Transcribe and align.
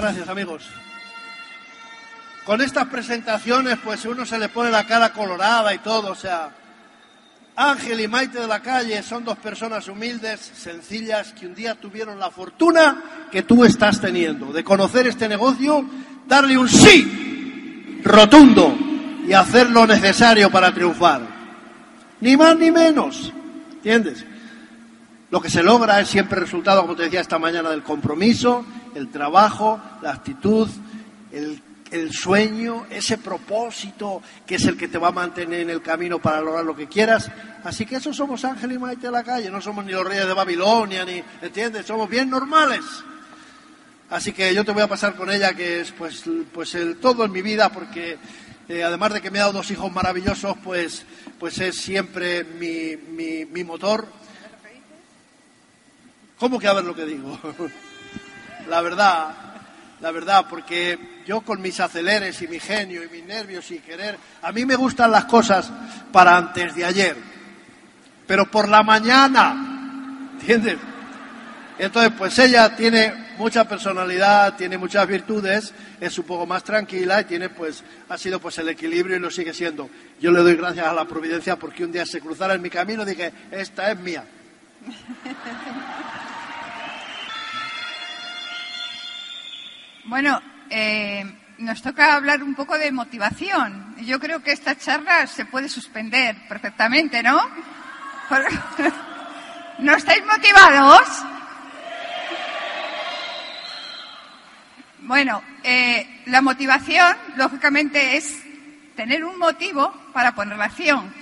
Muchas 0.00 0.14
gracias, 0.14 0.30
amigos. 0.30 0.66
Con 2.46 2.62
estas 2.62 2.86
presentaciones, 2.86 3.76
pues 3.84 4.02
uno 4.06 4.24
se 4.24 4.38
le 4.38 4.48
pone 4.48 4.70
la 4.70 4.86
cara 4.86 5.12
colorada 5.12 5.74
y 5.74 5.78
todo, 5.80 6.12
o 6.12 6.14
sea, 6.14 6.48
Ángel 7.54 8.00
y 8.00 8.08
Maite 8.08 8.40
de 8.40 8.46
la 8.46 8.60
calle 8.60 9.02
son 9.02 9.26
dos 9.26 9.36
personas 9.36 9.86
humildes, 9.88 10.40
sencillas, 10.54 11.34
que 11.34 11.46
un 11.46 11.54
día 11.54 11.74
tuvieron 11.74 12.18
la 12.18 12.30
fortuna 12.30 13.28
que 13.30 13.42
tú 13.42 13.62
estás 13.62 14.00
teniendo 14.00 14.54
de 14.54 14.64
conocer 14.64 15.06
este 15.06 15.28
negocio, 15.28 15.84
darle 16.26 16.56
un 16.56 16.68
sí 16.70 18.00
rotundo 18.02 18.74
y 19.28 19.34
hacer 19.34 19.68
lo 19.68 19.86
necesario 19.86 20.50
para 20.50 20.72
triunfar. 20.72 21.20
Ni 22.22 22.38
más 22.38 22.56
ni 22.56 22.70
menos. 22.70 23.30
¿Entiendes? 23.70 24.24
Lo 25.30 25.42
que 25.42 25.50
se 25.50 25.62
logra 25.62 26.00
es 26.00 26.08
siempre 26.08 26.40
resultado, 26.40 26.80
como 26.80 26.96
te 26.96 27.02
decía 27.02 27.20
esta 27.20 27.38
mañana, 27.38 27.68
del 27.68 27.82
compromiso, 27.82 28.64
el 28.94 29.10
trabajo, 29.10 29.80
la 30.02 30.12
actitud, 30.12 30.68
el 31.32 31.62
el 31.90 32.12
sueño, 32.12 32.86
ese 32.90 33.18
propósito 33.18 34.22
que 34.46 34.56
es 34.56 34.64
el 34.64 34.76
que 34.76 34.88
te 34.88 34.98
va 34.98 35.08
a 35.08 35.12
mantener 35.12 35.60
en 35.60 35.70
el 35.70 35.82
camino 35.82 36.20
para 36.20 36.40
lograr 36.40 36.64
lo 36.64 36.76
que 36.76 36.86
quieras. 36.86 37.30
Así 37.64 37.84
que 37.84 37.96
eso 37.96 38.12
somos 38.12 38.44
Ángel 38.44 38.72
y 38.72 38.78
Maite 38.78 39.06
de 39.06 39.12
la 39.12 39.24
calle, 39.24 39.50
no 39.50 39.60
somos 39.60 39.84
ni 39.84 39.92
los 39.92 40.06
reyes 40.06 40.26
de 40.26 40.32
Babilonia, 40.32 41.04
ni, 41.04 41.22
¿entiendes? 41.42 41.86
Somos 41.86 42.08
bien 42.08 42.30
normales. 42.30 42.84
Así 44.08 44.32
que 44.32 44.54
yo 44.54 44.64
te 44.64 44.72
voy 44.72 44.82
a 44.82 44.88
pasar 44.88 45.14
con 45.14 45.30
ella, 45.30 45.54
que 45.54 45.80
es 45.80 45.92
pues, 45.92 46.24
pues 46.52 46.76
todo 47.00 47.24
en 47.24 47.32
mi 47.32 47.42
vida, 47.42 47.70
porque 47.70 48.18
eh, 48.68 48.82
además 48.82 49.14
de 49.14 49.20
que 49.20 49.30
me 49.30 49.38
ha 49.38 49.42
dado 49.42 49.54
dos 49.54 49.70
hijos 49.70 49.92
maravillosos, 49.92 50.56
pues, 50.62 51.04
pues 51.38 51.58
es 51.58 51.76
siempre 51.76 52.44
mi, 52.44 52.96
mi, 52.96 53.44
mi 53.44 53.64
motor. 53.64 54.06
¿Cómo 56.38 56.58
que 56.58 56.68
a 56.68 56.72
ver 56.72 56.84
lo 56.84 56.94
que 56.94 57.04
digo? 57.04 57.38
la 58.68 58.80
verdad, 58.80 59.28
la 60.00 60.10
verdad, 60.10 60.46
porque 60.48 61.22
yo 61.26 61.42
con 61.42 61.60
mis 61.60 61.78
aceleres 61.80 62.40
y 62.42 62.48
mi 62.48 62.58
genio 62.58 63.02
y 63.02 63.08
mis 63.08 63.24
nervios 63.24 63.70
y 63.70 63.78
querer, 63.78 64.18
a 64.42 64.52
mí 64.52 64.64
me 64.64 64.76
gustan 64.76 65.10
las 65.10 65.24
cosas 65.26 65.70
para 66.12 66.36
antes 66.36 66.74
de 66.74 66.84
ayer, 66.84 67.16
pero 68.26 68.50
por 68.50 68.68
la 68.68 68.82
mañana, 68.82 70.30
¿entiendes? 70.40 70.78
Entonces, 71.78 72.12
pues 72.16 72.38
ella 72.38 72.76
tiene 72.76 73.30
mucha 73.38 73.66
personalidad, 73.66 74.54
tiene 74.54 74.76
muchas 74.76 75.06
virtudes, 75.06 75.72
es 75.98 76.18
un 76.18 76.26
poco 76.26 76.44
más 76.44 76.62
tranquila 76.62 77.22
y 77.22 77.24
tiene, 77.24 77.48
pues, 77.48 77.82
ha 78.08 78.18
sido 78.18 78.38
pues 78.38 78.58
el 78.58 78.68
equilibrio 78.68 79.16
y 79.16 79.18
lo 79.18 79.30
sigue 79.30 79.54
siendo. 79.54 79.88
Yo 80.20 80.30
le 80.30 80.40
doy 80.40 80.56
gracias 80.56 80.86
a 80.86 80.92
la 80.92 81.06
providencia 81.06 81.56
porque 81.56 81.84
un 81.84 81.90
día 81.92 82.04
se 82.04 82.20
cruzara 82.20 82.52
en 82.54 82.60
mi 82.60 82.68
camino 82.68 83.02
y 83.02 83.06
dije, 83.06 83.32
esta 83.50 83.90
es 83.92 83.98
mía. 83.98 84.24
Bueno, 90.10 90.42
eh, 90.70 91.24
nos 91.58 91.82
toca 91.82 92.16
hablar 92.16 92.42
un 92.42 92.56
poco 92.56 92.76
de 92.76 92.90
motivación. 92.90 93.94
Yo 94.00 94.18
creo 94.18 94.42
que 94.42 94.50
esta 94.50 94.76
charla 94.76 95.28
se 95.28 95.44
puede 95.44 95.68
suspender 95.68 96.34
perfectamente, 96.48 97.22
¿no? 97.22 97.40
¿No 99.78 99.94
estáis 99.94 100.26
motivados? 100.26 101.06
Bueno, 105.02 105.44
eh, 105.62 106.22
la 106.26 106.42
motivación, 106.42 107.16
lógicamente, 107.36 108.16
es 108.16 108.36
tener 108.96 109.24
un 109.24 109.38
motivo 109.38 109.94
para 110.12 110.34
poner 110.34 110.60
acción. 110.60 111.14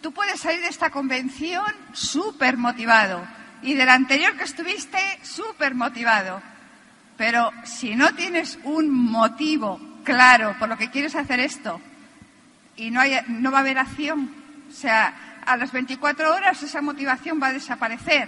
Tú 0.00 0.12
puedes 0.12 0.40
salir 0.40 0.62
de 0.62 0.68
esta 0.68 0.88
convención 0.88 1.66
súper 1.92 2.56
motivado 2.56 3.22
y 3.60 3.74
del 3.74 3.90
anterior 3.90 4.34
que 4.38 4.44
estuviste 4.44 4.98
súper 5.22 5.74
motivado. 5.74 6.40
Pero 7.20 7.52
si 7.64 7.96
no 7.96 8.14
tienes 8.14 8.58
un 8.64 8.88
motivo 8.90 9.78
claro 10.04 10.56
por 10.58 10.70
lo 10.70 10.78
que 10.78 10.88
quieres 10.88 11.14
hacer 11.14 11.38
esto 11.38 11.78
y 12.76 12.90
no, 12.90 13.02
no 13.28 13.52
va 13.52 13.58
a 13.58 13.60
haber 13.60 13.76
acción, 13.76 14.30
o 14.66 14.72
sea, 14.72 15.42
a 15.44 15.58
las 15.58 15.70
24 15.70 16.34
horas 16.34 16.62
esa 16.62 16.80
motivación 16.80 17.38
va 17.38 17.48
a 17.48 17.52
desaparecer. 17.52 18.26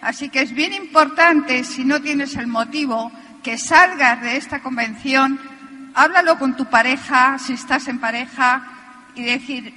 Así 0.00 0.28
que 0.28 0.40
es 0.42 0.52
bien 0.52 0.72
importante, 0.72 1.62
si 1.62 1.84
no 1.84 2.02
tienes 2.02 2.34
el 2.34 2.48
motivo, 2.48 3.12
que 3.44 3.58
salgas 3.58 4.20
de 4.20 4.36
esta 4.36 4.58
convención, 4.58 5.38
háblalo 5.94 6.36
con 6.36 6.56
tu 6.56 6.64
pareja, 6.64 7.38
si 7.38 7.52
estás 7.52 7.86
en 7.86 8.00
pareja, 8.00 8.64
y 9.14 9.22
decir, 9.22 9.72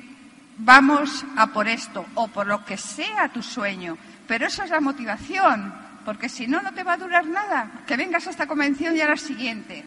vamos 0.57 1.23
a 1.35 1.45
por 1.53 1.67
esto, 1.67 2.03
o 2.15 2.29
por 2.29 2.47
lo 2.47 2.65
que 2.65 2.77
sea 2.77 3.29
tu 3.29 3.43
sueño. 3.43 3.95
Pero 4.27 4.47
esa 4.47 4.63
es 4.63 4.71
la 4.71 4.81
motivación 4.81 5.84
porque 6.05 6.29
si 6.29 6.45
no, 6.45 6.61
no 6.61 6.71
te 6.71 6.83
va 6.83 6.93
a 6.93 6.97
durar 6.97 7.25
nada. 7.25 7.81
Que 7.87 7.97
vengas 7.97 8.27
a 8.27 8.29
esta 8.29 8.47
convención 8.47 8.95
y 8.95 9.01
a 9.01 9.09
la 9.09 9.17
siguiente. 9.17 9.83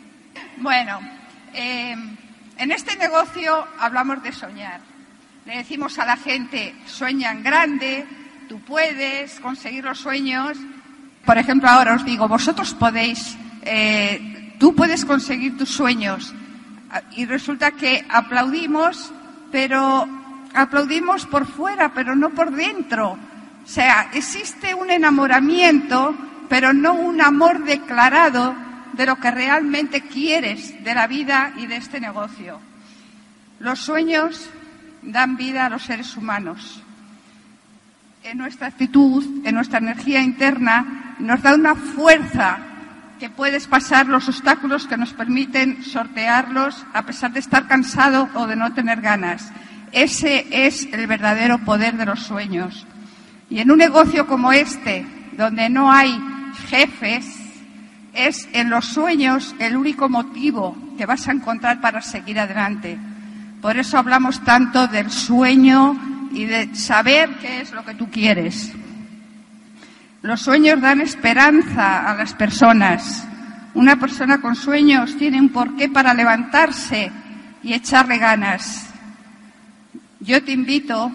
Bueno, 0.56 0.98
eh, 1.54 1.96
en 2.58 2.72
este 2.72 2.96
negocio 2.96 3.66
hablamos 3.78 4.22
de 4.22 4.32
soñar. 4.32 4.80
Le 5.46 5.58
decimos 5.58 5.98
a 5.98 6.04
la 6.04 6.16
gente, 6.16 6.74
sueñan 6.86 7.42
grande, 7.42 8.04
tú 8.48 8.60
puedes 8.60 9.38
conseguir 9.40 9.84
los 9.84 10.00
sueños. 10.00 10.58
Por 11.24 11.38
ejemplo, 11.38 11.68
ahora 11.70 11.94
os 11.94 12.04
digo, 12.04 12.26
vosotros 12.26 12.74
podéis, 12.74 13.38
eh, 13.62 14.54
tú 14.58 14.74
puedes 14.74 15.04
conseguir 15.04 15.56
tus 15.56 15.70
sueños. 15.70 16.34
Y 17.12 17.26
resulta 17.26 17.72
que 17.72 18.04
aplaudimos, 18.08 19.12
pero 19.52 20.08
aplaudimos 20.52 21.26
por 21.26 21.46
fuera, 21.46 21.92
pero 21.94 22.16
no 22.16 22.30
por 22.30 22.50
dentro 22.50 23.18
o 23.68 23.70
sea, 23.70 24.08
existe 24.14 24.74
un 24.74 24.90
enamoramiento, 24.90 26.16
pero 26.48 26.72
no 26.72 26.94
un 26.94 27.20
amor 27.20 27.64
declarado 27.64 28.56
de 28.94 29.04
lo 29.04 29.16
que 29.16 29.30
realmente 29.30 30.00
quieres 30.00 30.82
de 30.82 30.94
la 30.94 31.06
vida 31.06 31.52
y 31.54 31.66
de 31.66 31.76
este 31.76 32.00
negocio. 32.00 32.60
Los 33.60 33.80
sueños 33.80 34.48
dan 35.02 35.36
vida 35.36 35.66
a 35.66 35.68
los 35.68 35.82
seres 35.82 36.16
humanos. 36.16 36.82
En 38.22 38.38
nuestra 38.38 38.68
actitud, 38.68 39.46
en 39.46 39.54
nuestra 39.54 39.80
energía 39.80 40.22
interna, 40.22 41.16
nos 41.18 41.42
da 41.42 41.54
una 41.54 41.74
fuerza 41.74 42.60
que 43.20 43.28
puedes 43.28 43.66
pasar 43.66 44.06
los 44.06 44.30
obstáculos 44.30 44.86
que 44.86 44.96
nos 44.96 45.12
permiten 45.12 45.84
sortearlos 45.84 46.86
a 46.94 47.02
pesar 47.02 47.34
de 47.34 47.40
estar 47.40 47.66
cansado 47.66 48.30
o 48.32 48.46
de 48.46 48.56
no 48.56 48.72
tener 48.72 49.02
ganas. 49.02 49.52
Ese 49.92 50.46
es 50.50 50.88
el 50.90 51.06
verdadero 51.06 51.58
poder 51.58 51.98
de 51.98 52.06
los 52.06 52.20
sueños. 52.20 52.86
Y 53.50 53.60
en 53.60 53.70
un 53.70 53.78
negocio 53.78 54.26
como 54.26 54.52
este, 54.52 55.06
donde 55.36 55.70
no 55.70 55.90
hay 55.90 56.20
jefes, 56.68 57.26
es 58.12 58.48
en 58.52 58.70
los 58.70 58.86
sueños 58.86 59.54
el 59.58 59.76
único 59.76 60.08
motivo 60.08 60.76
que 60.96 61.06
vas 61.06 61.28
a 61.28 61.32
encontrar 61.32 61.80
para 61.80 62.02
seguir 62.02 62.38
adelante. 62.38 62.98
Por 63.62 63.76
eso 63.78 63.98
hablamos 63.98 64.42
tanto 64.44 64.86
del 64.88 65.10
sueño 65.10 66.28
y 66.32 66.44
de 66.44 66.74
saber 66.74 67.30
qué 67.40 67.60
es 67.60 67.72
lo 67.72 67.84
que 67.84 67.94
tú 67.94 68.10
quieres. 68.10 68.72
Los 70.22 70.42
sueños 70.42 70.80
dan 70.80 71.00
esperanza 71.00 72.10
a 72.10 72.14
las 72.14 72.34
personas. 72.34 73.26
Una 73.74 73.96
persona 73.96 74.40
con 74.40 74.56
sueños 74.56 75.16
tiene 75.16 75.40
un 75.40 75.50
porqué 75.50 75.88
para 75.88 76.12
levantarse 76.12 77.10
y 77.62 77.72
echarle 77.72 78.18
ganas. 78.18 78.90
Yo 80.20 80.42
te 80.42 80.52
invito 80.52 81.12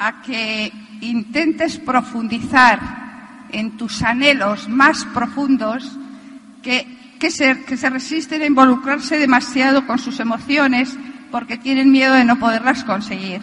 a 0.00 0.22
que 0.22 0.72
intentes 1.02 1.76
profundizar 1.76 2.80
en 3.52 3.76
tus 3.76 4.02
anhelos 4.02 4.66
más 4.66 5.04
profundos 5.04 5.98
que, 6.62 6.86
que, 7.18 7.30
se, 7.30 7.76
se 7.76 7.90
resisten 7.90 8.40
a 8.40 8.46
involucrarse 8.46 9.18
demasiado 9.18 9.86
con 9.86 9.98
sus 9.98 10.18
emociones 10.18 10.96
porque 11.30 11.58
tienen 11.58 11.92
miedo 11.92 12.14
de 12.14 12.24
no 12.24 12.38
poderlas 12.38 12.82
conseguir. 12.82 13.42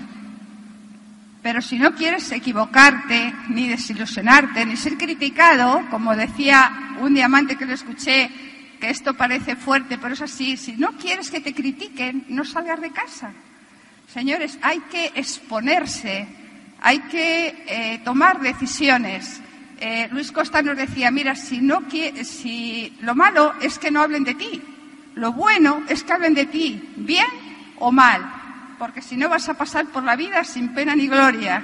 Pero 1.43 1.61
si 1.61 1.77
no 1.77 1.93
quieres 1.93 2.31
equivocarte, 2.31 3.33
ni 3.49 3.67
desilusionarte, 3.67 4.65
ni 4.65 4.75
ser 4.75 4.97
criticado, 4.97 5.83
como 5.91 6.15
decía 6.15 6.95
un 6.99 7.13
diamante 7.13 7.55
que 7.55 7.67
lo 7.67 7.73
escuché, 7.73 8.31
que 8.81 8.89
esto 8.89 9.13
parece 9.13 9.55
fuerte, 9.55 9.99
pero 9.99 10.15
es 10.15 10.21
así, 10.21 10.57
si 10.57 10.73
no 10.73 10.93
quieres 10.93 11.29
que 11.29 11.39
te 11.39 11.53
critiquen, 11.53 12.25
no 12.29 12.43
salgas 12.43 12.81
de 12.81 12.89
casa. 12.89 13.31
Señores, 14.11 14.57
hay 14.61 14.79
que 14.91 15.11
exponerse 15.15 16.27
hay 16.81 16.99
que 16.99 17.63
eh, 17.67 18.01
tomar 18.03 18.39
decisiones. 18.39 19.41
Eh, 19.79 20.07
Luis 20.11 20.31
Costa 20.31 20.61
nos 20.61 20.77
decía, 20.77 21.11
mira, 21.11 21.35
si, 21.35 21.59
no, 21.61 21.83
si 22.23 22.97
lo 23.01 23.15
malo 23.15 23.53
es 23.61 23.77
que 23.77 23.91
no 23.91 24.01
hablen 24.01 24.23
de 24.23 24.35
ti, 24.35 24.61
lo 25.15 25.33
bueno 25.33 25.83
es 25.87 26.03
que 26.03 26.13
hablen 26.13 26.33
de 26.33 26.45
ti, 26.45 26.93
bien 26.95 27.27
o 27.79 27.91
mal, 27.91 28.75
porque 28.79 29.01
si 29.01 29.17
no 29.17 29.29
vas 29.29 29.49
a 29.49 29.55
pasar 29.55 29.87
por 29.87 30.03
la 30.03 30.15
vida 30.15 30.43
sin 30.43 30.69
pena 30.69 30.95
ni 30.95 31.07
gloria. 31.07 31.63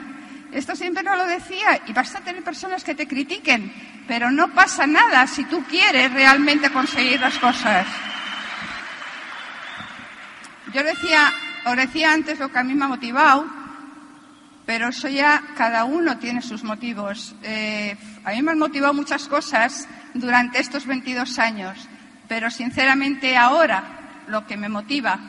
Esto 0.51 0.75
siempre 0.75 1.01
nos 1.01 1.18
lo 1.18 1.25
decía 1.25 1.81
y 1.88 1.94
vas 1.94 2.16
a 2.16 2.21
tener 2.21 2.44
personas 2.44 2.83
que 2.83 2.94
te 2.94 3.07
critiquen, 3.07 3.74
pero 4.07 4.30
no 4.30 4.50
pasa 4.50 4.86
nada 4.86 5.25
si 5.25 5.45
tú 5.45 5.63
quieres 5.63 6.13
realmente 6.13 6.69
conseguir 6.69 7.19
las 7.19 7.38
cosas. 7.39 7.88
Yo 10.71 10.83
decía, 10.83 11.31
os 11.66 11.75
decía 11.75 12.13
antes 12.13 12.39
lo 12.39 12.51
que 12.51 12.59
a 12.59 12.63
mí 12.63 12.75
me 12.75 12.86
ha 12.86 12.88
motivado, 12.88 13.48
pero 14.65 14.89
eso 14.89 15.07
ya 15.10 15.44
cada 15.57 15.83
uno 15.83 16.18
tiene 16.18 16.42
sus 16.42 16.63
motivos. 16.63 17.36
Eh, 17.44 17.95
a 18.24 18.31
mí 18.31 18.42
me 18.42 18.51
han 18.51 18.60
motivado 18.60 18.94
muchas 18.94 19.27
cosas 19.27 19.88
durante 20.13 20.60
estos 20.60 20.86
22 20.86 21.39
años, 21.39 21.89
Pero 22.27 22.50
sinceramente 22.50 23.36
ahora 23.36 23.83
lo 24.27 24.48
que 24.48 24.57
me 24.57 24.69
motiva 24.69 25.19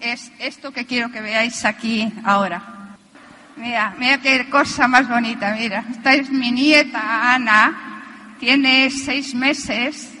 es 0.00 0.32
esto 0.38 0.72
que 0.72 0.84
quiero 0.84 1.10
que 1.10 1.20
veáis 1.20 1.64
aquí 1.64 2.12
ahora. 2.24 2.96
Mira, 3.56 3.94
mira 3.98 4.18
qué 4.18 4.48
cosa 4.50 4.88
más 4.88 5.08
bonita, 5.08 5.54
mira. 5.54 5.84
Esta 5.90 6.14
es 6.14 6.28
mi 6.28 6.50
nieta 6.50 7.34
Ana, 7.34 8.36
tiene 8.40 8.90
seis 8.90 9.34
meses 9.34 10.12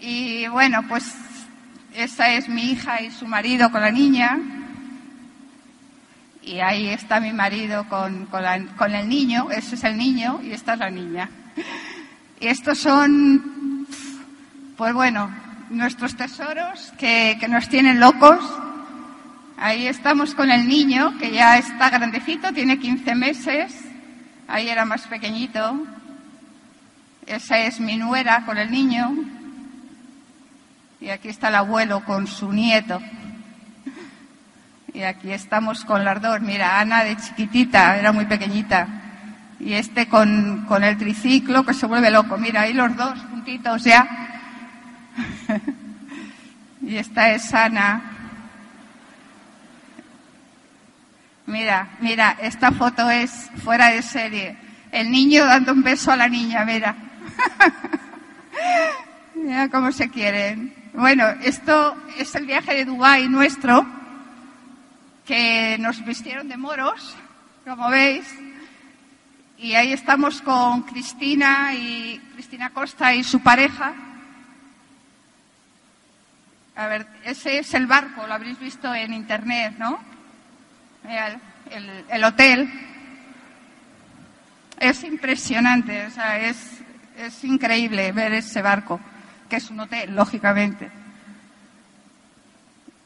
y 0.00 0.48
bueno, 0.48 0.82
pues 0.88 1.14
esa 1.94 2.32
es 2.32 2.48
mi 2.48 2.72
hija 2.72 3.00
y 3.00 3.10
su 3.12 3.26
marido 3.26 3.70
con 3.70 3.80
la 3.80 3.92
niña. 3.92 4.38
Y 6.42 6.58
ahí 6.58 6.88
está 6.88 7.20
mi 7.20 7.32
marido 7.32 7.88
con, 7.88 8.26
con, 8.26 8.94
el 8.94 9.08
niño, 9.08 9.48
ese 9.50 9.76
es 9.76 9.84
el 9.84 9.96
niño 9.96 10.40
y 10.42 10.52
esta 10.52 10.74
es 10.74 10.80
la 10.80 10.90
niña. 10.90 11.30
Y 12.40 12.48
estos 12.48 12.78
son, 12.78 13.86
pues 14.76 14.92
bueno, 14.92 15.30
nuestros 15.70 16.16
tesoros 16.16 16.92
que, 16.98 17.36
que 17.38 17.46
nos 17.46 17.68
tienen 17.68 18.00
locos. 18.00 18.40
Ahí 19.56 19.86
estamos 19.86 20.34
con 20.34 20.50
el 20.50 20.66
niño, 20.66 21.16
que 21.18 21.30
ya 21.30 21.58
está 21.58 21.90
grandecito, 21.90 22.52
tiene 22.52 22.78
15 22.78 23.14
meses. 23.14 23.72
Ahí 24.48 24.68
era 24.68 24.84
más 24.84 25.02
pequeñito. 25.02 25.86
Esa 27.26 27.60
es 27.60 27.78
mi 27.78 27.96
nuera 27.96 28.44
con 28.44 28.58
el 28.58 28.70
niño. 28.70 29.14
Y 31.00 31.10
aquí 31.10 31.28
está 31.28 31.48
el 31.48 31.54
abuelo 31.54 32.04
con 32.04 32.26
su 32.26 32.52
nieto. 32.52 33.00
Y 34.94 35.02
aquí 35.02 35.32
estamos 35.32 35.84
con 35.84 36.04
las 36.04 36.20
dos. 36.20 36.40
Mira, 36.40 36.78
Ana 36.78 37.04
de 37.04 37.16
chiquitita, 37.16 37.98
era 37.98 38.12
muy 38.12 38.26
pequeñita. 38.26 38.86
Y 39.58 39.74
este 39.74 40.08
con, 40.08 40.66
con 40.66 40.84
el 40.84 40.98
triciclo 40.98 41.64
que 41.64 41.72
se 41.72 41.86
vuelve 41.86 42.10
loco. 42.10 42.36
Mira, 42.36 42.62
ahí 42.62 42.72
los 42.72 42.94
dos 42.96 43.18
juntitos 43.30 43.84
ya. 43.84 44.06
y 46.82 46.96
esta 46.96 47.30
es 47.30 47.52
Ana. 47.54 48.02
Mira, 51.46 51.88
mira, 52.00 52.36
esta 52.40 52.70
foto 52.72 53.10
es 53.10 53.50
fuera 53.64 53.88
de 53.88 54.02
serie. 54.02 54.56
El 54.90 55.10
niño 55.10 55.46
dando 55.46 55.72
un 55.72 55.82
beso 55.82 56.12
a 56.12 56.16
la 56.16 56.28
niña, 56.28 56.64
mira. 56.64 56.94
Mira 59.34 59.68
cómo 59.70 59.90
se 59.90 60.08
quieren. 60.08 60.72
Bueno, 60.92 61.26
esto 61.42 61.96
es 62.16 62.34
el 62.34 62.46
viaje 62.46 62.74
de 62.74 62.84
Dubái 62.84 63.28
nuestro, 63.28 63.84
que 65.32 65.78
nos 65.78 66.04
vistieron 66.04 66.46
de 66.46 66.58
moros, 66.58 67.16
como 67.64 67.88
veis, 67.88 68.26
y 69.56 69.72
ahí 69.72 69.94
estamos 69.94 70.42
con 70.42 70.82
Cristina 70.82 71.72
y 71.72 72.20
Cristina 72.34 72.68
Costa 72.68 73.14
y 73.14 73.24
su 73.24 73.40
pareja. 73.40 73.94
A 76.76 76.86
ver, 76.86 77.06
ese 77.24 77.60
es 77.60 77.72
el 77.72 77.86
barco, 77.86 78.26
lo 78.26 78.34
habréis 78.34 78.58
visto 78.58 78.94
en 78.94 79.14
internet, 79.14 79.74
¿no? 79.78 79.98
el, 81.70 82.04
el 82.10 82.24
hotel. 82.24 82.70
Es 84.78 85.02
impresionante, 85.02 86.08
o 86.08 86.10
sea, 86.10 86.40
es 86.40 86.82
es 87.16 87.42
increíble 87.44 88.12
ver 88.12 88.34
ese 88.34 88.60
barco, 88.60 89.00
que 89.48 89.56
es 89.56 89.70
un 89.70 89.80
hotel, 89.80 90.14
lógicamente. 90.14 90.90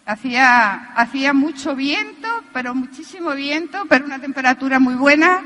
Hacía, 0.08 1.32
mucho 1.34 1.74
viento, 1.74 2.28
pero 2.52 2.76
muchísimo 2.76 3.32
viento, 3.32 3.86
pero 3.88 4.04
una 4.04 4.20
temperatura 4.20 4.78
muy 4.78 4.94
buena. 4.94 5.42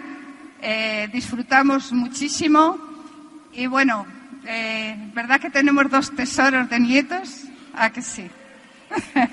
Eh, 0.61 1.09
disfrutamos 1.11 1.91
muchísimo 1.93 2.77
y 3.55 3.67
bueno, 3.67 4.07
eh, 4.45 4.95
¿verdad 5.15 5.41
que 5.41 5.49
tenemos 5.49 5.91
dos 5.91 6.15
tesoros 6.15 6.69
de 6.69 6.79
nietos? 6.79 7.45
Ah, 7.73 7.89
que 7.91 8.03
sí. 8.03 8.31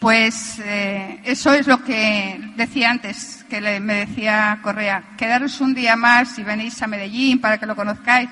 Pues 0.00 0.60
eh, 0.60 1.20
eso 1.24 1.52
es 1.52 1.66
lo 1.66 1.82
que 1.82 2.40
decía 2.54 2.90
antes, 2.90 3.44
que 3.50 3.60
me 3.80 4.06
decía 4.06 4.60
Correa, 4.62 5.02
quedaros 5.18 5.60
un 5.60 5.74
día 5.74 5.96
más 5.96 6.38
y 6.38 6.44
venís 6.44 6.80
a 6.80 6.86
Medellín 6.86 7.40
para 7.40 7.58
que 7.58 7.66
lo 7.66 7.74
conozcáis. 7.74 8.30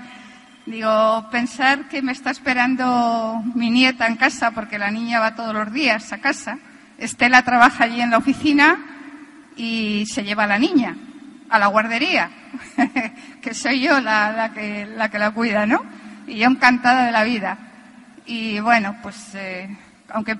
Digo, 0.67 1.29
pensar 1.31 1.89
que 1.89 2.03
me 2.03 2.11
está 2.11 2.31
esperando 2.31 3.41
mi 3.55 3.71
nieta 3.71 4.09
en 4.09 4.17
casa, 4.17 4.51
porque 4.51 4.81
la 4.81 4.91
niña 4.91 5.21
va 5.21 5.37
todos 5.37 5.55
los 5.55 5.73
días 5.73 6.13
a 6.13 6.19
casa. 6.19 6.59
Estela 6.99 7.43
trabaja 7.43 7.85
allí 7.85 8.01
en 8.01 8.11
la 8.11 8.19
oficina 8.19 8.77
y 9.57 10.07
se 10.07 10.25
lleva 10.25 10.43
a 10.43 10.49
la 10.49 10.59
niña 10.59 10.97
a 11.49 11.61
la 11.61 11.69
guardería, 11.69 12.31
que 13.41 13.55
soy 13.55 13.81
yo 13.81 14.01
la, 14.01 14.51
que, 14.53 14.87
la 14.87 15.31
cuida, 15.31 15.67
¿no? 15.67 15.83
Y 16.27 16.39
yo 16.39 16.49
encantada 16.49 17.07
de 17.07 17.13
la 17.13 17.23
vida. 17.23 17.59
Y 18.27 18.59
bueno, 18.59 18.97
pues 19.03 19.37
eh, 19.37 19.69
aunque 20.09 20.37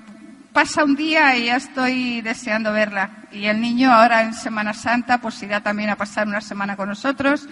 pasa 0.51 0.83
un 0.83 0.97
día 0.97 1.37
y 1.37 1.45
ya 1.45 1.55
estoy 1.55 2.19
deseando 2.19 2.73
verla. 2.73 3.09
Y 3.31 3.45
el 3.45 3.61
niño 3.61 3.93
ahora 3.93 4.23
en 4.23 4.33
Semana 4.33 4.73
Santa 4.73 5.19
pues 5.19 5.41
irá 5.41 5.61
también 5.61 5.89
a 5.89 5.95
pasar 5.95 6.27
una 6.27 6.41
semana 6.41 6.75
con 6.75 6.89
nosotros. 6.89 7.47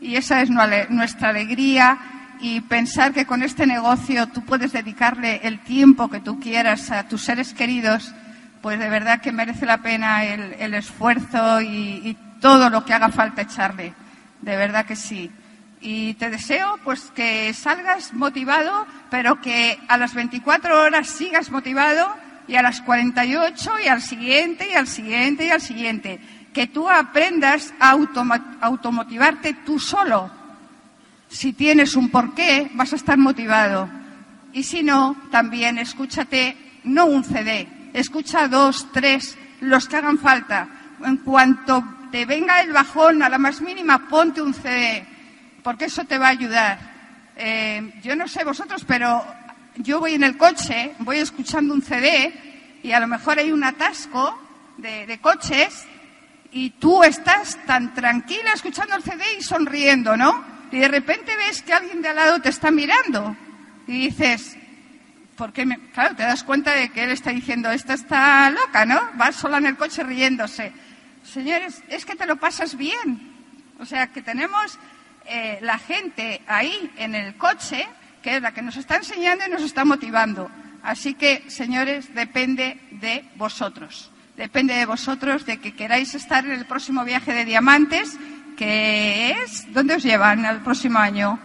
Y 0.00 0.16
esa 0.16 0.42
es 0.42 0.50
nuestra 0.50 1.28
alegría 1.28 2.15
y 2.40 2.60
pensar 2.62 3.12
que 3.12 3.26
con 3.26 3.42
este 3.42 3.66
negocio 3.66 4.28
tú 4.28 4.44
puedes 4.44 4.72
dedicarle 4.72 5.40
el 5.44 5.60
tiempo 5.60 6.08
que 6.08 6.20
tú 6.20 6.40
quieras 6.40 6.90
a 6.90 7.08
tus 7.08 7.22
seres 7.22 7.54
queridos, 7.54 8.12
pues 8.62 8.78
de 8.78 8.88
verdad 8.88 9.20
que 9.20 9.32
merece 9.32 9.66
la 9.66 9.78
pena 9.78 10.24
el, 10.24 10.74
esfuerzo 10.74 11.60
y, 11.60 12.00
y, 12.04 12.16
todo 12.40 12.68
lo 12.68 12.84
que 12.84 12.92
haga 12.92 13.08
falta 13.08 13.42
echarle. 13.42 13.94
De 14.42 14.56
verdad 14.56 14.84
que 14.84 14.96
sí. 14.96 15.30
Y 15.80 16.14
te 16.14 16.30
deseo 16.30 16.78
pues 16.84 17.12
que 17.14 17.52
salgas 17.54 18.12
motivado, 18.12 18.86
pero 19.10 19.40
que 19.40 19.78
a 19.88 19.96
las 19.96 20.14
24 20.14 20.82
horas 20.82 21.08
sigas 21.08 21.50
motivado 21.50 22.14
y 22.48 22.56
a 22.56 22.62
las 22.62 22.80
48 22.80 23.72
y 23.84 23.88
al 23.88 24.02
siguiente 24.02 24.68
y 24.70 24.74
al 24.74 24.86
siguiente 24.86 25.46
y 25.46 25.50
al 25.50 25.60
siguiente. 25.60 26.20
Que 26.52 26.66
tú 26.66 26.88
aprendas 26.88 27.74
a 27.80 27.96
automotivarte 28.60 29.54
tú 29.64 29.78
solo. 29.78 30.30
Si 31.28 31.52
tienes 31.52 31.96
un 31.96 32.10
porqué, 32.10 32.70
vas 32.74 32.92
a 32.92 32.96
estar 32.96 33.18
motivado. 33.18 33.88
Y 34.52 34.62
si 34.62 34.82
no, 34.82 35.16
también 35.30 35.78
escúchate, 35.78 36.56
no 36.84 37.06
un 37.06 37.24
CD, 37.24 37.68
escucha 37.92 38.48
dos, 38.48 38.88
tres, 38.92 39.36
los 39.60 39.88
que 39.88 39.96
hagan 39.96 40.18
falta. 40.18 40.68
En 41.04 41.18
cuanto 41.18 41.84
te 42.10 42.24
venga 42.24 42.60
el 42.60 42.72
bajón 42.72 43.22
a 43.22 43.28
la 43.28 43.38
más 43.38 43.60
mínima, 43.60 44.08
ponte 44.08 44.40
un 44.40 44.54
CD, 44.54 45.04
porque 45.62 45.86
eso 45.86 46.04
te 46.04 46.18
va 46.18 46.28
a 46.28 46.30
ayudar. 46.30 46.78
Eh, 47.36 48.00
yo 48.02 48.16
no 48.16 48.28
sé 48.28 48.44
vosotros, 48.44 48.84
pero 48.86 49.22
yo 49.76 50.00
voy 50.00 50.14
en 50.14 50.22
el 50.22 50.36
coche, 50.36 50.94
voy 51.00 51.18
escuchando 51.18 51.74
un 51.74 51.82
CD 51.82 52.32
y 52.82 52.92
a 52.92 53.00
lo 53.00 53.06
mejor 53.06 53.38
hay 53.38 53.52
un 53.52 53.64
atasco 53.64 54.38
de, 54.78 55.18
coches 55.20 55.84
y 56.52 56.70
tú 56.70 57.02
estás 57.02 57.58
tan 57.66 57.94
tranquila 57.94 58.52
escuchando 58.54 58.96
el 58.96 59.02
CD 59.02 59.22
y 59.38 59.42
sonriendo, 59.42 60.16
¿no? 60.16 60.55
Y 60.72 60.78
de 60.78 60.88
repente 60.88 61.36
ves 61.36 61.62
que 61.62 61.72
alguien 61.72 62.02
de 62.02 62.08
al 62.08 62.16
lado 62.16 62.40
te 62.40 62.48
está 62.48 62.70
mirando 62.70 63.36
y 63.86 64.06
dices, 64.06 64.56
¿por 65.36 65.52
qué 65.52 65.64
me... 65.64 65.78
Claro, 65.90 66.16
te 66.16 66.22
das 66.22 66.42
cuenta 66.42 66.72
de 66.72 66.88
que 66.90 67.04
él 67.04 67.10
está 67.10 67.30
diciendo, 67.30 67.70
esta 67.70 67.94
está 67.94 68.50
loca, 68.50 68.84
¿no? 68.84 69.10
Va 69.20 69.32
sola 69.32 69.58
en 69.58 69.66
el 69.66 69.76
coche 69.76 70.02
riéndose. 70.02 70.72
Señores, 71.22 71.82
es 71.88 72.04
que 72.04 72.16
te 72.16 72.26
lo 72.26 72.36
pasas 72.36 72.76
bien. 72.76 73.34
O 73.78 73.86
sea, 73.86 74.08
que 74.08 74.22
tenemos 74.22 74.78
eh, 75.26 75.58
la 75.62 75.78
gente 75.78 76.42
ahí 76.46 76.90
en 76.96 77.14
el 77.14 77.36
coche 77.36 77.86
que 78.26 78.38
es 78.38 78.42
la 78.42 78.50
que 78.50 78.60
nos 78.60 78.76
está 78.76 78.96
enseñando 78.96 79.44
y 79.46 79.50
nos 79.50 79.62
está 79.62 79.84
motivando. 79.84 80.50
Así 80.82 81.14
que, 81.14 81.48
señores, 81.48 82.12
depende 82.12 82.76
de 82.90 83.24
vosotros. 83.36 84.10
Depende 84.36 84.74
de 84.74 84.84
vosotros 84.84 85.46
de 85.46 85.58
que 85.58 85.76
queráis 85.76 86.12
estar 86.16 86.44
en 86.44 86.50
el 86.50 86.66
próximo 86.66 87.04
viaje 87.04 87.32
de 87.32 87.44
diamantes, 87.44 88.18
que 88.56 89.30
es, 89.30 89.72
¿dónde 89.72 89.94
os 89.94 90.02
llevan 90.02 90.44
el 90.44 90.60
próximo 90.60 90.98
año? 90.98 91.38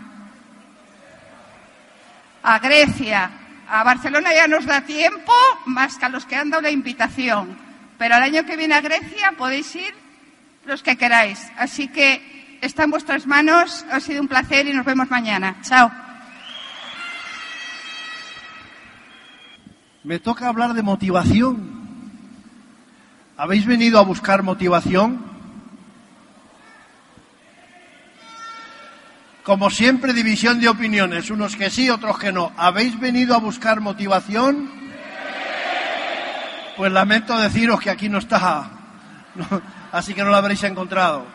A 2.43 2.59
Grecia. 2.59 3.31
A 3.69 3.83
Barcelona 3.83 4.33
ya 4.33 4.47
nos 4.47 4.65
da 4.65 4.81
tiempo, 4.81 5.31
más 5.65 5.97
que 5.97 6.05
a 6.05 6.09
los 6.09 6.25
que 6.25 6.35
han 6.35 6.49
dado 6.49 6.63
la 6.63 6.71
invitación. 6.71 7.57
Pero 7.97 8.15
al 8.15 8.23
año 8.23 8.45
que 8.45 8.57
viene 8.57 8.75
a 8.75 8.81
Grecia 8.81 9.33
podéis 9.37 9.75
ir 9.75 9.93
los 10.65 10.81
que 10.81 10.97
queráis. 10.97 11.51
Así 11.57 11.87
que 11.87 12.57
está 12.61 12.83
en 12.83 12.91
vuestras 12.91 13.27
manos. 13.27 13.85
Ha 13.91 13.99
sido 13.99 14.21
un 14.21 14.27
placer 14.27 14.67
y 14.67 14.73
nos 14.73 14.85
vemos 14.85 15.09
mañana. 15.09 15.57
Chao. 15.61 15.91
Me 20.03 20.19
toca 20.19 20.47
hablar 20.47 20.73
de 20.73 20.81
motivación. 20.81 21.81
¿Habéis 23.37 23.65
venido 23.65 23.99
a 23.99 24.03
buscar 24.03 24.43
motivación? 24.43 25.30
Como 29.43 29.71
siempre, 29.71 30.13
división 30.13 30.59
de 30.59 30.69
opiniones, 30.69 31.31
unos 31.31 31.55
que 31.55 31.71
sí, 31.71 31.89
otros 31.89 32.19
que 32.19 32.31
no. 32.31 32.51
¿Habéis 32.57 32.99
venido 32.99 33.33
a 33.33 33.39
buscar 33.39 33.81
motivación? 33.81 34.69
Pues 36.77 36.91
lamento 36.91 37.37
deciros 37.37 37.79
que 37.79 37.89
aquí 37.89 38.07
no 38.07 38.19
está, 38.19 38.69
así 39.91 40.13
que 40.13 40.23
no 40.23 40.29
la 40.29 40.37
habréis 40.37 40.63
encontrado. 40.63 41.25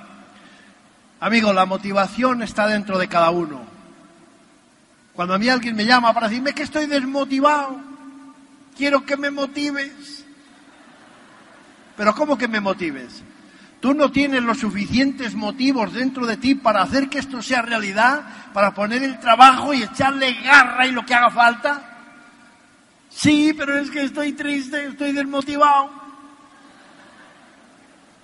Amigo, 1.19 1.53
la 1.53 1.67
motivación 1.67 2.43
está 2.43 2.69
dentro 2.69 2.99
de 2.99 3.09
cada 3.09 3.31
uno. 3.31 3.61
Cuando 5.13 5.35
a 5.35 5.39
mí 5.39 5.49
alguien 5.49 5.75
me 5.75 5.85
llama 5.85 6.13
para 6.13 6.29
decirme 6.29 6.53
que 6.53 6.63
estoy 6.63 6.87
desmotivado, 6.87 7.81
quiero 8.77 9.05
que 9.05 9.17
me 9.17 9.31
motives. 9.31 10.25
Pero 11.97 12.15
¿cómo 12.15 12.39
que 12.39 12.47
me 12.47 12.61
motives? 12.61 13.23
Tú 13.87 13.95
no 13.95 14.11
tienes 14.11 14.43
los 14.43 14.59
suficientes 14.59 15.37
motivos 15.37 15.93
dentro 15.93 16.27
de 16.27 16.37
ti 16.39 16.57
para 16.57 16.83
hacer 16.83 17.09
que 17.09 17.21
esto 17.21 17.41
sea 17.41 17.63
realidad, 17.63 18.51
para 18.53 18.75
poner 18.75 19.05
el 19.05 19.21
trabajo 19.21 19.73
y 19.73 19.85
echarle 19.85 20.35
garra 20.43 20.89
y 20.89 20.91
lo 20.91 21.07
que 21.07 21.15
haga 21.15 21.31
falta. 21.31 21.97
Sí, 23.09 23.55
pero 23.57 23.79
es 23.79 23.89
que 23.89 24.03
estoy 24.03 24.33
triste, 24.33 24.87
estoy 24.87 25.13
desmotivado. 25.13 25.89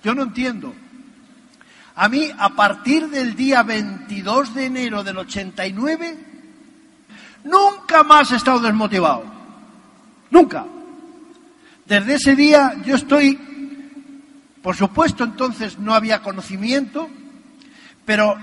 Yo 0.03 0.13
no 0.13 0.23
entiendo. 0.23 0.75
A 1.95 2.09
mí, 2.09 2.29
a 2.37 2.49
partir 2.49 3.07
del 3.07 3.33
día 3.33 3.63
22 3.63 4.53
de 4.53 4.65
enero 4.65 5.01
del 5.01 5.17
89, 5.19 6.17
nunca 7.45 8.03
más 8.03 8.33
he 8.33 8.35
estado 8.35 8.59
desmotivado. 8.59 9.23
Nunca. 10.29 10.65
Desde 11.85 12.15
ese 12.15 12.35
día 12.35 12.75
yo 12.83 12.95
estoy, 12.95 13.39
por 14.63 14.77
supuesto 14.77 15.25
entonces 15.25 15.77
no 15.77 15.93
había 15.93 16.23
conocimiento, 16.23 17.09
pero 18.05 18.35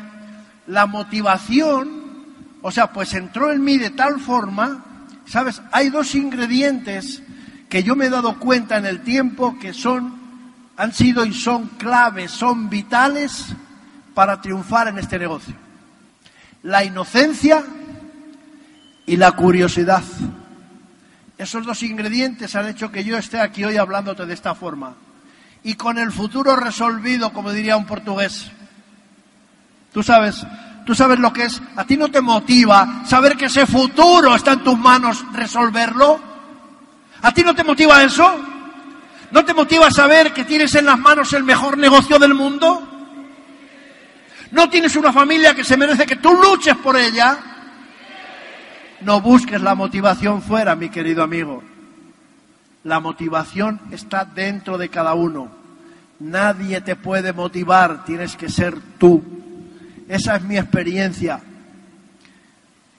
la 0.66 0.86
motivación, 0.86 1.88
o 2.62 2.70
sea, 2.70 2.92
pues 2.92 3.14
entró 3.14 3.50
en 3.50 3.64
mí 3.64 3.78
de 3.78 3.90
tal 3.90 4.20
forma, 4.20 4.84
¿sabes? 5.24 5.62
Hay 5.72 5.88
dos 5.88 6.14
ingredientes 6.14 7.22
que 7.70 7.82
yo 7.82 7.96
me 7.96 8.06
he 8.06 8.10
dado 8.10 8.38
cuenta 8.38 8.76
en 8.76 8.84
el 8.84 9.00
tiempo 9.00 9.58
que 9.58 9.72
son 9.72 10.20
han 10.76 10.94
sido 10.94 11.24
y 11.24 11.34
son 11.34 11.68
claves, 11.78 12.30
son 12.30 12.70
vitales 12.70 13.46
para 14.14 14.40
triunfar 14.40 14.88
en 14.88 14.98
este 14.98 15.18
negocio. 15.18 15.54
La 16.62 16.84
inocencia 16.84 17.64
y 19.04 19.16
la 19.16 19.32
curiosidad. 19.32 20.02
Esos 21.36 21.66
dos 21.66 21.82
ingredientes 21.82 22.56
han 22.56 22.66
hecho 22.66 22.90
que 22.90 23.04
yo 23.04 23.18
esté 23.18 23.40
aquí 23.40 23.64
hoy 23.64 23.76
hablándote 23.76 24.24
de 24.24 24.32
esta 24.34 24.54
forma. 24.54 24.94
Y 25.62 25.74
con 25.74 25.98
el 25.98 26.10
futuro 26.10 26.56
resolvido, 26.56 27.32
como 27.32 27.52
diría 27.52 27.76
un 27.76 27.86
portugués. 27.86 28.50
Tú 29.92 30.02
sabes, 30.02 30.46
tú 30.86 30.94
sabes 30.94 31.18
lo 31.18 31.32
que 31.32 31.44
es. 31.44 31.60
A 31.76 31.84
ti 31.84 31.96
no 31.96 32.08
te 32.08 32.20
motiva 32.20 33.02
saber 33.06 33.36
que 33.36 33.46
ese 33.46 33.66
futuro 33.66 34.34
está 34.34 34.52
en 34.52 34.64
tus 34.64 34.78
manos 34.78 35.24
resolverlo. 35.32 36.20
¿A 37.22 37.32
ti 37.32 37.42
no 37.42 37.54
te 37.54 37.64
motiva 37.64 38.02
eso? 38.02 38.32
¿No 39.30 39.44
te 39.44 39.54
motiva 39.54 39.90
saber 39.90 40.32
que 40.32 40.44
tienes 40.44 40.74
en 40.74 40.86
las 40.86 40.98
manos 40.98 41.32
el 41.32 41.44
mejor 41.44 41.78
negocio 41.78 42.18
del 42.18 42.34
mundo? 42.34 42.86
¿No 44.50 44.68
tienes 44.68 44.96
una 44.96 45.12
familia 45.12 45.54
que 45.54 45.62
se 45.62 45.76
merece 45.76 46.06
que 46.06 46.16
tú 46.16 46.34
luches 46.34 46.76
por 46.76 46.96
ella? 46.96 47.38
No 49.02 49.20
busques 49.20 49.60
la 49.60 49.74
motivación 49.74 50.42
fuera, 50.42 50.74
mi 50.74 50.90
querido 50.90 51.22
amigo. 51.22 51.62
La 52.84 53.00
motivación 53.00 53.80
está 53.90 54.24
dentro 54.24 54.78
de 54.78 54.88
cada 54.88 55.14
uno. 55.14 55.48
Nadie 56.18 56.80
te 56.80 56.96
puede 56.96 57.32
motivar, 57.32 58.04
tienes 58.04 58.36
que 58.36 58.48
ser 58.48 58.76
tú. 58.98 59.22
Esa 60.08 60.36
es 60.36 60.42
mi 60.42 60.56
experiencia. 60.56 61.40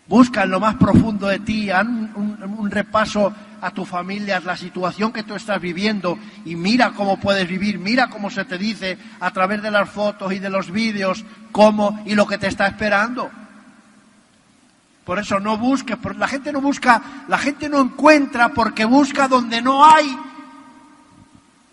Busca 0.08 0.44
en 0.44 0.52
lo 0.52 0.60
más 0.60 0.76
profundo 0.76 1.28
de 1.28 1.40
ti, 1.40 1.70
haz 1.70 1.86
un, 1.86 2.70
repaso 2.70 3.34
a 3.62 3.72
tu 3.72 3.86
familia 3.86 4.40
la 4.42 4.58
situación 4.58 5.14
que 5.14 5.24
tú 5.24 5.36
estás 5.36 5.62
viviendo 5.62 6.18
y 6.44 6.56
mira 6.56 6.92
cómo 6.92 7.20
puedes 7.20 7.48
vivir, 7.48 7.80
mira 7.80 8.10
cómo 8.10 8.30
se 8.30 8.44
te 8.44 8.58
dice 8.58 8.98
a 9.20 9.32
través 9.32 9.62
de 9.62 9.72
las 9.72 9.90
fotos 9.90 10.34
y 10.34 10.40
de 10.40 10.50
los 10.50 10.72
vídeos 10.72 11.24
cómo 11.52 12.02
y 12.06 12.16
lo 12.16 12.28
que 12.28 12.38
te 12.38 12.48
está 12.48 12.68
esperando. 12.68 13.32
Por 15.05 15.17
eso 15.17 15.39
no 15.39 15.58
busques, 15.58 15.98
la 16.17 16.27
gente 16.27 16.51
no 16.51 16.62
busca, 16.62 17.01
la 17.27 17.38
gente 17.38 17.67
no 17.67 17.81
encuentra 17.81 18.50
porque 18.50 18.86
busca 18.86 19.27
donde 19.27 19.62
no 19.62 19.84
hay. 19.84 20.15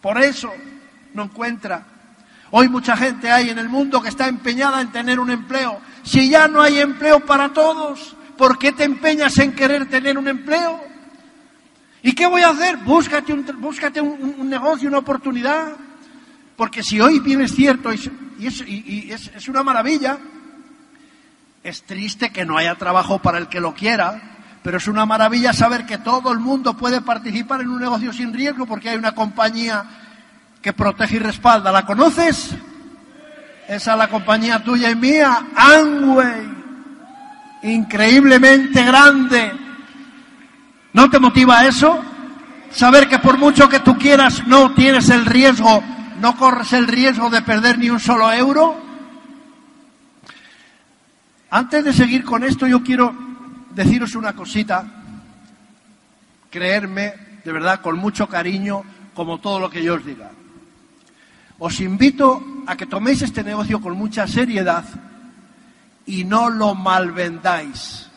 Por 0.00 0.20
eso 0.22 0.50
no 1.14 1.24
encuentra. 1.24 1.84
Hoy 2.50 2.68
mucha 2.68 2.96
gente 2.96 3.30
hay 3.30 3.50
en 3.50 3.58
el 3.58 3.68
mundo 3.68 4.00
que 4.00 4.08
está 4.08 4.28
empeñada 4.28 4.80
en 4.80 4.90
tener 4.90 5.20
un 5.20 5.30
empleo. 5.30 5.78
Si 6.02 6.30
ya 6.30 6.48
no 6.48 6.62
hay 6.62 6.78
empleo 6.78 7.20
para 7.20 7.52
todos, 7.52 8.16
¿por 8.38 8.58
qué 8.58 8.72
te 8.72 8.84
empeñas 8.84 9.36
en 9.38 9.52
querer 9.52 9.88
tener 9.90 10.16
un 10.16 10.28
empleo? 10.28 10.82
¿Y 12.02 12.14
qué 12.14 12.26
voy 12.26 12.42
a 12.42 12.50
hacer? 12.50 12.78
Búscate 12.78 13.32
un, 13.32 13.44
búscate 13.60 14.00
un, 14.00 14.48
negocio, 14.48 14.88
una 14.88 14.98
oportunidad. 14.98 15.72
Porque 16.56 16.82
si 16.82 16.98
hoy 17.00 17.20
bien 17.20 17.42
es 17.42 17.54
cierto 17.54 17.92
y, 17.92 19.10
es, 19.10 19.30
es 19.34 19.48
una 19.48 19.62
maravilla, 19.62 20.18
es 21.68 21.82
triste 21.84 22.30
que 22.30 22.44
no 22.44 22.56
haya 22.56 22.74
trabajo 22.76 23.20
para 23.20 23.38
el 23.38 23.48
que 23.48 23.60
lo 23.60 23.74
quiera, 23.74 24.20
pero 24.62 24.78
es 24.78 24.88
una 24.88 25.06
maravilla 25.06 25.52
saber 25.52 25.86
que 25.86 25.98
todo 25.98 26.32
el 26.32 26.38
mundo 26.38 26.76
puede 26.76 27.00
participar 27.00 27.60
en 27.60 27.68
un 27.68 27.80
negocio 27.80 28.12
sin 28.12 28.32
riesgo 28.32 28.66
porque 28.66 28.90
hay 28.90 28.96
una 28.96 29.12
compañía 29.12 29.84
que 30.60 30.72
protege 30.72 31.16
y 31.16 31.20
respalda. 31.20 31.72
¿La 31.72 31.86
conoces? 31.86 32.54
Esa 33.68 33.92
es 33.92 33.98
la 33.98 34.08
compañía 34.08 34.62
tuya 34.62 34.90
y 34.90 34.96
mía, 34.96 35.46
Amway. 35.56 36.58
Increíblemente 37.62 38.84
grande 38.84 39.68
¿No 40.92 41.08
te 41.10 41.18
motiva 41.18 41.64
eso? 41.66 42.02
Saber 42.70 43.08
que 43.08 43.18
por 43.18 43.38
mucho 43.38 43.68
que 43.68 43.80
tú 43.80 43.96
quieras 43.96 44.46
no 44.46 44.74
tienes 44.74 45.08
el 45.10 45.26
riesgo, 45.26 45.82
no 46.20 46.36
corres 46.36 46.72
el 46.72 46.86
riesgo 46.86 47.30
de 47.30 47.42
perder 47.42 47.78
ni 47.78 47.88
un 47.88 48.00
solo 48.00 48.32
euro. 48.32 48.87
Antes 51.50 51.84
de 51.84 51.92
seguir 51.92 52.24
con 52.24 52.44
esto, 52.44 52.66
yo 52.66 52.82
quiero 52.82 53.14
deciros 53.74 54.14
una 54.14 54.34
cosita, 54.34 54.84
creerme, 56.50 57.14
de 57.44 57.52
verdad, 57.52 57.80
con 57.80 57.96
mucho 57.96 58.28
cariño, 58.28 58.82
como 59.14 59.38
todo 59.38 59.58
lo 59.58 59.70
que 59.70 59.82
yo 59.82 59.94
os 59.94 60.04
diga. 60.04 60.30
Os 61.58 61.80
invito 61.80 62.42
a 62.66 62.76
que 62.76 62.86
toméis 62.86 63.22
este 63.22 63.42
negocio 63.42 63.80
con 63.80 63.96
mucha 63.96 64.26
seriedad 64.26 64.84
y 66.06 66.24
no 66.24 66.50
lo 66.50 66.74
malvendáis. 66.74 68.08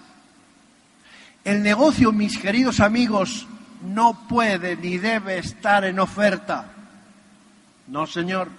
El 1.43 1.63
negocio, 1.63 2.11
mis 2.11 2.38
queridos 2.38 2.79
amigos, 2.79 3.47
no 3.81 4.27
puede 4.27 4.75
ni 4.75 4.97
debe 4.97 5.39
estar 5.39 5.85
en 5.85 6.00
oferta. 6.00 6.65
No, 7.88 8.05
señor. 8.05 8.50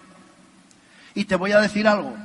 Y 1.14 1.26
te 1.26 1.36
voy 1.36 1.52
a 1.52 1.60
decir 1.60 1.86
algo. 1.86 2.16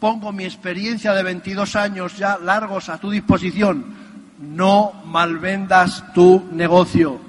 Pongo 0.00 0.32
mi 0.32 0.44
experiencia 0.44 1.12
de 1.12 1.22
22 1.22 1.76
años 1.76 2.16
ya 2.16 2.38
largos 2.38 2.88
a 2.88 2.98
tu 2.98 3.10
disposición. 3.10 3.96
No 4.38 4.92
malvendas 5.04 6.12
tu 6.14 6.48
negocio. 6.52 7.20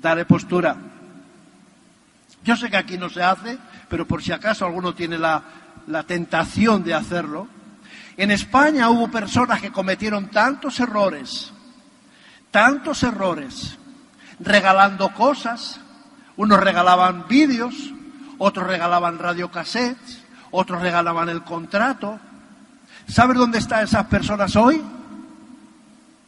Dale 0.00 0.24
postura. 0.24 0.76
Yo 2.42 2.56
sé 2.56 2.70
que 2.70 2.76
aquí 2.76 2.98
no 2.98 3.08
se 3.08 3.22
hace, 3.22 3.58
pero 3.88 4.06
por 4.06 4.22
si 4.22 4.32
acaso 4.32 4.64
alguno 4.64 4.94
tiene 4.94 5.18
la, 5.18 5.42
la 5.86 6.02
tentación 6.02 6.82
de 6.82 6.94
hacerlo, 6.94 7.48
en 8.16 8.32
España 8.32 8.90
hubo 8.90 9.08
personas 9.08 9.60
que 9.60 9.70
cometieron 9.70 10.28
tantos 10.28 10.80
errores, 10.80 11.52
tantos 12.50 13.04
errores, 13.04 13.78
regalando 14.40 15.10
cosas. 15.14 15.80
Unos 16.36 16.60
regalaban 16.60 17.26
vídeos, 17.28 17.74
otros 18.38 18.66
regalaban 18.66 19.18
radiocassettes, 19.18 20.17
otros 20.50 20.80
regalaban 20.80 21.28
el 21.28 21.42
contrato. 21.42 22.18
¿Sabes 23.06 23.36
dónde 23.36 23.58
están 23.58 23.84
esas 23.84 24.06
personas 24.06 24.54
hoy? 24.56 24.82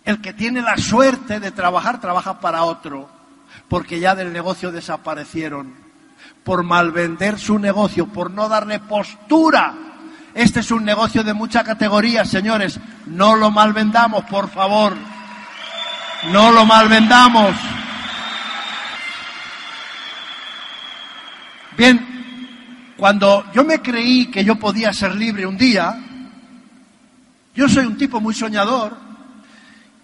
El 0.04 0.20
que 0.20 0.32
tiene 0.32 0.62
la 0.62 0.76
suerte 0.76 1.40
de 1.40 1.50
trabajar, 1.50 2.00
trabaja 2.00 2.40
para 2.40 2.64
otro, 2.64 3.08
porque 3.68 4.00
ya 4.00 4.14
del 4.14 4.32
negocio 4.32 4.72
desaparecieron, 4.72 5.74
por 6.42 6.62
malvender 6.62 7.38
su 7.38 7.58
negocio, 7.58 8.06
por 8.06 8.30
no 8.30 8.48
darle 8.48 8.80
postura 8.80 9.74
este 10.34 10.60
es 10.60 10.70
un 10.70 10.84
negocio 10.84 11.24
de 11.24 11.34
mucha 11.34 11.64
categoría, 11.64 12.24
señores. 12.24 12.78
No 13.06 13.34
lo 13.34 13.50
malvendamos, 13.50 14.24
por 14.24 14.48
favor. 14.48 14.96
No 16.30 16.52
lo 16.52 16.64
malvendamos. 16.64 17.54
Bien, 21.76 22.09
cuando 23.00 23.50
yo 23.54 23.64
me 23.64 23.80
creí 23.80 24.26
que 24.26 24.44
yo 24.44 24.56
podía 24.56 24.92
ser 24.92 25.14
libre 25.14 25.46
un 25.46 25.56
día, 25.56 25.98
yo 27.54 27.66
soy 27.66 27.86
un 27.86 27.96
tipo 27.96 28.20
muy 28.20 28.34
soñador, 28.34 28.94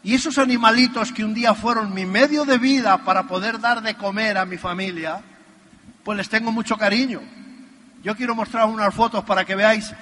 y 0.03 0.15
esos 0.15 0.39
animalitos 0.39 1.13
que 1.13 1.23
un 1.23 1.35
día 1.35 1.53
fueron 1.53 1.93
mi 1.93 2.07
medio 2.07 2.47
de 2.47 2.57
vida 2.57 2.97
para 3.05 3.25
poder 3.25 3.61
dar 3.61 3.83
de 3.83 3.97
comer 3.97 4.39
a 4.39 4.47
mi 4.47 4.57
familia, 4.57 5.21
pues 6.05 6.17
les 6.17 6.31
tengo 6.31 6.51
mucho 6.51 6.79
cariño. 6.79 7.21
Yo 8.03 8.17
quiero 8.17 8.35
mostrar 8.35 8.65
unas 8.65 8.95
fotos 8.95 9.23
para 9.25 9.45
que 9.45 9.55
veáis 9.55 9.93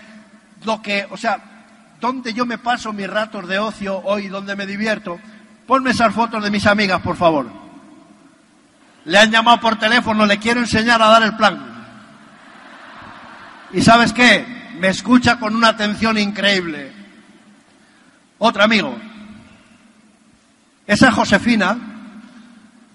lo 0.65 0.81
que, 0.81 1.05
o 1.11 1.17
sea, 1.17 1.97
donde 2.01 2.33
yo 2.33 2.47
me 2.47 2.59
paso 2.59 2.93
mis 2.93 3.11
ratos 3.11 3.49
de 3.49 3.59
ocio 3.59 4.03
hoy, 4.05 4.29
donde 4.29 4.55
me 4.55 4.67
divierto. 4.67 5.19
Ponme 5.67 5.91
esas 5.91 6.15
fotos 6.15 6.45
de 6.45 6.51
mis 6.51 6.65
amigas, 6.65 7.01
por 7.01 7.17
favor. 7.17 7.49
Le 9.07 9.19
han 9.19 9.33
llamado 9.33 9.59
por 9.59 9.81
teléfono, 9.81 10.27
le 10.27 10.39
quiero 10.39 10.61
enseñar 10.61 11.03
a 11.03 11.09
dar 11.09 11.25
el 11.25 11.35
plan. 11.35 11.74
¿Y 13.73 13.83
sabes 13.83 14.13
qué? 14.13 14.55
me 14.79 14.89
escucha 14.89 15.39
con 15.39 15.55
una 15.55 15.69
atención 15.69 16.19
increíble. 16.19 16.93
Otro 18.39 18.63
amigo. 18.63 18.97
Esa 20.87 21.09
es 21.09 21.15
Josefina, 21.15 21.79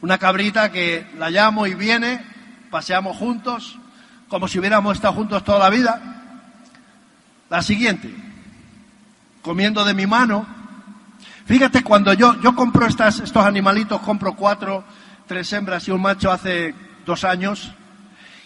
una 0.01 0.17
cabrita 0.17 0.71
que 0.71 1.07
la 1.17 1.29
llamo 1.29 1.65
y 1.65 1.73
viene, 1.73 2.23
paseamos 2.69 3.17
juntos, 3.17 3.79
como 4.27 4.47
si 4.47 4.59
hubiéramos 4.59 4.95
estado 4.95 5.15
juntos 5.15 5.43
toda 5.43 5.59
la 5.59 5.69
vida. 5.69 6.01
La 7.49 7.63
siguiente, 7.63 8.13
comiendo 9.41 9.83
de 9.83 9.95
mi 9.95 10.05
mano. 10.05 10.45
Fíjate, 11.45 11.83
cuando 11.83 12.13
yo, 12.13 12.39
yo 12.41 12.53
compro 12.53 12.85
estos 12.85 13.37
animalitos, 13.37 14.01
compro 14.01 14.35
cuatro, 14.35 14.83
tres 15.25 15.51
hembras 15.53 15.87
y 15.87 15.91
un 15.91 16.01
macho 16.01 16.31
hace 16.31 16.75
dos 17.07 17.23
años, 17.23 17.73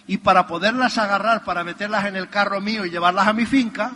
y 0.08 0.18
para 0.18 0.48
poderlas 0.48 0.98
agarrar, 0.98 1.44
para 1.44 1.64
meterlas 1.64 2.06
en 2.06 2.16
el 2.16 2.30
carro 2.30 2.60
mío 2.60 2.86
y 2.86 2.90
llevarlas 2.90 3.28
a 3.28 3.34
mi 3.34 3.46
finca, 3.46 3.92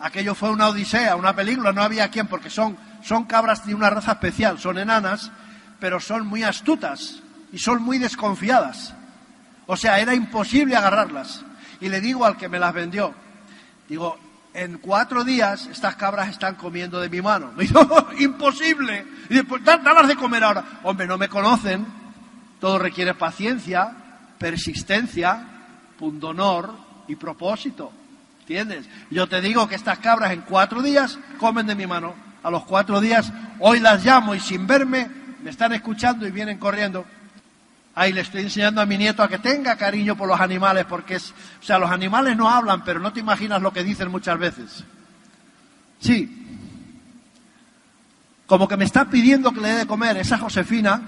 aquello 0.00 0.34
fue 0.34 0.50
una 0.50 0.68
odisea, 0.68 1.16
una 1.16 1.34
película, 1.34 1.72
no 1.72 1.82
había 1.82 2.08
quien, 2.08 2.26
porque 2.26 2.50
son, 2.50 2.76
son 3.02 3.24
cabras 3.24 3.66
de 3.66 3.74
una 3.74 3.90
raza 3.90 4.12
especial, 4.12 4.58
son 4.58 4.78
enanas, 4.78 5.30
pero 5.78 6.00
son 6.00 6.26
muy 6.26 6.42
astutas 6.42 7.22
y 7.52 7.58
son 7.58 7.82
muy 7.82 7.98
desconfiadas. 7.98 8.94
O 9.66 9.76
sea, 9.76 10.00
era 10.00 10.14
imposible 10.14 10.76
agarrarlas. 10.76 11.44
Y 11.80 11.88
le 11.88 12.00
digo 12.00 12.24
al 12.24 12.36
que 12.36 12.48
me 12.48 12.58
las 12.58 12.72
vendió, 12.72 13.14
digo, 13.88 14.18
en 14.54 14.78
cuatro 14.78 15.24
días 15.24 15.66
estas 15.66 15.96
cabras 15.96 16.28
están 16.28 16.54
comiendo 16.54 17.00
de 17.00 17.08
mi 17.08 17.20
mano. 17.20 17.52
Me 17.56 17.64
dijo, 17.64 18.08
imposible. 18.18 19.06
Y 19.28 19.34
después, 19.34 19.64
dalas 19.64 20.08
de 20.08 20.16
comer 20.16 20.44
ahora. 20.44 20.64
Hombre, 20.82 21.06
no 21.06 21.18
me 21.18 21.28
conocen. 21.28 21.86
Todo 22.60 22.78
requiere 22.78 23.14
paciencia, 23.14 23.96
persistencia, 24.42 25.46
pundonor 25.98 26.74
y 27.06 27.14
propósito. 27.14 27.92
¿Entiendes? 28.40 28.86
Yo 29.08 29.28
te 29.28 29.40
digo 29.40 29.68
que 29.68 29.76
estas 29.76 30.00
cabras 30.00 30.32
en 30.32 30.40
cuatro 30.42 30.82
días 30.82 31.18
comen 31.38 31.66
de 31.66 31.76
mi 31.76 31.86
mano. 31.86 32.14
A 32.42 32.50
los 32.50 32.64
cuatro 32.64 33.00
días, 33.00 33.32
hoy 33.60 33.78
las 33.78 34.04
llamo 34.04 34.34
y 34.34 34.40
sin 34.40 34.66
verme 34.66 35.08
me 35.42 35.50
están 35.50 35.72
escuchando 35.72 36.26
y 36.26 36.32
vienen 36.32 36.58
corriendo. 36.58 37.04
Ahí 37.94 38.12
le 38.12 38.22
estoy 38.22 38.42
enseñando 38.42 38.80
a 38.80 38.86
mi 38.86 38.98
nieto 38.98 39.22
a 39.22 39.28
que 39.28 39.38
tenga 39.38 39.76
cariño 39.76 40.16
por 40.16 40.26
los 40.26 40.40
animales, 40.40 40.86
porque 40.86 41.16
es, 41.16 41.30
o 41.30 41.62
sea, 41.62 41.78
los 41.78 41.90
animales 41.90 42.36
no 42.36 42.48
hablan, 42.48 42.82
pero 42.84 42.98
no 42.98 43.12
te 43.12 43.20
imaginas 43.20 43.62
lo 43.62 43.72
que 43.72 43.84
dicen 43.84 44.10
muchas 44.10 44.38
veces. 44.38 44.84
Sí. 46.00 46.38
Como 48.46 48.66
que 48.66 48.76
me 48.76 48.86
está 48.86 49.04
pidiendo 49.04 49.52
que 49.52 49.60
le 49.60 49.68
dé 49.68 49.78
de 49.78 49.86
comer 49.86 50.16
esa 50.16 50.38
Josefina, 50.38 51.00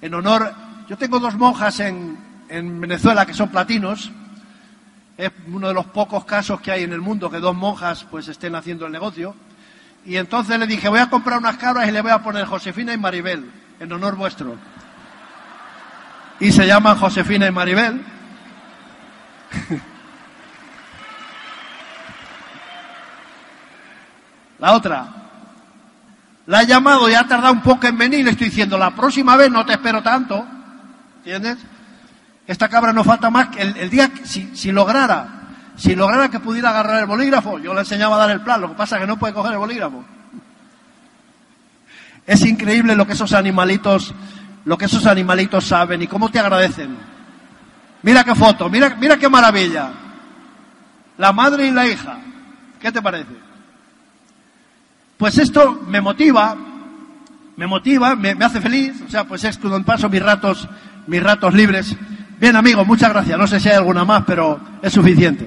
en 0.00 0.14
honor, 0.14 0.54
yo 0.88 0.96
tengo 0.96 1.18
dos 1.18 1.34
monjas 1.34 1.80
en, 1.80 2.29
en 2.50 2.80
Venezuela 2.80 3.24
que 3.24 3.32
son 3.32 3.48
platinos, 3.48 4.10
es 5.16 5.30
uno 5.46 5.68
de 5.68 5.74
los 5.74 5.86
pocos 5.86 6.24
casos 6.24 6.60
que 6.60 6.72
hay 6.72 6.82
en 6.82 6.92
el 6.92 7.00
mundo 7.00 7.30
que 7.30 7.38
dos 7.38 7.56
monjas 7.56 8.04
pues 8.10 8.26
estén 8.28 8.56
haciendo 8.56 8.86
el 8.86 8.92
negocio. 8.92 9.34
Y 10.04 10.16
entonces 10.16 10.58
le 10.58 10.66
dije, 10.66 10.88
voy 10.88 10.98
a 10.98 11.08
comprar 11.08 11.38
unas 11.38 11.56
cabras 11.56 11.88
y 11.88 11.92
le 11.92 12.00
voy 12.00 12.10
a 12.10 12.22
poner 12.22 12.44
Josefina 12.46 12.92
y 12.92 12.98
Maribel, 12.98 13.48
en 13.78 13.92
honor 13.92 14.16
vuestro. 14.16 14.56
Y 16.40 16.50
se 16.52 16.66
llaman 16.66 16.98
Josefina 16.98 17.46
y 17.46 17.52
Maribel. 17.52 18.02
La 24.58 24.72
otra. 24.72 25.06
La 26.46 26.62
he 26.62 26.66
llamado 26.66 27.08
y 27.08 27.14
ha 27.14 27.28
tardado 27.28 27.52
un 27.52 27.62
poco 27.62 27.86
en 27.86 27.96
venir. 27.96 28.24
Le 28.24 28.32
estoy 28.32 28.48
diciendo, 28.48 28.76
la 28.76 28.90
próxima 28.90 29.36
vez 29.36 29.50
no 29.50 29.64
te 29.64 29.74
espero 29.74 30.02
tanto. 30.02 30.44
¿Entiendes? 31.18 31.58
Esta 32.50 32.68
cabra 32.68 32.92
no 32.92 33.04
falta 33.04 33.30
más 33.30 33.50
que 33.50 33.62
el, 33.62 33.88
día, 33.90 34.10
si, 34.24 34.56
si 34.56 34.72
lograra 34.72 35.40
si 35.76 35.94
lograra 35.94 36.28
que 36.28 36.40
pudiera 36.40 36.70
agarrar 36.70 36.98
el 36.98 37.06
bolígrafo, 37.06 37.60
yo 37.60 37.72
le 37.72 37.80
enseñaba 37.80 38.16
a 38.16 38.18
dar 38.18 38.30
el 38.32 38.40
plan, 38.40 38.60
lo 38.60 38.70
que 38.70 38.74
pasa 38.74 38.96
es 38.96 39.02
que 39.02 39.06
no 39.06 39.20
puede 39.20 39.32
coger 39.32 39.52
el 39.52 39.58
bolígrafo. 39.58 40.04
Es 42.26 42.44
increíble 42.44 42.96
lo 42.96 43.06
que 43.06 43.12
esos 43.12 43.32
animalitos, 43.32 44.12
lo 44.64 44.76
que 44.76 44.86
esos 44.86 45.06
animalitos 45.06 45.64
saben 45.64 46.02
y 46.02 46.08
cómo 46.08 46.28
te 46.28 46.40
agradecen. 46.40 46.98
Mira 48.02 48.24
qué 48.24 48.34
foto, 48.34 48.68
mira, 48.68 48.96
mira 48.98 49.16
qué 49.16 49.28
maravilla. 49.28 49.90
La 51.18 51.32
madre 51.32 51.68
y 51.68 51.70
la 51.70 51.86
hija. 51.86 52.18
¿Qué 52.80 52.90
te 52.90 53.00
parece? 53.00 53.36
Pues 55.16 55.38
esto 55.38 55.82
me 55.86 56.00
motiva, 56.00 56.56
me 57.56 57.66
motiva, 57.68 58.16
me, 58.16 58.32
hace 58.44 58.60
feliz, 58.60 59.00
o 59.06 59.08
sea, 59.08 59.22
pues 59.22 59.44
es 59.44 59.58
donde 59.60 59.86
paso 59.86 60.08
mis 60.08 60.22
ratos, 60.22 60.68
mis 61.06 61.22
ratos 61.22 61.54
libres. 61.54 61.96
Bien, 62.40 62.56
amigos, 62.56 62.86
muchas 62.86 63.10
gracias. 63.10 63.38
No 63.38 63.46
sé 63.46 63.60
si 63.60 63.68
hay 63.68 63.74
alguna 63.74 64.02
más, 64.02 64.24
pero 64.26 64.58
es 64.80 64.94
suficiente. 64.94 65.46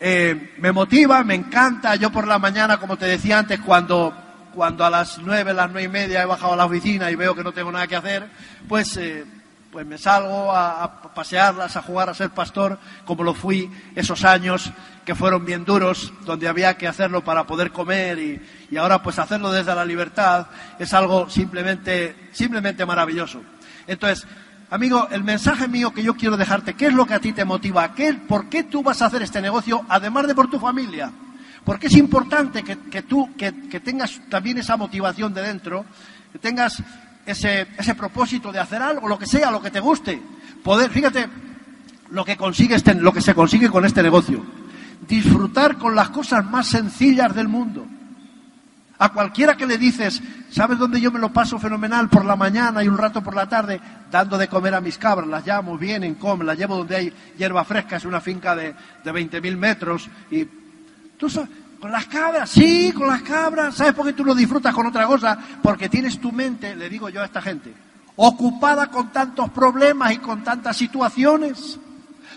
Eh, 0.00 0.54
me 0.58 0.72
motiva, 0.72 1.22
me 1.22 1.36
encanta. 1.36 1.94
Yo 1.94 2.10
por 2.10 2.26
la 2.26 2.40
mañana, 2.40 2.78
como 2.78 2.96
te 2.96 3.06
decía 3.06 3.38
antes, 3.38 3.60
cuando, 3.60 4.12
cuando 4.52 4.84
a 4.84 4.90
las 4.90 5.18
nueve, 5.18 5.54
las 5.54 5.70
nueve 5.70 5.84
y 5.84 5.88
media 5.88 6.22
he 6.22 6.26
bajado 6.26 6.54
a 6.54 6.56
la 6.56 6.64
oficina 6.64 7.08
y 7.08 7.14
veo 7.14 7.36
que 7.36 7.44
no 7.44 7.52
tengo 7.52 7.70
nada 7.70 7.86
que 7.86 7.94
hacer, 7.94 8.26
pues, 8.66 8.96
eh, 8.96 9.24
pues 9.70 9.86
me 9.86 9.96
salgo 9.96 10.52
a, 10.52 11.02
pasearlas, 11.14 11.76
a 11.76 11.82
jugar, 11.82 12.08
a 12.10 12.14
ser 12.14 12.30
pastor, 12.30 12.76
como 13.04 13.22
lo 13.22 13.32
fui 13.32 13.70
esos 13.94 14.24
años 14.24 14.72
que 15.04 15.14
fueron 15.14 15.44
bien 15.44 15.64
duros, 15.64 16.12
donde 16.24 16.48
había 16.48 16.76
que 16.76 16.88
hacerlo 16.88 17.22
para 17.22 17.46
poder 17.46 17.70
comer 17.70 18.18
y, 18.18 18.42
y 18.72 18.76
ahora 18.76 19.00
pues 19.04 19.20
hacerlo 19.20 19.52
desde 19.52 19.72
la 19.72 19.84
libertad 19.84 20.48
es 20.80 20.92
algo 20.94 21.30
simplemente, 21.30 22.28
simplemente 22.32 22.84
maravilloso. 22.84 23.40
Entonces, 23.86 24.26
Amigo, 24.70 25.08
el 25.10 25.24
mensaje 25.24 25.66
mío 25.66 25.94
que 25.94 26.02
yo 26.02 26.14
quiero 26.14 26.36
dejarte, 26.36 26.74
¿qué 26.74 26.88
es 26.88 26.92
lo 26.92 27.06
que 27.06 27.14
a 27.14 27.20
ti 27.20 27.32
te 27.32 27.44
motiva? 27.46 27.94
¿Qué, 27.94 28.12
¿Por 28.12 28.50
qué 28.50 28.64
tú 28.64 28.82
vas 28.82 29.00
a 29.00 29.06
hacer 29.06 29.22
este 29.22 29.40
negocio, 29.40 29.84
además 29.88 30.26
de 30.26 30.34
por 30.34 30.50
tu 30.50 30.58
familia? 30.60 31.10
Porque 31.64 31.86
es 31.86 31.96
importante 31.96 32.62
que, 32.62 33.02
tú 33.02 33.30
que, 33.36 33.52
tengas 33.80 34.20
también 34.28 34.58
esa 34.58 34.76
motivación 34.76 35.32
de 35.32 35.42
dentro, 35.42 35.86
que 36.32 36.38
tengas 36.38 36.82
ese, 37.24 37.66
ese 37.78 37.94
propósito 37.94 38.52
de 38.52 38.58
hacer 38.58 38.82
algo, 38.82 39.08
lo 39.08 39.18
que 39.18 39.26
sea, 39.26 39.50
lo 39.50 39.62
que 39.62 39.70
te 39.70 39.80
guste. 39.80 40.20
Poder, 40.62 40.90
fíjate, 40.90 41.28
lo 42.10 42.24
que, 42.24 42.36
este, 42.70 42.94
lo 42.94 43.12
que 43.12 43.20
se 43.22 43.34
consigue 43.34 43.70
con 43.70 43.86
este 43.86 44.02
negocio. 44.02 44.44
Disfrutar 45.06 45.78
con 45.78 45.94
las 45.94 46.10
cosas 46.10 46.44
más 46.44 46.68
sencillas 46.68 47.34
del 47.34 47.48
mundo. 47.48 47.86
A 49.00 49.10
cualquiera 49.10 49.56
que 49.56 49.66
le 49.66 49.78
dices, 49.78 50.20
¿sabes 50.50 50.76
dónde 50.76 51.00
yo 51.00 51.12
me 51.12 51.20
lo 51.20 51.32
paso 51.32 51.58
fenomenal? 51.58 52.08
Por 52.08 52.24
la 52.24 52.34
mañana 52.34 52.82
y 52.82 52.88
un 52.88 52.98
rato 52.98 53.22
por 53.22 53.36
la 53.36 53.48
tarde, 53.48 53.80
dando 54.10 54.36
de 54.36 54.48
comer 54.48 54.74
a 54.74 54.80
mis 54.80 54.98
cabras. 54.98 55.28
Las 55.28 55.46
llamo, 55.46 55.78
vienen, 55.78 56.16
comen, 56.16 56.46
las 56.46 56.58
llevo 56.58 56.76
donde 56.76 56.96
hay 56.96 57.12
hierba 57.36 57.64
fresca, 57.64 57.96
es 57.96 58.04
una 58.04 58.20
finca 58.20 58.56
de, 58.56 58.74
de 59.04 59.12
20.000 59.12 59.56
metros. 59.56 60.08
Y 60.32 60.48
tú 61.16 61.30
sabes, 61.30 61.48
con 61.78 61.92
las 61.92 62.06
cabras, 62.06 62.50
sí, 62.50 62.92
con 62.92 63.06
las 63.06 63.22
cabras. 63.22 63.76
¿Sabes 63.76 63.94
por 63.94 64.04
qué 64.04 64.14
tú 64.14 64.24
lo 64.24 64.34
disfrutas 64.34 64.74
con 64.74 64.86
otra 64.86 65.06
cosa? 65.06 65.38
Porque 65.62 65.88
tienes 65.88 66.20
tu 66.20 66.32
mente, 66.32 66.74
le 66.74 66.88
digo 66.88 67.08
yo 67.08 67.22
a 67.22 67.26
esta 67.26 67.40
gente, 67.40 67.72
ocupada 68.16 68.88
con 68.88 69.12
tantos 69.12 69.50
problemas 69.50 70.12
y 70.12 70.18
con 70.18 70.42
tantas 70.42 70.76
situaciones. 70.76 71.78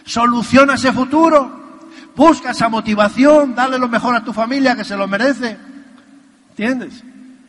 Soluciona 0.05 0.75
ese 0.75 0.91
futuro. 0.91 1.59
Busca 2.15 2.51
esa 2.51 2.69
motivación, 2.69 3.55
dale 3.55 3.79
lo 3.79 3.87
mejor 3.87 4.15
a 4.15 4.23
tu 4.23 4.33
familia 4.33 4.75
que 4.75 4.83
se 4.83 4.95
lo 4.95 5.07
merece. 5.07 5.70
¿Entiendes? 6.51 7.03